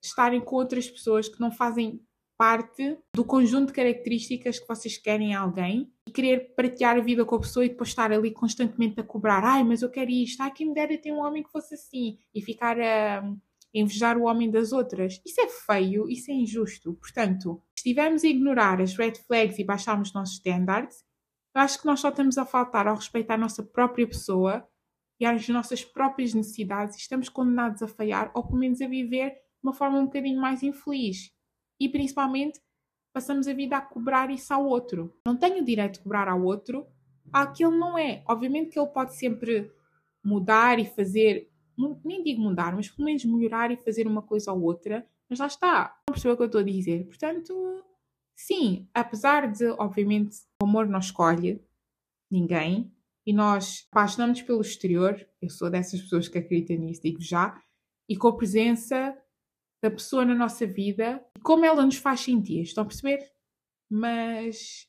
estarem 0.02 0.40
com 0.40 0.56
outras 0.56 0.88
pessoas 0.88 1.28
que 1.28 1.38
não 1.38 1.50
fazem 1.50 2.00
parte 2.38 2.96
do 3.14 3.26
conjunto 3.26 3.66
de 3.66 3.72
características 3.74 4.58
que 4.58 4.66
vocês 4.66 4.96
querem 4.96 5.32
em 5.32 5.34
alguém 5.34 5.92
e 6.08 6.10
querer 6.10 6.54
pratear 6.54 6.96
a 6.96 7.02
vida 7.02 7.26
com 7.26 7.34
a 7.34 7.40
pessoa 7.40 7.66
e 7.66 7.68
depois 7.68 7.90
estar 7.90 8.10
ali 8.10 8.30
constantemente 8.30 8.98
a 8.98 9.04
cobrar. 9.04 9.44
Ai, 9.44 9.62
mas 9.64 9.82
eu 9.82 9.90
quero 9.90 10.10
isto. 10.10 10.40
Ai, 10.40 10.50
quem 10.50 10.68
me 10.68 10.74
dera 10.74 10.96
ter 10.96 11.12
um 11.12 11.20
homem 11.20 11.42
que 11.42 11.50
fosse 11.50 11.74
assim. 11.74 12.16
E 12.34 12.40
ficar 12.40 12.80
a 12.80 13.22
invejar 13.72 14.16
o 14.16 14.24
homem 14.24 14.50
das 14.50 14.72
outras. 14.72 15.20
Isso 15.24 15.40
é 15.40 15.48
feio, 15.48 16.08
isso 16.08 16.30
é 16.30 16.34
injusto. 16.34 16.94
Portanto, 16.94 17.62
se 17.76 17.80
estivermos 17.88 18.24
a 18.24 18.28
ignorar 18.28 18.80
as 18.80 18.96
red 18.96 19.14
flags 19.26 19.58
e 19.58 19.64
baixarmos 19.64 20.08
os 20.08 20.14
nossos 20.14 20.34
standards, 20.36 21.04
eu 21.54 21.60
acho 21.60 21.80
que 21.80 21.86
nós 21.86 22.00
só 22.00 22.08
estamos 22.08 22.38
a 22.38 22.44
faltar 22.44 22.86
ao 22.86 22.96
respeitar 22.96 23.34
a 23.34 23.38
nossa 23.38 23.62
própria 23.62 24.06
pessoa 24.06 24.66
e 25.20 25.26
às 25.26 25.48
nossas 25.48 25.84
próprias 25.84 26.32
necessidades 26.34 26.96
e 26.96 27.00
estamos 27.00 27.28
condenados 27.28 27.82
a 27.82 27.88
falhar 27.88 28.30
ou 28.34 28.46
pelo 28.46 28.58
menos 28.58 28.80
a 28.80 28.86
viver 28.86 29.30
de 29.30 29.36
uma 29.62 29.72
forma 29.72 29.98
um 29.98 30.04
bocadinho 30.04 30.40
mais 30.40 30.62
infeliz. 30.62 31.32
E 31.80 31.88
principalmente 31.88 32.60
passamos 33.12 33.48
a 33.48 33.52
vida 33.52 33.76
a 33.76 33.80
cobrar 33.80 34.30
isso 34.30 34.52
ao 34.54 34.64
outro. 34.64 35.14
Não 35.26 35.36
tenho 35.36 35.62
o 35.62 35.64
direito 35.64 35.94
de 35.94 36.00
cobrar 36.00 36.28
ao 36.28 36.42
outro 36.42 36.86
aquilo 37.32 37.72
não 37.72 37.98
é. 37.98 38.22
Obviamente 38.26 38.70
que 38.70 38.78
ele 38.78 38.88
pode 38.88 39.16
sempre 39.16 39.70
mudar 40.24 40.78
e 40.78 40.86
fazer 40.86 41.50
nem 42.04 42.22
digo 42.22 42.42
mudar, 42.42 42.74
mas 42.74 42.88
pelo 42.88 43.06
menos 43.06 43.24
melhorar 43.24 43.70
e 43.70 43.76
fazer 43.76 44.06
uma 44.06 44.22
coisa 44.22 44.52
ou 44.52 44.62
outra. 44.62 45.06
Mas 45.28 45.38
lá 45.38 45.46
está, 45.46 45.96
não 46.08 46.14
percebeu 46.14 46.34
o 46.34 46.36
que 46.36 46.42
eu 46.42 46.46
estou 46.46 46.60
a 46.60 46.64
dizer. 46.64 47.06
Portanto, 47.06 47.84
sim, 48.34 48.88
apesar 48.94 49.50
de, 49.50 49.66
obviamente, 49.78 50.38
o 50.62 50.66
amor 50.66 50.86
não 50.88 50.98
escolhe 50.98 51.62
ninguém 52.30 52.92
e 53.26 53.32
nós 53.32 53.86
apaixonamos 53.92 54.40
pelo 54.42 54.60
exterior, 54.60 55.26
eu 55.40 55.50
sou 55.50 55.70
dessas 55.70 56.00
pessoas 56.00 56.28
que 56.28 56.38
acreditam 56.38 56.76
nisso, 56.76 57.02
digo 57.02 57.20
já, 57.20 57.62
e 58.08 58.16
com 58.16 58.28
a 58.28 58.36
presença 58.36 59.16
da 59.82 59.90
pessoa 59.90 60.24
na 60.24 60.34
nossa 60.34 60.66
vida 60.66 61.24
e 61.36 61.40
como 61.40 61.64
ela 61.64 61.84
nos 61.84 61.96
faz 61.96 62.20
sentir, 62.20 62.62
estão 62.62 62.82
a 62.82 62.86
perceber? 62.86 63.20
Mas 63.90 64.88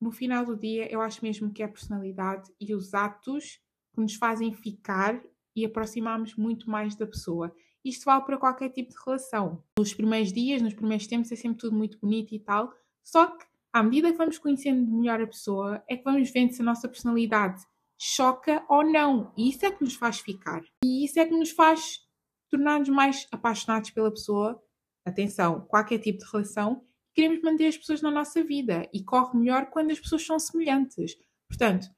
no 0.00 0.12
final 0.12 0.44
do 0.44 0.56
dia, 0.56 0.90
eu 0.92 1.00
acho 1.00 1.24
mesmo 1.24 1.52
que 1.52 1.62
é 1.62 1.66
a 1.66 1.70
personalidade 1.70 2.52
e 2.60 2.74
os 2.74 2.94
atos 2.94 3.60
que 3.94 4.00
nos 4.00 4.14
fazem 4.14 4.52
ficar 4.52 5.20
e 5.58 5.66
aproximarmos 5.66 6.34
muito 6.36 6.70
mais 6.70 6.94
da 6.94 7.06
pessoa. 7.06 7.54
Isto 7.84 8.04
vale 8.04 8.24
para 8.24 8.38
qualquer 8.38 8.70
tipo 8.70 8.90
de 8.90 8.96
relação. 9.04 9.62
Nos 9.78 9.94
primeiros 9.94 10.32
dias, 10.32 10.62
nos 10.62 10.74
primeiros 10.74 11.06
tempos, 11.06 11.32
é 11.32 11.36
sempre 11.36 11.58
tudo 11.58 11.76
muito 11.76 11.98
bonito 11.98 12.34
e 12.34 12.38
tal. 12.38 12.72
Só 13.02 13.26
que, 13.26 13.44
à 13.72 13.82
medida 13.82 14.12
que 14.12 14.18
vamos 14.18 14.38
conhecendo 14.38 14.90
melhor 14.90 15.20
a 15.20 15.26
pessoa, 15.26 15.82
é 15.88 15.96
que 15.96 16.04
vamos 16.04 16.30
vendo 16.30 16.52
se 16.52 16.62
a 16.62 16.64
nossa 16.64 16.88
personalidade 16.88 17.62
choca 17.98 18.64
ou 18.68 18.84
não. 18.84 19.32
E 19.36 19.48
isso 19.48 19.66
é 19.66 19.70
que 19.70 19.82
nos 19.82 19.94
faz 19.94 20.20
ficar. 20.20 20.62
E 20.84 21.04
isso 21.04 21.18
é 21.18 21.24
que 21.24 21.34
nos 21.34 21.50
faz 21.50 22.00
tornar-nos 22.50 22.88
mais 22.88 23.26
apaixonados 23.32 23.90
pela 23.90 24.10
pessoa. 24.10 24.62
Atenção, 25.04 25.62
qualquer 25.62 25.98
tipo 25.98 26.18
de 26.18 26.30
relação. 26.30 26.84
Queremos 27.14 27.42
manter 27.42 27.66
as 27.66 27.76
pessoas 27.76 28.02
na 28.02 28.10
nossa 28.10 28.44
vida 28.44 28.88
e 28.92 29.02
corre 29.02 29.36
melhor 29.38 29.66
quando 29.70 29.90
as 29.90 29.98
pessoas 29.98 30.24
são 30.24 30.38
semelhantes. 30.38 31.16
Portanto, 31.48 31.88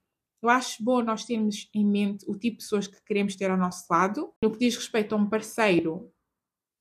eu 0.42 0.48
acho 0.48 0.82
bom 0.82 1.02
nós 1.02 1.24
termos 1.24 1.68
em 1.74 1.84
mente 1.84 2.24
o 2.28 2.32
tipo 2.32 2.56
de 2.56 2.62
pessoas 2.64 2.86
que 2.86 3.02
queremos 3.04 3.36
ter 3.36 3.50
ao 3.50 3.58
nosso 3.58 3.84
lado. 3.90 4.32
No 4.42 4.50
que 4.50 4.58
diz 4.58 4.76
respeito 4.76 5.14
a 5.14 5.18
um 5.18 5.28
parceiro 5.28 6.10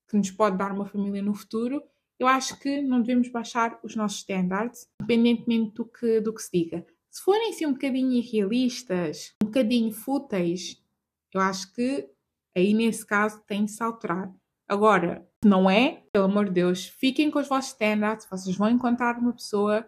que 0.10 0.18
nos 0.18 0.32
pode 0.32 0.58
dar 0.58 0.72
uma 0.72 0.86
família 0.86 1.22
no 1.22 1.34
futuro, 1.34 1.84
eu 2.18 2.28
acho 2.28 2.60
que 2.60 2.82
não 2.82 3.02
devemos 3.02 3.30
baixar 3.30 3.80
os 3.84 3.96
nossos 3.96 4.20
standards, 4.20 4.88
independentemente 5.02 5.74
do 5.74 5.86
que, 5.86 6.20
do 6.20 6.34
que 6.34 6.42
se 6.42 6.50
diga. 6.52 6.86
Se 7.12 7.22
forem 7.22 7.50
assim 7.50 7.66
um 7.66 7.74
bocadinho 7.74 8.12
irrealistas, 8.12 9.36
um 9.44 9.48
bocadinho 9.48 9.92
fúteis, 9.92 10.82
eu 11.34 11.42
acho 11.42 11.74
que 11.74 12.10
aí 12.56 12.74
nesse 12.74 13.06
caso 13.06 13.42
tem 13.46 13.66
de 13.66 13.72
se 13.72 13.84
alterar. 13.84 14.34
Agora, 14.68 15.28
se 15.44 15.50
não 15.50 15.70
é, 15.70 16.04
pelo 16.12 16.26
amor 16.26 16.46
de 16.46 16.52
Deus, 16.52 16.86
fiquem 16.86 17.32
com 17.32 17.40
os 17.40 17.48
vossos 17.48 17.72
standards, 17.72 18.28
vocês 18.30 18.56
vão 18.56 18.70
encontrar 18.70 19.18
uma 19.18 19.34
pessoa 19.34 19.88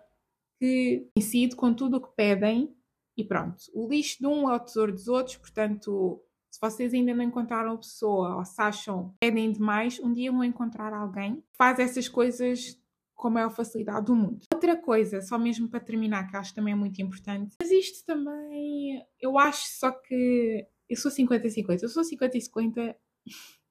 que 0.60 1.08
incide 1.18 1.56
com 1.56 1.74
tudo 1.74 1.98
o 1.98 2.02
que 2.02 2.16
pedem 2.16 2.76
e 3.18 3.24
pronto, 3.24 3.58
o 3.74 3.88
lixo 3.88 4.20
de 4.20 4.28
um 4.28 4.50
é 4.50 4.56
o 4.56 4.60
tesouro 4.60 4.92
dos 4.92 5.08
outros, 5.08 5.38
portanto, 5.38 6.22
se 6.50 6.60
vocês 6.60 6.94
ainda 6.94 7.14
não 7.14 7.24
encontraram 7.24 7.74
a 7.74 7.78
pessoa 7.78 8.38
ou 8.38 8.46
se 8.46 8.62
acham 8.62 9.16
pedem 9.20 9.52
demais, 9.52 10.00
um 10.00 10.14
dia 10.14 10.32
vão 10.32 10.44
encontrar 10.44 10.94
alguém 10.94 11.36
que 11.36 11.58
faz 11.58 11.80
essas 11.80 12.08
coisas 12.10 12.80
com 13.16 13.28
a 13.28 13.32
maior 13.32 13.52
facilidade 13.52 14.08
do 14.08 14.16
mundo. 14.16 14.40
Outra 14.54 14.76
coisa, 14.76 15.22
só 15.22 15.38
mesmo 15.38 15.70
para 15.70 15.80
terminar, 15.80 16.28
que 16.28 16.36
acho 16.36 16.56
também 16.56 16.74
é 16.74 16.76
muito 16.76 17.02
importante, 17.02 17.56
mas 17.62 17.72
isto 17.72 18.04
também, 18.06 19.06
eu 19.20 19.38
acho 19.38 19.64
só 19.78 19.92
que 19.92 20.66
eu 20.90 20.98
sou 20.98 21.12
50-50, 21.12 21.84
eu 21.84 21.90
sou 21.90 22.04
50-50. 22.04 22.96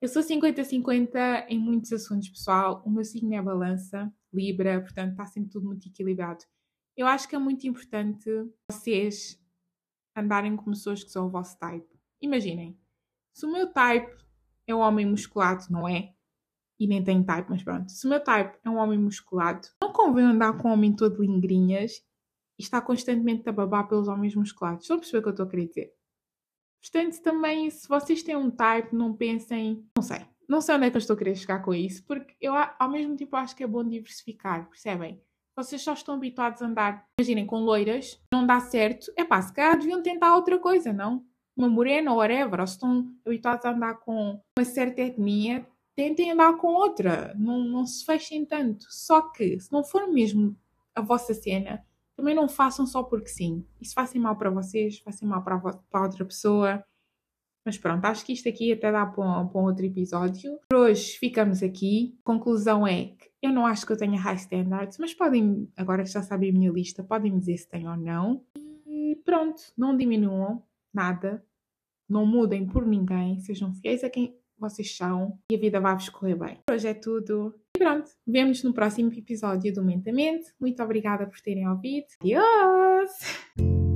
Eu 0.00 0.08
sou 0.08 0.22
50-50 0.22 1.46
em 1.48 1.58
muitos 1.58 1.92
assuntos, 1.92 2.28
pessoal. 2.28 2.80
O 2.86 2.90
meu 2.90 3.04
signo 3.04 3.34
é 3.34 3.42
balança, 3.42 4.12
Libra, 4.32 4.80
portanto 4.80 5.10
está 5.10 5.26
sempre 5.26 5.50
tudo 5.50 5.66
muito 5.66 5.88
equilibrado. 5.88 6.44
Eu 6.98 7.06
acho 7.06 7.28
que 7.28 7.36
é 7.36 7.38
muito 7.38 7.64
importante 7.64 8.28
vocês 8.68 9.40
andarem 10.16 10.56
com 10.56 10.72
pessoas 10.72 11.04
que 11.04 11.10
são 11.10 11.28
o 11.28 11.30
vosso 11.30 11.56
type. 11.56 11.86
Imaginem, 12.20 12.76
se 13.32 13.46
o 13.46 13.52
meu 13.52 13.72
type 13.72 14.12
é 14.66 14.74
um 14.74 14.80
homem 14.80 15.06
musculado, 15.06 15.64
não 15.70 15.86
é? 15.86 16.12
E 16.76 16.88
nem 16.88 17.04
tenho 17.04 17.24
type, 17.24 17.48
mas 17.48 17.62
pronto. 17.62 17.88
Se 17.92 18.04
o 18.04 18.10
meu 18.10 18.18
type 18.18 18.58
é 18.64 18.68
um 18.68 18.78
homem 18.78 18.98
musculado, 18.98 19.68
não 19.80 19.92
convém 19.92 20.24
andar 20.24 20.58
com 20.58 20.70
um 20.70 20.72
homem 20.72 20.92
todo 20.92 21.22
lingrinhas 21.22 22.04
e 22.58 22.64
estar 22.64 22.80
constantemente 22.80 23.48
a 23.48 23.52
babar 23.52 23.86
pelos 23.86 24.08
homens 24.08 24.34
musculados. 24.34 24.82
Estão 24.82 24.96
a 24.96 24.98
perceber 24.98 25.18
o 25.18 25.22
que 25.22 25.28
eu 25.28 25.30
estou 25.30 25.46
a 25.46 25.48
querer 25.48 25.68
dizer? 25.68 25.94
Portanto, 26.82 27.22
também, 27.22 27.70
se 27.70 27.88
vocês 27.88 28.24
têm 28.24 28.34
um 28.34 28.50
type, 28.50 28.92
não 28.92 29.14
pensem. 29.14 29.88
Não 29.96 30.02
sei. 30.02 30.26
Não 30.48 30.60
sei 30.60 30.74
onde 30.74 30.86
é 30.86 30.90
que 30.90 30.96
eu 30.96 31.00
estou 31.00 31.14
a 31.14 31.18
querer 31.18 31.36
chegar 31.36 31.62
com 31.62 31.72
isso, 31.72 32.04
porque 32.04 32.34
eu, 32.40 32.54
ao 32.56 32.90
mesmo 32.90 33.14
tempo, 33.14 33.36
acho 33.36 33.54
que 33.54 33.62
é 33.62 33.68
bom 33.68 33.84
diversificar, 33.84 34.68
percebem? 34.68 35.22
Vocês 35.58 35.82
só 35.82 35.92
estão 35.92 36.14
habituados 36.14 36.62
a 36.62 36.66
andar, 36.66 37.04
imaginem, 37.18 37.44
com 37.44 37.58
loiras, 37.58 38.20
não 38.32 38.46
dá 38.46 38.60
certo, 38.60 39.12
é 39.16 39.24
pá, 39.24 39.42
se 39.42 39.52
calhar 39.52 39.76
deviam 39.76 40.00
tentar 40.00 40.36
outra 40.36 40.56
coisa, 40.56 40.92
não? 40.92 41.24
Uma 41.56 41.68
morena 41.68 42.12
ou 42.12 42.18
whatever, 42.18 42.60
ou 42.60 42.66
se 42.66 42.74
estão 42.74 43.12
habituados 43.26 43.64
a 43.64 43.72
andar 43.72 43.94
com 43.94 44.40
uma 44.56 44.64
certa 44.64 45.00
etnia, 45.00 45.66
tentem 45.96 46.30
andar 46.30 46.56
com 46.58 46.68
outra, 46.68 47.34
não, 47.36 47.58
não 47.64 47.84
se 47.84 48.04
fechem 48.04 48.44
tanto. 48.44 48.86
Só 48.88 49.20
que, 49.20 49.58
se 49.58 49.72
não 49.72 49.82
for 49.82 50.06
mesmo 50.06 50.56
a 50.94 51.00
vossa 51.00 51.34
cena, 51.34 51.84
também 52.16 52.36
não 52.36 52.48
façam 52.48 52.86
só 52.86 53.02
porque 53.02 53.28
sim. 53.28 53.66
Isso 53.80 53.96
vai 53.96 54.06
ser 54.06 54.20
mal 54.20 54.36
para 54.36 54.50
vocês, 54.50 55.02
vai 55.04 55.12
ser 55.12 55.26
mal 55.26 55.42
para, 55.42 55.58
para 55.58 56.02
outra 56.02 56.24
pessoa. 56.24 56.84
Mas 57.64 57.76
pronto, 57.76 58.04
acho 58.04 58.24
que 58.24 58.32
isto 58.32 58.48
aqui 58.48 58.72
até 58.72 58.92
dá 58.92 59.04
para 59.04 59.24
um, 59.24 59.48
para 59.48 59.60
um 59.60 59.64
outro 59.64 59.84
episódio. 59.84 60.58
Por 60.70 60.78
hoje 60.78 61.18
ficamos 61.18 61.64
aqui. 61.64 62.16
Conclusão 62.22 62.86
é 62.86 63.06
que 63.06 63.27
eu 63.42 63.52
não 63.52 63.66
acho 63.66 63.86
que 63.86 63.92
eu 63.92 63.96
tenha 63.96 64.20
high 64.20 64.36
standards, 64.36 64.98
mas 64.98 65.14
podem, 65.14 65.68
agora 65.76 66.02
que 66.02 66.10
já 66.10 66.22
sabem 66.22 66.50
a 66.50 66.52
minha 66.52 66.70
lista, 66.70 67.04
podem 67.04 67.32
me 67.32 67.38
dizer 67.38 67.58
se 67.58 67.68
têm 67.68 67.88
ou 67.88 67.96
não. 67.96 68.42
E 68.86 69.16
pronto, 69.24 69.62
não 69.76 69.96
diminuam 69.96 70.62
nada, 70.92 71.44
não 72.08 72.26
mudem 72.26 72.66
por 72.66 72.86
ninguém, 72.86 73.38
sejam 73.40 73.72
fiéis 73.74 74.02
a 74.02 74.10
quem 74.10 74.36
vocês 74.58 74.96
são 74.96 75.38
e 75.50 75.54
a 75.54 75.58
vida 75.58 75.80
vai-vos 75.80 76.08
correr 76.08 76.34
bem. 76.34 76.58
Por 76.66 76.74
hoje 76.74 76.88
é 76.88 76.94
tudo. 76.94 77.54
E 77.76 77.78
pronto, 77.78 78.10
vemos 78.26 78.64
no 78.64 78.74
próximo 78.74 79.12
episódio 79.12 79.72
do 79.72 79.84
Mentamente. 79.84 80.52
Muito 80.60 80.82
obrigada 80.82 81.26
por 81.26 81.40
terem 81.40 81.68
ouvido. 81.68 82.06
Adiós! 82.20 83.87